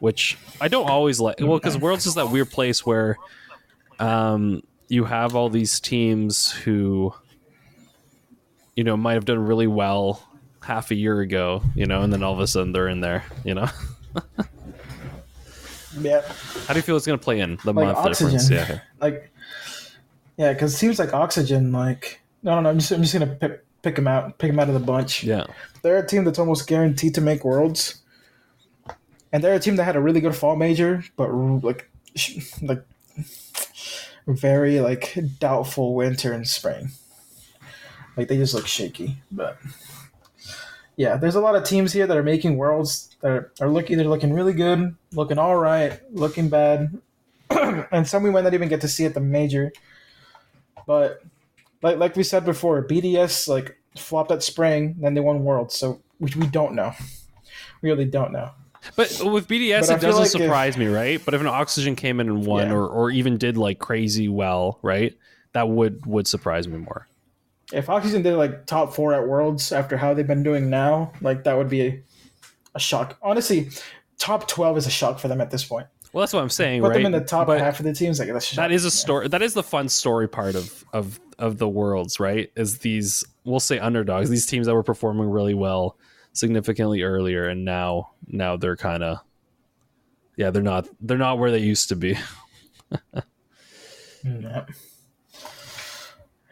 which 0.00 0.38
I 0.60 0.68
don't 0.68 0.88
always 0.88 1.20
like. 1.20 1.36
Well, 1.40 1.58
because 1.58 1.76
worlds 1.76 2.06
is 2.06 2.14
that 2.14 2.30
weird 2.30 2.50
place 2.50 2.86
where 2.86 3.16
um, 3.98 4.62
you 4.88 5.04
have 5.04 5.34
all 5.34 5.48
these 5.48 5.80
teams 5.80 6.52
who 6.52 7.12
you 8.76 8.84
know 8.84 8.96
might 8.96 9.14
have 9.14 9.24
done 9.24 9.38
really 9.40 9.66
well 9.66 10.28
half 10.62 10.90
a 10.90 10.94
year 10.94 11.20
ago, 11.20 11.62
you 11.74 11.86
know, 11.86 12.02
and 12.02 12.12
then 12.12 12.22
all 12.22 12.32
of 12.32 12.40
a 12.40 12.46
sudden 12.46 12.72
they're 12.72 12.88
in 12.88 13.00
there, 13.00 13.24
you 13.44 13.54
know. 13.54 13.68
Yeah. 16.00 16.22
How 16.66 16.74
do 16.74 16.78
you 16.78 16.82
feel 16.82 16.96
it's 16.96 17.06
going 17.06 17.18
to 17.18 17.22
play 17.24 17.40
in 17.40 17.58
the 17.64 17.72
Like 17.72 17.86
month 17.86 17.98
oxygen. 17.98 18.38
difference? 18.38 18.50
Yeah. 18.50 18.80
Like, 19.00 19.30
yeah, 20.36 20.52
because 20.52 20.72
it 20.74 20.76
seems 20.78 20.98
like 20.98 21.12
Oxygen, 21.12 21.72
like, 21.72 22.20
no, 22.42 22.54
no, 22.54 22.60
no, 22.62 22.70
I'm 22.70 22.78
just, 22.78 22.90
I'm 22.92 23.02
just 23.02 23.14
going 23.14 23.28
to 23.28 23.34
pick, 23.34 23.64
pick 23.82 23.96
them 23.96 24.08
out, 24.08 24.38
pick 24.38 24.50
them 24.50 24.58
out 24.58 24.68
of 24.68 24.74
the 24.74 24.80
bunch. 24.80 25.22
Yeah. 25.24 25.44
They're 25.82 25.98
a 25.98 26.06
team 26.06 26.24
that's 26.24 26.38
almost 26.38 26.66
guaranteed 26.66 27.14
to 27.16 27.20
make 27.20 27.44
Worlds. 27.44 28.00
and 29.32 29.42
they're 29.44 29.54
a 29.54 29.60
team 29.60 29.76
that 29.76 29.84
had 29.84 29.96
a 29.96 30.00
really 30.00 30.20
good 30.20 30.34
fall 30.34 30.56
major, 30.56 31.04
but 31.16 31.30
like 31.30 31.90
like 32.62 32.84
very 34.26 34.80
like 34.80 35.16
doubtful 35.38 35.94
winter 35.94 36.32
and 36.32 36.46
spring. 36.48 36.90
Like 38.16 38.28
they 38.28 38.36
just 38.36 38.54
look 38.54 38.66
shaky, 38.66 39.16
but 39.30 39.58
yeah, 40.96 41.16
there's 41.16 41.34
a 41.34 41.40
lot 41.40 41.54
of 41.54 41.64
teams 41.64 41.92
here 41.92 42.06
that 42.06 42.16
are 42.16 42.22
making 42.22 42.56
worlds 42.56 43.16
that 43.20 43.30
are, 43.30 43.52
are 43.60 43.68
looking 43.68 43.98
either 43.98 44.08
looking 44.08 44.32
really 44.32 44.52
good, 44.52 44.94
looking 45.12 45.38
all 45.38 45.56
right, 45.56 46.00
looking 46.12 46.48
bad, 46.48 47.00
and 47.50 48.06
some 48.06 48.22
we 48.22 48.30
might 48.30 48.44
not 48.44 48.54
even 48.54 48.68
get 48.68 48.80
to 48.82 48.88
see 48.88 49.04
at 49.04 49.14
the 49.14 49.20
major. 49.20 49.72
But 50.86 51.22
like 51.82 51.98
like 51.98 52.16
we 52.16 52.22
said 52.22 52.44
before, 52.44 52.84
BDS 52.86 53.48
like 53.48 53.78
flopped 53.96 54.30
at 54.30 54.42
spring, 54.42 54.96
then 55.00 55.14
they 55.14 55.20
won 55.20 55.44
worlds, 55.44 55.74
so 55.76 56.00
which 56.18 56.36
we 56.36 56.46
don't 56.46 56.74
know. 56.74 56.92
We 57.82 57.90
really 57.90 58.04
don't 58.04 58.32
know. 58.32 58.50
But 58.96 59.20
with 59.24 59.46
BDS, 59.48 59.86
But 59.88 59.96
it 59.96 60.00
doesn't 60.00 60.10
like 60.22 60.26
if- 60.26 60.30
surprise 60.32 60.76
me, 60.76 60.86
right? 60.88 61.20
But 61.24 61.34
if 61.34 61.40
an 61.40 61.46
Oxygen 61.46 61.94
came 61.96 62.18
in 62.20 62.28
and 62.28 62.44
won, 62.44 62.68
Yeah. 62.68 62.74
or, 62.74 62.86
or 62.88 63.10
even 63.10 63.38
did 63.38 63.56
like 63.56 63.78
crazy 63.78 64.28
well, 64.28 64.78
right? 64.82 65.16
That 65.52 65.68
would 65.68 66.04
would 66.06 66.26
surprise 66.26 66.66
me 66.66 66.78
more. 66.78 67.06
If 67.72 67.88
Oxygen 67.88 68.22
did 68.22 68.36
like 68.36 68.66
top 68.66 68.94
four 68.94 69.14
at 69.14 69.26
Worlds 69.26 69.72
after 69.72 69.96
how 69.96 70.14
they've 70.14 70.26
been 70.26 70.42
doing 70.42 70.68
now, 70.70 71.12
like 71.20 71.44
that 71.44 71.56
would 71.56 71.68
be 71.68 71.80
a, 71.82 72.02
a 72.74 72.80
shock. 72.80 73.18
Honestly, 73.22 73.70
top 74.18 74.48
twelve 74.48 74.76
is 74.76 74.86
a 74.86 74.90
shock 74.90 75.18
for 75.18 75.28
them 75.28 75.40
at 75.40 75.50
this 75.50 75.64
point. 75.64 75.86
Well, 76.12 76.20
that's 76.20 76.34
what 76.34 76.42
I'm 76.42 76.50
saying, 76.50 76.82
Put 76.82 76.88
right? 76.88 76.94
them 76.94 77.06
in 77.06 77.12
the 77.12 77.22
top 77.22 77.46
But 77.46 77.58
half 77.58 77.80
of 77.80 77.86
the 77.86 77.94
teams, 77.94 78.18
like 78.18 78.28
that's 78.30 78.54
that 78.56 78.70
is 78.70 78.84
a 78.84 78.90
story. 78.90 79.28
That 79.28 79.40
is 79.40 79.54
the 79.54 79.62
fun 79.62 79.88
story 79.88 80.28
part 80.28 80.54
of 80.54 80.84
of 80.92 81.18
of 81.38 81.58
the 81.58 81.68
worlds, 81.68 82.20
right? 82.20 82.50
Is 82.54 82.78
these 82.78 83.24
we'll 83.44 83.60
say 83.60 83.78
underdogs, 83.78 84.28
these 84.28 84.46
teams 84.46 84.66
that 84.66 84.74
were 84.74 84.82
performing 84.82 85.30
really 85.30 85.54
well 85.54 85.96
significantly 86.34 87.02
earlier, 87.02 87.48
and 87.48 87.64
now 87.64 88.10
now 88.26 88.56
they're 88.58 88.76
kind 88.76 89.02
of 89.02 89.18
yeah, 90.36 90.50
they're 90.50 90.62
not 90.62 90.86
they're 91.00 91.16
not 91.16 91.38
where 91.38 91.50
they 91.50 91.58
used 91.60 91.88
to 91.88 91.96
be. 91.96 92.16
Mm, 94.24 94.42
yeah. 94.42 94.64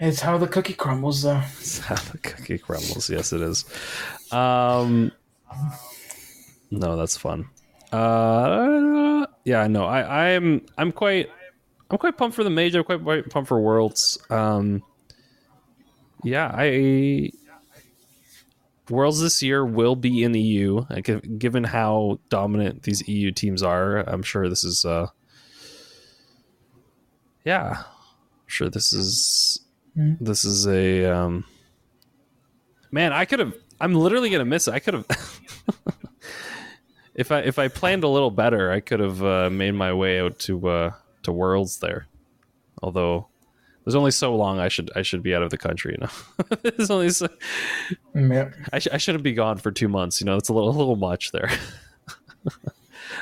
It's 0.01 0.21
how 0.21 0.39
the 0.39 0.49
cookie 0.49 0.73
crumbles, 0.73 1.23
though. 1.23 1.43
It's 1.61 1.79
how 1.79 1.97
the 1.97 2.17
cookie 2.19 2.57
crumbles. 2.57 3.11
Yes, 3.11 3.35
it 3.35 3.43
is. 3.43 3.67
Um, 4.33 5.13
no, 6.71 6.97
that's 6.97 7.19
fun. 7.19 7.51
Uh, 7.93 9.27
yeah, 9.45 9.67
no, 9.67 9.85
I, 9.85 10.35
I'm, 10.35 10.65
I'm 10.79 10.91
quite, 10.93 11.29
I'm 11.91 11.99
quite 11.99 12.17
pumped 12.17 12.35
for 12.35 12.45
the 12.45 12.51
major. 12.51 12.83
Quite, 12.83 13.03
quite 13.03 13.29
pumped 13.29 13.49
for 13.49 13.61
Worlds. 13.61 14.19
Um, 14.31 14.83
yeah, 16.25 16.51
I 16.55 17.31
Worlds 18.89 19.21
this 19.21 19.43
year 19.43 19.67
will 19.67 19.97
be 19.97 20.23
in 20.23 20.33
the 20.33 20.41
EU. 20.41 20.87
Like, 20.89 21.39
given 21.39 21.63
how 21.63 22.21
dominant 22.31 22.85
these 22.85 23.07
EU 23.07 23.33
teams 23.33 23.63
are, 23.63 23.99
I'm 24.09 24.23
sure 24.23 24.49
this 24.49 24.65
is. 24.65 24.85
Uh, 24.85 25.09
yeah, 27.45 27.83
I'm 27.83 28.47
sure 28.47 28.71
this 28.71 28.95
is 28.95 29.61
this 29.95 30.45
is 30.45 30.67
a 30.67 31.05
um 31.05 31.45
man 32.91 33.13
i 33.13 33.25
could 33.25 33.39
have 33.41 33.55
i'm 33.81 33.95
literally 33.95 34.31
gonna 34.31 34.45
miss 34.45 34.69
it. 34.69 34.75
I 34.75 34.79
could 34.79 34.95
have 34.95 35.07
if 37.15 37.33
i 37.33 37.41
if 37.41 37.59
i 37.59 37.69
planned 37.69 38.05
a 38.05 38.09
little 38.09 38.31
better 38.31 38.71
i 38.71 38.81
could 38.81 39.01
have 39.01 39.23
uh, 39.23 39.51
made 39.51 39.73
my 39.73 39.93
way 39.93 40.21
out 40.21 40.39
to 40.41 40.69
uh 40.69 40.93
to 41.23 41.33
worlds 41.33 41.79
there. 41.81 42.07
Although 42.83 43.29
there's 43.85 43.95
only 43.95 44.11
so 44.11 44.35
long 44.35 44.59
i 44.59 44.69
should 44.69 44.91
i 44.97 45.03
should 45.03 45.23
be 45.23 45.35
out 45.35 45.43
of 45.43 45.51
the 45.51 45.59
country 45.59 45.97
you 45.99 46.07
know? 46.07 46.57
There's 46.77 46.91
only 46.91 47.11
so, 47.11 47.29
Yeah. 48.15 48.51
I, 48.73 48.79
sh- 48.79 48.89
I 48.93 48.97
shouldn't 48.99 49.25
be 49.25 49.33
gone 49.33 49.59
for 49.59 49.71
two 49.73 49.89
months 49.89 50.21
you 50.21 50.25
know? 50.25 50.37
It's 50.37 50.49
a 50.49 50.55
little 50.55 50.71
a 50.71 50.77
little 50.79 50.97
much 50.97 51.33
there. 51.33 51.51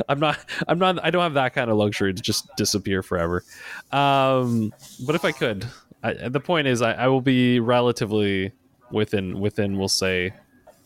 I'm 0.08 0.20
not 0.20 0.38
i'm 0.68 0.78
not 0.78 1.02
i 1.04 1.10
don't 1.10 1.22
have 1.22 1.34
that 1.34 1.54
kind 1.54 1.70
of 1.70 1.76
luxury 1.76 2.14
to 2.14 2.22
just 2.22 2.46
disappear 2.56 3.02
forever. 3.02 3.42
Um 3.90 4.72
but 5.06 5.14
if 5.16 5.24
i 5.24 5.32
could 5.32 5.66
I, 6.02 6.28
the 6.28 6.40
point 6.40 6.66
is 6.66 6.82
I, 6.82 6.92
I 6.92 7.08
will 7.08 7.20
be 7.20 7.60
relatively 7.60 8.52
within 8.90 9.40
within 9.40 9.78
we'll 9.78 9.88
say 9.88 10.32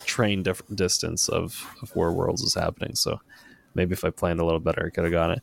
train 0.05 0.43
dif- 0.43 0.61
distance 0.73 1.29
of, 1.29 1.65
of 1.81 1.95
where 1.95 2.11
worlds 2.11 2.41
is 2.41 2.53
happening. 2.53 2.95
So 2.95 3.19
maybe 3.75 3.93
if 3.93 4.03
i 4.03 4.09
planned 4.09 4.39
a 4.39 4.45
little 4.45 4.59
better 4.59 4.85
i 4.85 4.89
could 4.89 5.03
have 5.03 5.13
got 5.13 5.31
it. 5.31 5.41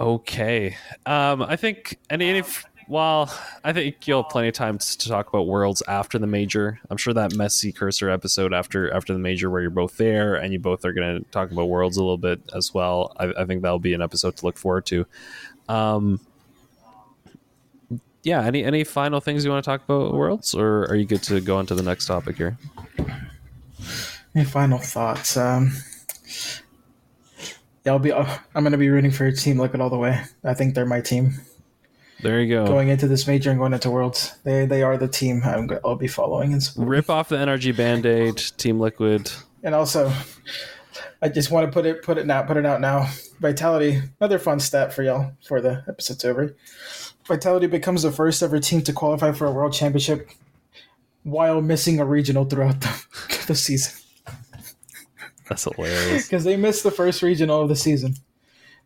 Okay 0.00 0.76
um 1.06 1.42
i 1.42 1.56
think 1.56 1.98
any, 2.10 2.28
any 2.28 2.42
well 2.88 3.32
i 3.62 3.72
think 3.72 4.08
you'll 4.08 4.22
have 4.22 4.30
plenty 4.30 4.48
of 4.48 4.54
time 4.54 4.78
to 4.78 5.08
talk 5.08 5.28
about 5.28 5.46
worlds 5.46 5.82
after 5.86 6.18
the 6.18 6.26
major. 6.26 6.80
I'm 6.90 6.96
sure 6.96 7.14
that 7.14 7.36
messy 7.36 7.72
cursor 7.72 8.10
episode 8.10 8.52
after 8.52 8.92
after 8.92 9.12
the 9.12 9.18
major 9.18 9.50
where 9.50 9.60
you're 9.60 9.70
both 9.70 9.96
there 9.96 10.34
and 10.34 10.52
you 10.52 10.58
both 10.58 10.84
are 10.84 10.92
going 10.92 11.22
to 11.22 11.30
talk 11.30 11.50
about 11.50 11.68
worlds 11.68 11.96
a 11.96 12.00
little 12.00 12.18
bit 12.18 12.40
as 12.54 12.72
well 12.74 13.12
i, 13.18 13.32
I 13.38 13.44
think 13.44 13.62
that'll 13.62 13.78
be 13.78 13.94
an 13.94 14.02
episode 14.02 14.36
to 14.36 14.46
look 14.46 14.56
forward 14.56 14.86
to. 14.86 15.06
Um 15.68 16.20
yeah 18.22 18.44
any 18.44 18.64
any 18.64 18.84
final 18.84 19.20
things 19.20 19.44
you 19.44 19.50
want 19.50 19.64
to 19.64 19.70
talk 19.70 19.82
about 19.84 20.14
worlds 20.14 20.54
or 20.54 20.84
are 20.84 20.96
you 20.96 21.04
good 21.04 21.22
to 21.22 21.40
go 21.40 21.56
on 21.56 21.66
to 21.66 21.74
the 21.74 21.82
next 21.82 22.06
topic 22.06 22.36
here 22.36 22.56
Any 24.34 24.44
final 24.44 24.78
thoughts? 24.78 25.36
Um, 25.36 25.72
yeah, 27.84 27.92
I'll 27.92 27.98
be. 27.98 28.12
Uh, 28.12 28.24
I'm 28.54 28.62
gonna 28.62 28.78
be 28.78 28.88
rooting 28.88 29.10
for 29.10 29.24
your 29.24 29.34
team. 29.34 29.58
Look 29.58 29.74
it 29.74 29.80
all 29.80 29.90
the 29.90 29.98
way. 29.98 30.22
I 30.42 30.54
think 30.54 30.74
they're 30.74 30.86
my 30.86 31.02
team 31.02 31.34
there 32.22 32.40
you 32.40 32.54
go 32.54 32.66
going 32.66 32.88
into 32.88 33.08
this 33.08 33.26
major 33.26 33.50
and 33.50 33.58
going 33.58 33.72
into 33.72 33.90
worlds. 33.90 34.34
They 34.44 34.64
they 34.64 34.82
are 34.82 34.96
the 34.96 35.08
team 35.08 35.42
I'm. 35.44 35.68
I'll 35.84 35.96
be 35.96 36.06
following 36.06 36.52
and 36.52 36.62
supporting. 36.62 36.88
rip 36.88 37.10
off 37.10 37.28
the 37.28 37.36
NRG 37.36 37.76
band-aid 37.76 38.36
team 38.56 38.78
liquid 38.78 39.30
And 39.62 39.74
also, 39.74 40.12
I 41.20 41.28
just 41.28 41.50
want 41.50 41.66
to 41.66 41.72
put 41.72 41.84
it 41.84 42.02
put 42.02 42.18
it 42.18 42.26
now 42.26 42.42
put 42.42 42.56
it 42.56 42.64
out 42.64 42.80
now. 42.80 43.10
Vitality, 43.40 44.00
another 44.20 44.38
fun 44.38 44.60
stat 44.60 44.92
for 44.94 45.02
y'all 45.02 45.32
for 45.44 45.60
the 45.60 45.84
episode's 45.88 46.24
over. 46.24 46.56
Vitality 47.32 47.66
becomes 47.66 48.02
the 48.02 48.12
first 48.12 48.42
ever 48.42 48.58
team 48.58 48.82
to 48.82 48.92
qualify 48.92 49.32
for 49.32 49.46
a 49.46 49.52
world 49.52 49.72
championship 49.72 50.28
while 51.22 51.62
missing 51.62 51.98
a 51.98 52.04
regional 52.04 52.44
throughout 52.44 52.80
the, 52.80 53.04
the 53.46 53.54
season 53.54 54.02
that's 55.52 55.64
hilarious 55.64 56.26
because 56.26 56.44
they 56.44 56.56
missed 56.56 56.82
the 56.82 56.90
first 56.90 57.22
regional 57.22 57.62
of 57.62 57.68
the 57.68 57.76
season. 57.76 58.14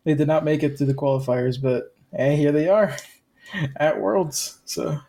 They 0.03 0.13
did 0.13 0.27
not 0.27 0.43
make 0.43 0.63
it 0.63 0.77
to 0.77 0.85
the 0.85 0.93
qualifiers, 0.93 1.61
but 1.61 1.95
hey, 2.11 2.35
here 2.35 2.51
they 2.51 2.67
are 2.67 2.95
at 3.75 3.99
Worlds. 3.99 4.59
So, 4.65 4.99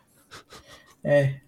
hey, 1.03 1.41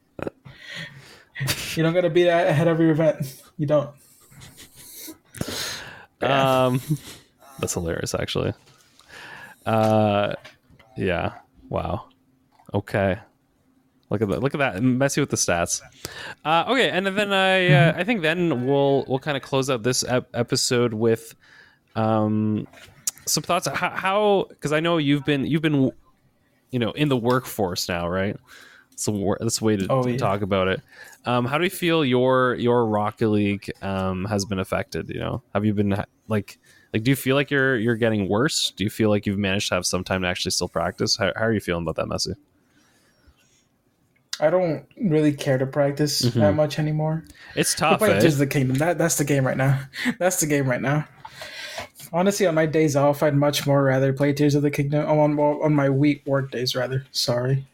you 1.76 1.84
don't 1.84 1.94
got 1.94 2.02
to 2.02 2.10
be 2.10 2.24
that 2.24 2.48
ahead 2.48 2.68
of 2.68 2.80
your 2.80 2.92
event. 2.92 3.42
You 3.58 3.68
don't. 3.68 3.90
Um, 6.22 6.82
that's 7.60 7.74
hilarious, 7.74 8.14
actually. 8.14 8.54
Uh, 9.66 10.34
yeah. 10.96 11.34
Wow. 11.72 12.10
Okay. 12.74 13.18
Look 14.10 14.22
at 14.22 14.28
that. 14.28 14.42
Look 14.44 14.54
at 14.54 14.58
that. 14.58 14.84
Messy 14.84 15.22
with 15.22 15.30
the 15.30 15.38
stats. 15.38 15.82
Uh, 16.44 16.66
okay, 16.68 16.90
and 16.90 17.08
then 17.08 17.32
I 17.32 17.72
uh, 17.72 17.94
I 17.96 18.04
think 18.04 18.22
then 18.22 18.66
we'll 18.68 19.06
we'll 19.08 19.20
kind 19.20 19.38
of 19.38 19.42
close 19.44 19.70
out 19.70 19.84
this 19.84 20.04
ep- 20.04 20.30
episode 20.34 20.94
with 20.94 21.34
um 21.96 22.68
some 23.26 23.44
thoughts 23.44 23.68
how 23.74 24.48
because 24.50 24.74
I 24.74 24.82
know 24.82 24.98
you've 24.98 25.24
been 25.24 25.46
you've 25.46 25.62
been 25.62 25.92
you 26.72 26.80
know 26.80 26.92
in 26.92 27.08
the 27.08 27.16
workforce 27.16 27.88
now, 27.88 28.10
right? 28.10 28.36
So 28.98 29.14
wor- 29.14 29.38
that's 29.40 29.62
a 29.62 29.64
way 29.64 29.78
to, 29.78 29.88
Oh, 29.90 30.04
to 30.04 30.12
yeah. 30.12 30.18
talk 30.18 30.42
about 30.42 30.68
it. 30.68 30.82
Um, 31.26 31.46
how 31.46 31.58
do 31.58 31.64
you 31.64 31.70
feel 31.70 32.04
your 32.04 32.56
your 32.56 32.86
Rocket 32.88 33.30
League 33.30 33.72
um, 33.82 34.26
has 34.26 34.44
been 34.44 34.60
affected? 34.60 35.08
You 35.10 35.22
know, 35.22 35.42
have 35.54 35.64
you 35.64 35.74
been 35.74 36.04
like 36.28 36.60
like 36.94 37.04
do 37.04 37.12
you 37.12 37.16
feel 37.16 37.36
like 37.36 37.50
you're 37.52 37.78
you're 37.78 37.96
getting 37.96 38.28
worse? 38.30 38.72
Do 38.76 38.84
you 38.84 38.90
feel 38.90 39.10
like 39.10 39.26
you've 39.26 39.38
managed 39.38 39.70
to 39.70 39.76
have 39.76 39.86
some 39.86 40.04
time 40.04 40.22
to 40.24 40.28
actually 40.28 40.52
still 40.52 40.68
practice? 40.70 41.16
How, 41.18 41.32
how 41.36 41.44
are 41.46 41.54
you 41.54 41.60
feeling 41.60 41.84
about 41.88 41.96
that, 41.96 42.06
Messi? 42.08 42.36
I 44.40 44.50
don't 44.50 44.86
really 45.00 45.34
care 45.34 45.58
to 45.58 45.66
practice 45.68 46.22
Mm-hmm. 46.24 46.40
that 46.40 46.54
much 46.54 46.80
anymore. 46.80 47.24
It's 47.56 47.76
tough. 47.76 48.00
play 48.00 48.12
Eh? 48.14 48.20
Tears 48.20 48.34
of 48.34 48.40
the 48.40 48.48
Kingdom. 48.48 48.78
That 48.78 48.98
that's 48.98 49.18
the 49.18 49.24
game 49.24 49.46
right 49.46 49.58
now. 49.58 49.80
That's 50.20 50.40
the 50.40 50.48
game 50.48 50.68
right 50.68 50.82
now. 50.82 51.08
Honestly, 52.14 52.46
on 52.46 52.56
my 52.56 52.66
days 52.66 52.96
off, 52.96 53.24
I'd 53.24 53.36
much 53.36 53.66
more 53.68 53.84
rather 53.84 54.12
play 54.14 54.34
Tears 54.34 54.56
of 54.56 54.64
the 54.64 54.72
Kingdom. 54.72 55.06
Oh, 55.08 55.20
on 55.20 55.38
on 55.40 55.74
my 55.76 55.90
week 55.90 56.24
work 56.26 56.52
days, 56.52 56.76
rather. 56.76 57.06
Sorry, 57.12 57.66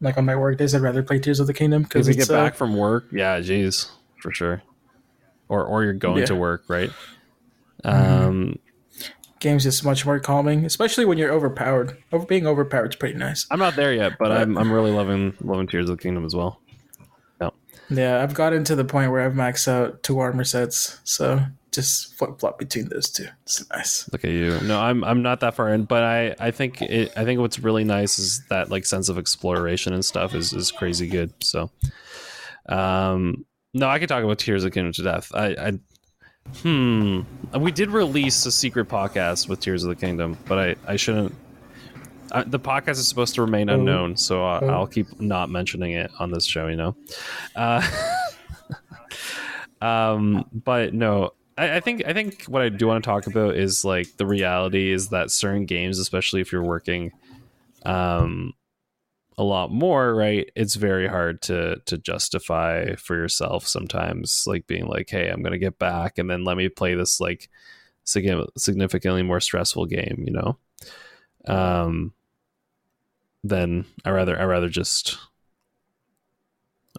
like 0.00 0.18
on 0.18 0.24
my 0.24 0.34
work 0.36 0.58
days, 0.58 0.74
I'd 0.74 0.82
rather 0.82 1.02
play 1.02 1.18
Tears 1.20 1.40
of 1.40 1.46
the 1.46 1.54
Kingdom 1.54 1.82
Because 1.84 2.08
it's 2.08 2.16
get 2.16 2.30
uh, 2.30 2.44
back 2.44 2.54
from 2.54 2.76
work, 2.76 3.06
yeah, 3.12 3.38
jeez, 3.40 3.90
for 4.20 4.32
sure. 4.32 4.62
Or 5.48 5.64
or 5.64 5.84
you're 5.84 5.92
going 5.94 6.18
Yeah. 6.18 6.26
to 6.26 6.36
work, 6.36 6.64
right? 6.68 6.90
Um, 7.84 8.58
game's 9.40 9.66
is 9.66 9.84
much 9.84 10.04
more 10.04 10.18
calming, 10.18 10.64
especially 10.64 11.04
when 11.04 11.18
you're 11.18 11.32
overpowered. 11.32 11.96
Over 12.12 12.26
being 12.26 12.46
overpowered 12.46 12.92
is 12.92 12.96
pretty 12.96 13.18
nice. 13.18 13.46
I'm 13.50 13.58
not 13.58 13.76
there 13.76 13.92
yet, 13.92 14.18
but 14.18 14.32
I'm 14.32 14.56
I'm 14.56 14.72
really 14.72 14.90
loving 14.90 15.34
loving 15.40 15.66
Tears 15.66 15.88
of 15.88 15.96
the 15.96 16.02
Kingdom 16.02 16.24
as 16.24 16.34
well. 16.34 16.60
Yeah. 17.40 17.50
Yeah, 17.90 18.22
I've 18.22 18.34
gotten 18.34 18.64
to 18.64 18.76
the 18.76 18.84
point 18.84 19.10
where 19.10 19.24
I've 19.24 19.34
maxed 19.34 19.68
out 19.68 20.02
two 20.02 20.18
armor 20.18 20.44
sets, 20.44 21.00
so 21.04 21.40
just 21.72 22.14
flip 22.14 22.38
flop 22.40 22.58
between 22.58 22.88
those 22.88 23.10
two. 23.10 23.26
It's 23.42 23.68
nice. 23.70 24.10
Look 24.12 24.24
at 24.24 24.30
you. 24.30 24.58
No, 24.60 24.80
I'm 24.80 25.04
I'm 25.04 25.22
not 25.22 25.40
that 25.40 25.54
far 25.54 25.72
in, 25.72 25.84
but 25.84 26.02
I 26.02 26.34
I 26.38 26.50
think 26.50 26.82
it 26.82 27.12
I 27.16 27.24
think 27.24 27.40
what's 27.40 27.58
really 27.58 27.84
nice 27.84 28.18
is 28.18 28.42
that 28.48 28.70
like 28.70 28.86
sense 28.86 29.08
of 29.08 29.18
exploration 29.18 29.92
and 29.92 30.04
stuff 30.04 30.34
is 30.34 30.52
is 30.52 30.70
crazy 30.70 31.08
good. 31.08 31.32
So, 31.42 31.70
um, 32.68 33.44
no, 33.74 33.88
I 33.88 33.98
could 33.98 34.08
talk 34.08 34.24
about 34.24 34.38
Tears 34.38 34.64
of 34.64 34.70
the 34.70 34.74
Kingdom 34.74 34.92
to 34.94 35.02
death. 35.02 35.30
I 35.34 35.46
I 35.48 35.72
Hmm. 36.56 37.20
We 37.58 37.70
did 37.70 37.90
release 37.90 38.44
a 38.46 38.52
secret 38.52 38.88
podcast 38.88 39.48
with 39.48 39.60
Tears 39.60 39.84
of 39.84 39.90
the 39.90 39.96
Kingdom, 39.96 40.36
but 40.46 40.58
I 40.58 40.76
I 40.92 40.96
shouldn't. 40.96 41.34
Uh, 42.30 42.44
the 42.46 42.58
podcast 42.60 42.92
is 42.92 43.08
supposed 43.08 43.34
to 43.36 43.40
remain 43.42 43.68
unknown, 43.70 44.16
so 44.16 44.44
uh, 44.44 44.60
Oh. 44.62 44.68
I'll 44.68 44.86
keep 44.86 45.18
not 45.20 45.48
mentioning 45.50 45.92
it 45.92 46.10
on 46.18 46.30
this 46.30 46.44
show. 46.44 46.66
You 46.68 46.76
know. 46.76 46.96
Uh, 47.56 47.82
um. 49.80 50.44
But 50.52 50.94
no. 50.94 51.30
I, 51.56 51.76
I 51.76 51.80
think 51.80 52.04
I 52.06 52.12
think 52.12 52.44
what 52.44 52.62
I 52.62 52.68
do 52.68 52.86
want 52.86 53.02
to 53.02 53.08
talk 53.08 53.26
about 53.26 53.56
is 53.56 53.84
like 53.84 54.16
the 54.16 54.26
reality 54.26 54.92
is 54.92 55.08
that 55.08 55.30
certain 55.30 55.64
games, 55.66 55.98
especially 55.98 56.40
if 56.40 56.52
you're 56.52 56.62
working, 56.62 57.12
um, 57.84 58.52
a 59.38 59.44
lot 59.44 59.70
more, 59.70 60.14
right? 60.14 60.50
It's 60.56 60.74
very 60.74 61.06
hard 61.08 61.40
to 61.42 61.80
to 61.86 61.96
justify 61.96 62.96
for 62.96 63.16
yourself 63.16 63.66
sometimes, 63.66 64.44
like 64.46 64.66
being 64.66 64.86
like, 64.86 65.08
"Hey, 65.10 65.28
I'm 65.28 65.42
gonna 65.42 65.58
get 65.58 65.78
back, 65.78 66.18
and 66.18 66.28
then 66.28 66.44
let 66.44 66.56
me 66.56 66.68
play 66.68 66.94
this 66.94 67.20
like 67.20 67.48
significantly 68.04 69.22
more 69.22 69.40
stressful 69.40 69.86
game," 69.86 70.24
you 70.26 70.32
know. 70.32 70.58
Um, 71.46 72.12
then 73.44 73.86
I 74.04 74.10
rather 74.10 74.38
I 74.38 74.44
rather 74.44 74.68
just 74.68 75.16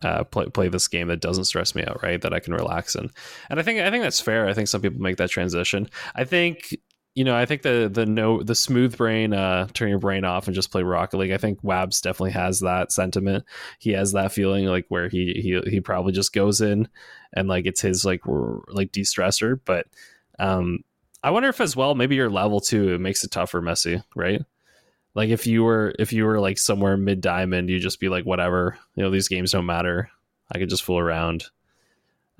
uh, 0.01 0.23
play 0.23 0.45
play 0.47 0.69
this 0.69 0.87
game 0.87 1.09
that 1.09 1.19
doesn't 1.21 1.45
stress 1.45 1.75
me 1.75 1.83
out, 1.83 2.01
right? 2.03 2.21
That 2.21 2.33
I 2.33 2.39
can 2.39 2.53
relax 2.53 2.95
in, 2.95 3.11
and 3.49 3.59
I 3.59 3.63
think 3.63 3.81
I 3.81 3.91
think 3.91 4.03
that's 4.03 4.21
fair. 4.21 4.47
I 4.47 4.53
think 4.53 4.69
some 4.69 4.81
people 4.81 5.01
make 5.01 5.17
that 5.17 5.29
transition. 5.29 5.89
I 6.15 6.23
think 6.23 6.77
you 7.20 7.26
know, 7.26 7.36
I 7.36 7.45
think 7.45 7.63
the 7.63 7.91
the 7.93 8.05
no 8.05 8.41
the 8.41 8.55
smooth 8.55 8.95
brain, 8.95 9.34
uh, 9.34 9.67
turn 9.74 9.89
your 9.89 9.99
brain 9.99 10.24
off 10.24 10.47
and 10.47 10.55
just 10.55 10.72
play 10.72 10.84
Rocket 10.84 11.17
League. 11.17 11.34
I 11.34 11.38
think 11.38 11.61
Wabs 11.61 12.01
definitely 12.01 12.32
has 12.32 12.61
that 12.61 12.93
sentiment. 12.93 13.43
He 13.78 13.91
has 13.91 14.13
that 14.13 14.32
feeling 14.32 14.67
like 14.67 14.86
where 14.88 15.09
he 15.09 15.34
he 15.34 15.70
he 15.70 15.82
probably 15.82 16.13
just 16.13 16.32
goes 16.32 16.61
in 16.61 16.88
and 17.34 17.49
like 17.49 17.65
it's 17.65 17.82
his 17.82 18.05
like 18.05 18.22
like 18.26 18.93
de 18.93 19.01
stressor. 19.01 19.59
But 19.65 19.88
um, 20.39 20.86
I 21.22 21.32
wonder 21.32 21.49
if 21.49 21.59
as 21.59 21.76
well 21.76 21.93
maybe 21.93 22.15
your 22.15 22.30
level 22.30 22.61
two 22.61 22.93
it 22.93 23.01
makes 23.01 23.26
it 23.26 23.32
tougher, 23.32 23.61
messy, 23.61 24.01
right? 24.15 24.41
Like 25.13 25.30
if 25.30 25.45
you 25.45 25.65
were 25.65 25.93
if 25.99 26.13
you 26.13 26.24
were 26.24 26.39
like 26.39 26.57
somewhere 26.57 26.95
mid 26.95 27.20
diamond, 27.20 27.70
you 27.70 27.82
just 27.82 27.99
be 27.99 28.07
like 28.07 28.24
whatever, 28.24 28.78
you 28.95 29.03
know, 29.03 29.11
these 29.11 29.28
games 29.28 29.51
don't 29.51 29.65
matter. 29.65 30.09
I 30.49 30.57
could 30.57 30.70
just 30.70 30.84
fool 30.84 30.99
around. 30.99 31.47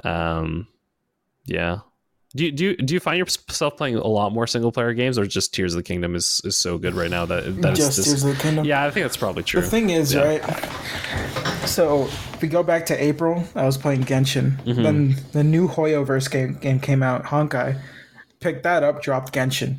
Um, 0.06 0.70
yeah. 1.44 1.80
Do 2.36 2.46
you, 2.46 2.52
do 2.52 2.64
you, 2.66 2.76
do 2.78 2.94
you 2.94 3.00
find 3.00 3.18
yourself 3.18 3.76
playing 3.76 3.96
a 3.96 4.06
lot 4.06 4.32
more 4.32 4.46
single 4.46 4.72
player 4.72 4.94
games, 4.94 5.18
or 5.18 5.26
just 5.26 5.52
Tears 5.52 5.74
of 5.74 5.78
the 5.80 5.84
Kingdom 5.84 6.14
is, 6.16 6.40
is 6.44 6.56
so 6.56 6.78
good 6.78 6.94
right 6.94 7.10
now 7.10 7.26
that 7.26 7.60
that 7.64 7.76
just 7.76 7.96
just 7.96 8.08
Tears 8.08 8.24
of 8.24 8.36
the 8.38 8.42
Kingdom. 8.42 8.66
yeah, 8.66 8.86
I 8.86 8.92
think 8.92 9.04
that's 9.04 9.18
probably 9.18 9.42
true. 9.42 9.62
The 9.62 9.68
thing 9.68 9.90
is, 9.90 10.14
Yeah. 10.14 10.38
right? 10.38 11.68
So 11.68 12.04
if 12.06 12.42
we 12.42 12.48
go 12.48 12.62
back 12.62 12.86
to 12.88 13.04
April, 13.04 13.44
I 13.56 13.66
was 13.66 13.78
playing 13.78 14.04
Genshin. 14.04 14.62
Mm-hmm. 14.64 14.84
Then 14.84 15.16
the 15.32 15.44
new 15.44 15.68
Hoyoverse 15.68 16.30
game, 16.30 16.54
game 16.56 16.80
came 16.80 17.02
out, 17.02 17.24
Honkai. 17.24 17.80
Picked 18.40 18.62
that 18.64 18.84
up, 18.84 19.02
dropped 19.02 19.34
Genshin. 19.34 19.78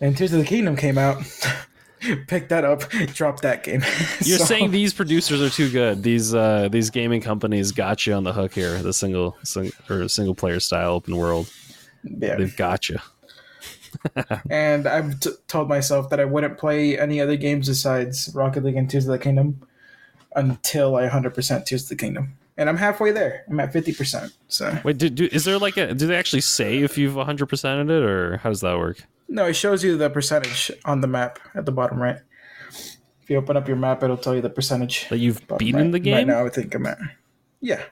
And 0.00 0.16
Tears 0.16 0.32
of 0.32 0.38
the 0.38 0.44
Kingdom 0.46 0.76
came 0.76 0.98
out. 0.98 1.22
Picked 2.28 2.48
that 2.48 2.64
up, 2.64 2.88
drop 3.14 3.40
that 3.40 3.62
game. 3.64 3.80
You're 4.20 4.38
So- 4.38 4.44
saying 4.44 4.70
these 4.70 4.94
producers 4.94 5.40
are 5.42 5.50
too 5.50 5.70
good. 5.70 6.02
These 6.02 6.34
uh, 6.34 6.68
these 6.70 6.90
gaming 6.90 7.20
companies 7.20 7.72
got 7.72 8.06
you 8.06 8.14
on 8.14 8.24
the 8.24 8.32
hook 8.32 8.52
here. 8.54 8.78
The 8.82 8.92
single 8.92 9.36
sing, 9.44 9.72
or 9.88 10.08
single 10.08 10.34
player 10.34 10.60
style 10.60 10.92
open 10.92 11.16
world, 11.16 11.50
yeah. 12.04 12.36
they've 12.36 12.56
got 12.56 12.88
you. 12.88 12.98
And 14.48 14.86
I've 14.86 15.18
t- 15.20 15.30
told 15.48 15.68
myself 15.68 16.10
that 16.10 16.20
I 16.20 16.24
wouldn't 16.24 16.58
play 16.58 16.98
any 16.98 17.20
other 17.20 17.36
games 17.36 17.68
besides 17.68 18.30
Rocket 18.34 18.64
League 18.64 18.76
and 18.76 18.88
Tears 18.88 19.06
of 19.06 19.12
the 19.12 19.18
Kingdom 19.18 19.60
until 20.36 20.96
I 20.96 21.08
100% 21.08 21.64
Tears 21.64 21.82
of 21.82 21.88
the 21.88 21.96
Kingdom. 21.96 22.34
And 22.60 22.68
I'm 22.68 22.76
halfway 22.76 23.10
there. 23.10 23.44
I'm 23.48 23.58
at 23.58 23.72
50%. 23.72 24.32
So 24.48 24.78
Wait, 24.84 24.98
do, 24.98 25.08
do, 25.08 25.26
is 25.32 25.46
there 25.46 25.58
like 25.58 25.78
a? 25.78 25.94
Do 25.94 26.06
they 26.06 26.14
actually 26.14 26.42
say 26.42 26.80
if 26.80 26.98
you've 26.98 27.16
100 27.16 27.48
percented 27.48 27.88
it, 27.88 28.02
or 28.02 28.36
how 28.36 28.50
does 28.50 28.60
that 28.60 28.76
work? 28.76 29.02
No, 29.28 29.46
it 29.46 29.54
shows 29.54 29.82
you 29.82 29.96
the 29.96 30.10
percentage 30.10 30.70
on 30.84 31.00
the 31.00 31.06
map 31.06 31.38
at 31.54 31.64
the 31.64 31.72
bottom 31.72 31.98
right. 31.98 32.18
If 33.22 33.30
you 33.30 33.36
open 33.38 33.56
up 33.56 33.66
your 33.66 33.78
map, 33.78 34.02
it'll 34.02 34.18
tell 34.18 34.34
you 34.34 34.42
the 34.42 34.50
percentage. 34.50 35.08
That 35.08 35.16
you've 35.16 35.40
beaten 35.56 35.84
right. 35.84 35.92
the 35.92 35.98
game. 36.00 36.14
Right 36.16 36.26
now, 36.26 36.44
I 36.44 36.50
think 36.50 36.74
I'm 36.74 36.84
at. 36.84 36.98
Yeah. 37.62 37.82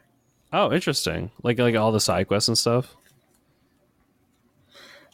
Oh, 0.53 0.71
interesting. 0.71 1.31
Like 1.43 1.59
like 1.59 1.75
all 1.75 1.91
the 1.91 1.99
side 1.99 2.29
quests 2.29 2.49
and 2.49 2.59
stuff. 2.59 2.95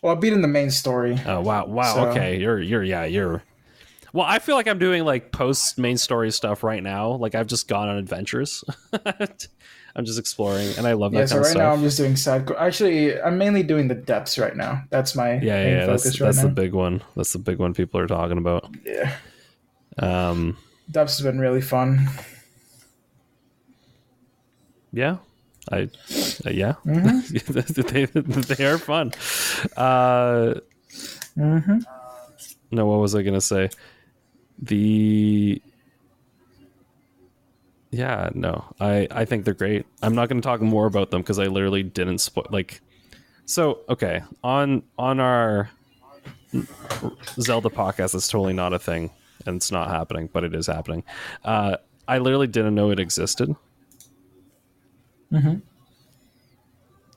Well, 0.02 0.16
I 0.16 0.18
beat 0.18 0.32
in 0.32 0.42
the 0.42 0.48
main 0.48 0.72
story. 0.72 1.16
Oh 1.24 1.40
wow, 1.42 1.66
wow. 1.66 1.94
So- 1.94 2.08
Okay, 2.08 2.40
you're 2.40 2.60
you're 2.60 2.82
yeah 2.82 3.04
you're. 3.04 3.44
Well, 4.14 4.24
I 4.26 4.38
feel 4.38 4.54
like 4.54 4.68
I'm 4.68 4.78
doing 4.78 5.04
like 5.04 5.32
post 5.32 5.76
main 5.76 5.96
story 5.98 6.30
stuff 6.30 6.62
right 6.62 6.80
now. 6.82 7.14
Like 7.16 7.34
I've 7.34 7.48
just 7.48 7.66
gone 7.66 7.88
on 7.88 7.96
adventures. 7.98 8.62
I'm 9.96 10.04
just 10.04 10.18
exploring, 10.20 10.72
and 10.78 10.86
I 10.86 10.92
love 10.92 11.10
that 11.12 11.18
Yeah, 11.18 11.26
so 11.26 11.36
right 11.38 11.50
of 11.50 11.54
now 11.56 11.60
stuff. 11.70 11.78
I'm 11.78 11.82
just 11.82 11.96
doing 11.98 12.16
side. 12.16 12.50
Actually, 12.52 13.20
I'm 13.20 13.36
mainly 13.38 13.62
doing 13.64 13.88
the 13.88 13.94
depths 13.96 14.38
right 14.38 14.56
now. 14.56 14.82
That's 14.90 15.16
my 15.16 15.34
yeah, 15.34 15.64
main 15.64 15.72
yeah, 15.78 15.86
That's 15.86 16.04
right 16.20 16.26
that's 16.26 16.36
now. 16.38 16.42
the 16.44 16.48
big 16.48 16.72
one. 16.74 17.02
That's 17.16 17.32
the 17.32 17.38
big 17.40 17.58
one 17.58 17.74
people 17.74 17.98
are 18.00 18.06
talking 18.06 18.38
about. 18.38 18.72
yeah, 18.84 19.16
Um, 19.98 20.56
depths 20.90 21.18
has 21.18 21.24
been 21.26 21.40
really 21.40 21.60
fun. 21.60 22.08
yeah, 24.92 25.16
I, 25.72 25.82
uh, 26.46 26.50
yeah, 26.50 26.74
Mm-hmm. 26.86 27.82
they 27.82 28.54
they 28.54 28.64
are 28.64 28.78
fun. 28.78 29.12
Uh, 29.76 30.54
Mm-hmm. 31.36 31.78
no, 32.70 32.86
what 32.86 33.00
was 33.00 33.14
I 33.16 33.22
gonna 33.22 33.40
say? 33.40 33.70
The 34.60 35.60
yeah, 37.90 38.30
no, 38.34 38.64
I 38.80 39.06
I 39.10 39.24
think 39.24 39.44
they're 39.44 39.54
great. 39.54 39.86
I'm 40.02 40.14
not 40.14 40.28
gonna 40.28 40.40
talk 40.40 40.60
more 40.60 40.86
about 40.86 41.10
them 41.10 41.22
because 41.22 41.38
I 41.38 41.46
literally 41.46 41.82
didn't 41.82 42.18
spoil. 42.18 42.46
Like, 42.50 42.80
so 43.46 43.80
okay 43.88 44.22
on 44.42 44.82
on 44.98 45.20
our 45.20 45.70
Zelda 47.40 47.68
podcast, 47.68 48.12
that's 48.12 48.28
totally 48.28 48.52
not 48.52 48.72
a 48.72 48.78
thing, 48.78 49.10
and 49.46 49.56
it's 49.56 49.70
not 49.70 49.88
happening, 49.90 50.28
but 50.32 50.44
it 50.44 50.54
is 50.54 50.66
happening. 50.66 51.04
Uh, 51.44 51.76
I 52.08 52.18
literally 52.18 52.46
didn't 52.46 52.74
know 52.74 52.90
it 52.90 53.00
existed. 53.00 53.54
Mhm. 55.32 55.62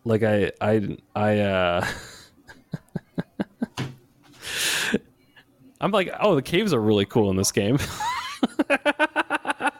Like 0.05 0.23
I 0.23 0.51
I 0.61 0.97
I 1.15 1.39
uh. 1.39 1.87
I'm 5.79 5.91
like, 5.91 6.11
oh, 6.19 6.35
the 6.35 6.41
caves 6.41 6.73
are 6.73 6.81
really 6.81 7.05
cool 7.05 7.29
in 7.29 7.35
this 7.37 7.51
game. 7.51 7.77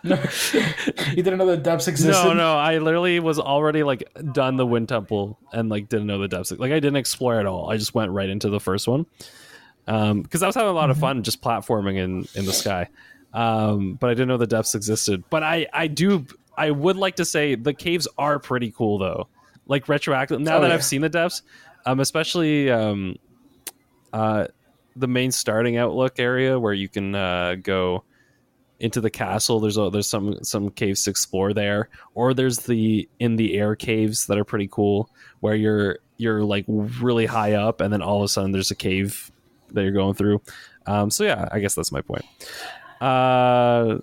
You 0.04 1.24
didn't 1.24 1.38
know 1.38 1.45
the 1.45 1.58
depths 1.58 1.88
existed? 1.88 2.24
No, 2.24 2.34
no, 2.34 2.56
I 2.58 2.78
literally 2.78 3.20
was 3.20 3.39
already 3.39 3.84
like 3.84 4.04
done 4.32 4.56
the 4.56 4.66
Wind 4.66 4.88
Temple 4.89 5.38
and 5.52 5.70
like 5.70 5.89
didn't 5.89 6.08
know 6.08 6.20
the 6.20 6.28
depths. 6.28 6.52
Like 6.52 6.72
I 6.72 6.76
didn't 6.80 6.95
explore 6.98 7.39
at 7.39 7.45
all. 7.45 7.70
I 7.70 7.78
just 7.78 7.93
went 7.93 8.12
right 8.12 8.30
into 8.30 8.50
the 8.50 8.60
first 8.60 8.88
one 8.88 9.06
Um 9.88 10.24
'cause 10.24 10.24
because 10.24 10.43
I 10.43 10.48
was 10.48 10.56
having 10.56 10.70
a 10.70 10.74
lot 10.74 10.89
of 10.89 10.98
fun 10.98 11.24
just 11.24 11.41
platforming 11.41 11.98
in 11.98 12.28
in 12.36 12.45
the 12.45 12.54
sky. 12.54 12.88
Um, 13.34 13.95
but 13.95 14.10
I 14.10 14.14
didn't 14.14 14.30
know 14.30 14.38
the 14.38 14.48
depths 14.48 14.76
existed. 14.76 15.24
But 15.30 15.43
I 15.43 15.68
I 15.74 15.88
do 15.88 16.26
I 16.58 16.72
would 16.72 16.95
like 16.98 17.16
to 17.18 17.26
say 17.26 17.56
the 17.56 17.74
caves 17.74 18.08
are 18.18 18.39
pretty 18.39 18.72
cool 18.72 18.98
though. 18.98 19.28
Like 19.66 19.89
retroactive. 19.89 20.39
Now 20.39 20.58
Oh, 20.58 20.62
that 20.62 20.68
yeah. 20.70 20.74
I've 20.74 20.86
seen 20.86 21.02
the 21.02 21.10
depths, 21.10 21.41
um, 21.86 22.00
especially 22.00 22.72
um, 22.72 23.18
uh, 24.14 24.45
the 24.98 25.08
main 25.08 25.32
starting 25.32 25.78
outlook 25.78 26.20
area 26.20 26.60
where 26.60 26.74
you 26.74 26.89
can 26.89 27.16
uh, 27.16 27.56
go 27.62 28.04
into 28.80 29.02
the 29.02 29.10
castle. 29.10 29.60
There's 29.60 29.78
a, 29.78 29.89
there's 29.89 30.10
some 30.10 30.43
some 30.43 30.70
caves 30.70 31.04
to 31.04 31.10
explore 31.10 31.54
there, 31.54 31.89
or 32.14 32.34
there's 32.34 32.60
the 32.60 33.08
in 33.20 33.36
the 33.36 33.58
air 33.58 33.76
caves 33.76 34.28
that 34.28 34.38
are 34.38 34.45
pretty 34.45 34.68
cool, 34.72 35.10
where 35.39 35.56
you're 35.56 36.00
you're 36.18 36.43
like 36.43 36.66
really 36.68 37.26
high 37.26 37.54
up, 37.54 37.82
and 37.82 37.91
then 37.91 38.02
all 38.02 38.18
of 38.18 38.24
a 38.24 38.28
sudden 38.28 38.52
there's 38.52 38.72
a 38.72 38.76
cave 38.76 39.32
that 39.72 39.84
you're 39.84 39.91
going 39.91 40.14
through. 40.14 40.41
Um, 40.86 41.10
so 41.10 41.24
yeah, 41.24 41.48
I 41.52 41.60
guess 41.60 41.76
that's 41.76 41.91
my 41.91 42.02
point. 42.02 42.26
Uh, 43.02 44.00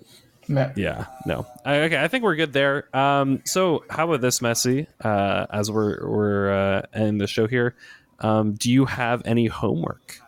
Man. 0.47 0.73
yeah, 0.75 1.07
no. 1.25 1.47
I, 1.65 1.79
okay, 1.81 2.03
I 2.03 2.07
think 2.07 2.23
we're 2.23 2.35
good 2.35 2.53
there. 2.53 2.95
Um, 2.95 3.41
so 3.45 3.83
how 3.89 4.05
about 4.05 4.21
this, 4.21 4.39
Messi? 4.39 4.87
Uh, 5.03 5.47
as 5.49 5.71
we're 5.71 6.07
we're 6.07 6.51
uh, 6.51 6.81
ending 6.93 7.17
the 7.17 7.27
show 7.27 7.47
here, 7.47 7.75
um, 8.19 8.53
do 8.53 8.71
you 8.71 8.85
have 8.85 9.23
any 9.25 9.47
homework 9.47 10.19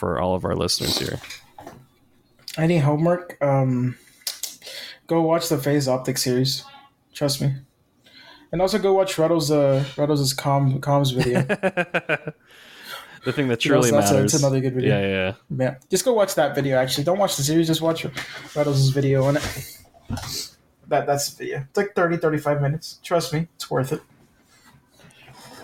for 0.00 0.18
all 0.18 0.34
of 0.34 0.44
our 0.46 0.56
listeners 0.56 0.98
here? 0.98 1.20
Any 2.56 2.78
homework? 2.78 3.36
Um, 3.42 3.96
go 5.06 5.20
watch 5.20 5.48
the 5.50 5.58
FaZe 5.58 5.86
Optic 5.88 6.16
series. 6.18 6.64
Trust 7.14 7.40
me. 7.42 7.54
And 8.50 8.60
also 8.60 8.78
go 8.78 8.92
watch 8.94 9.16
Ruddle's 9.18 9.50
uh 9.52 9.84
Ruddle's 9.96 10.32
com 10.32 10.80
comms 10.80 11.14
video. 11.14 11.42
the 13.24 13.32
thing 13.32 13.46
that 13.48 13.64
You 13.64 13.70
know, 13.72 13.76
truly 13.76 13.90
so 13.90 13.96
that's 13.96 14.10
a- 14.10 14.14
matters. 14.14 14.32
that's 14.32 14.42
another 14.42 14.60
good 14.60 14.74
video. 14.74 14.98
Yeah, 14.98 15.06
yeah, 15.06 15.08
yeah. 15.08 15.34
yeah, 15.66 15.74
just 15.90 16.04
go 16.04 16.12
watch 16.14 16.34
that 16.34 16.54
video. 16.56 16.76
Actually, 16.78 17.04
don't 17.04 17.18
watch 17.18 17.36
the 17.36 17.42
series. 17.44 17.68
Just 17.68 17.80
watch 17.82 18.04
Ruddle's 18.56 18.88
video 18.88 19.22
on 19.24 19.36
it. 19.36 19.76
That 20.88 21.06
that's 21.06 21.30
the 21.34 21.44
video. 21.44 21.58
It's 21.68 21.76
like 21.76 21.94
30, 21.94 22.16
35 22.16 22.60
minutes. 22.62 22.98
Trust 23.04 23.32
me, 23.32 23.46
it's 23.54 23.70
worth 23.70 23.92
it. 23.92 24.02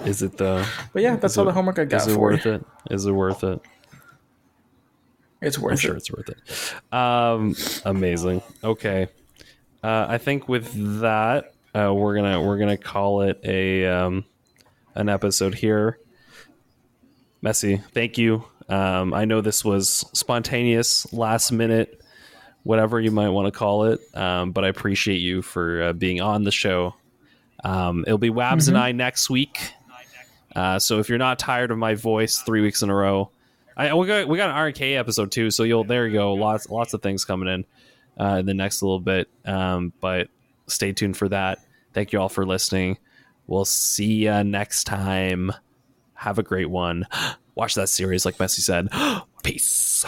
Is 0.04 0.22
it 0.22 0.36
though? 0.36 0.64
But 0.92 1.02
yeah, 1.02 1.16
that's 1.16 1.36
all 1.38 1.42
it- 1.44 1.46
the 1.48 1.52
homework 1.54 1.80
I 1.80 1.84
got 1.86 2.02
Is 2.02 2.06
it 2.06 2.14
for 2.14 2.20
worth 2.20 2.44
you. 2.44 2.52
it? 2.52 2.64
Is 2.92 3.06
it 3.06 3.12
worth 3.12 3.42
it? 3.42 3.60
It's 5.40 5.58
worth. 5.58 5.72
It. 5.72 5.74
I'm 5.74 5.78
sure 5.78 5.94
it. 5.94 5.98
it's 5.98 6.10
worth 6.10 6.28
it. 6.28 6.94
Um, 6.94 7.54
amazing. 7.84 8.42
Okay, 8.64 9.08
uh, 9.82 10.06
I 10.08 10.18
think 10.18 10.48
with 10.48 11.00
that, 11.00 11.54
uh, 11.74 11.92
we're 11.94 12.14
gonna 12.14 12.40
we're 12.40 12.58
gonna 12.58 12.78
call 12.78 13.22
it 13.22 13.40
a 13.44 13.86
um, 13.86 14.24
an 14.94 15.08
episode 15.08 15.54
here. 15.54 15.98
Messy, 17.42 17.76
thank 17.92 18.18
you. 18.18 18.44
Um, 18.68 19.14
I 19.14 19.24
know 19.24 19.40
this 19.40 19.64
was 19.64 20.04
spontaneous, 20.12 21.12
last 21.12 21.52
minute, 21.52 22.00
whatever 22.64 23.00
you 23.00 23.12
might 23.12 23.28
want 23.28 23.46
to 23.46 23.56
call 23.56 23.84
it, 23.84 24.00
um, 24.14 24.50
but 24.50 24.64
I 24.64 24.68
appreciate 24.68 25.18
you 25.18 25.42
for 25.42 25.82
uh, 25.82 25.92
being 25.92 26.20
on 26.20 26.42
the 26.42 26.50
show. 26.50 26.94
Um, 27.62 28.04
it'll 28.06 28.18
be 28.18 28.30
Wabs 28.30 28.64
mm-hmm. 28.64 28.70
and 28.70 28.78
I 28.78 28.92
next 28.92 29.30
week. 29.30 29.72
Uh, 30.54 30.78
so 30.78 30.98
if 30.98 31.08
you're 31.08 31.18
not 31.18 31.38
tired 31.38 31.70
of 31.70 31.78
my 31.78 31.94
voice 31.94 32.38
three 32.38 32.62
weeks 32.62 32.82
in 32.82 32.90
a 32.90 32.94
row, 32.94 33.30
I, 33.76 33.94
we 33.94 34.06
got 34.06 34.26
we 34.28 34.38
got 34.38 34.50
an 34.50 34.68
RK 34.68 34.80
episode 34.80 35.30
too. 35.30 35.50
So 35.50 35.62
you'll 35.62 35.84
there 35.84 36.06
you 36.06 36.14
go. 36.14 36.34
Lots 36.34 36.68
lots 36.70 36.94
of 36.94 37.02
things 37.02 37.24
coming 37.24 37.48
in 37.48 37.64
uh, 38.18 38.36
in 38.38 38.46
the 38.46 38.54
next 38.54 38.82
little 38.82 39.00
bit. 39.00 39.28
Um, 39.44 39.92
but 40.00 40.28
stay 40.66 40.92
tuned 40.92 41.16
for 41.16 41.28
that. 41.28 41.58
Thank 41.92 42.12
you 42.12 42.20
all 42.20 42.28
for 42.28 42.46
listening. 42.46 42.98
We'll 43.46 43.64
see 43.64 44.24
you 44.24 44.44
next 44.44 44.84
time. 44.84 45.52
Have 46.14 46.38
a 46.38 46.42
great 46.42 46.70
one. 46.70 47.06
Watch 47.54 47.74
that 47.74 47.88
series, 47.88 48.24
like 48.24 48.36
Messi 48.36 48.60
said. 48.60 48.88
Peace. 49.42 50.04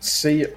See 0.00 0.40
you. 0.40 0.56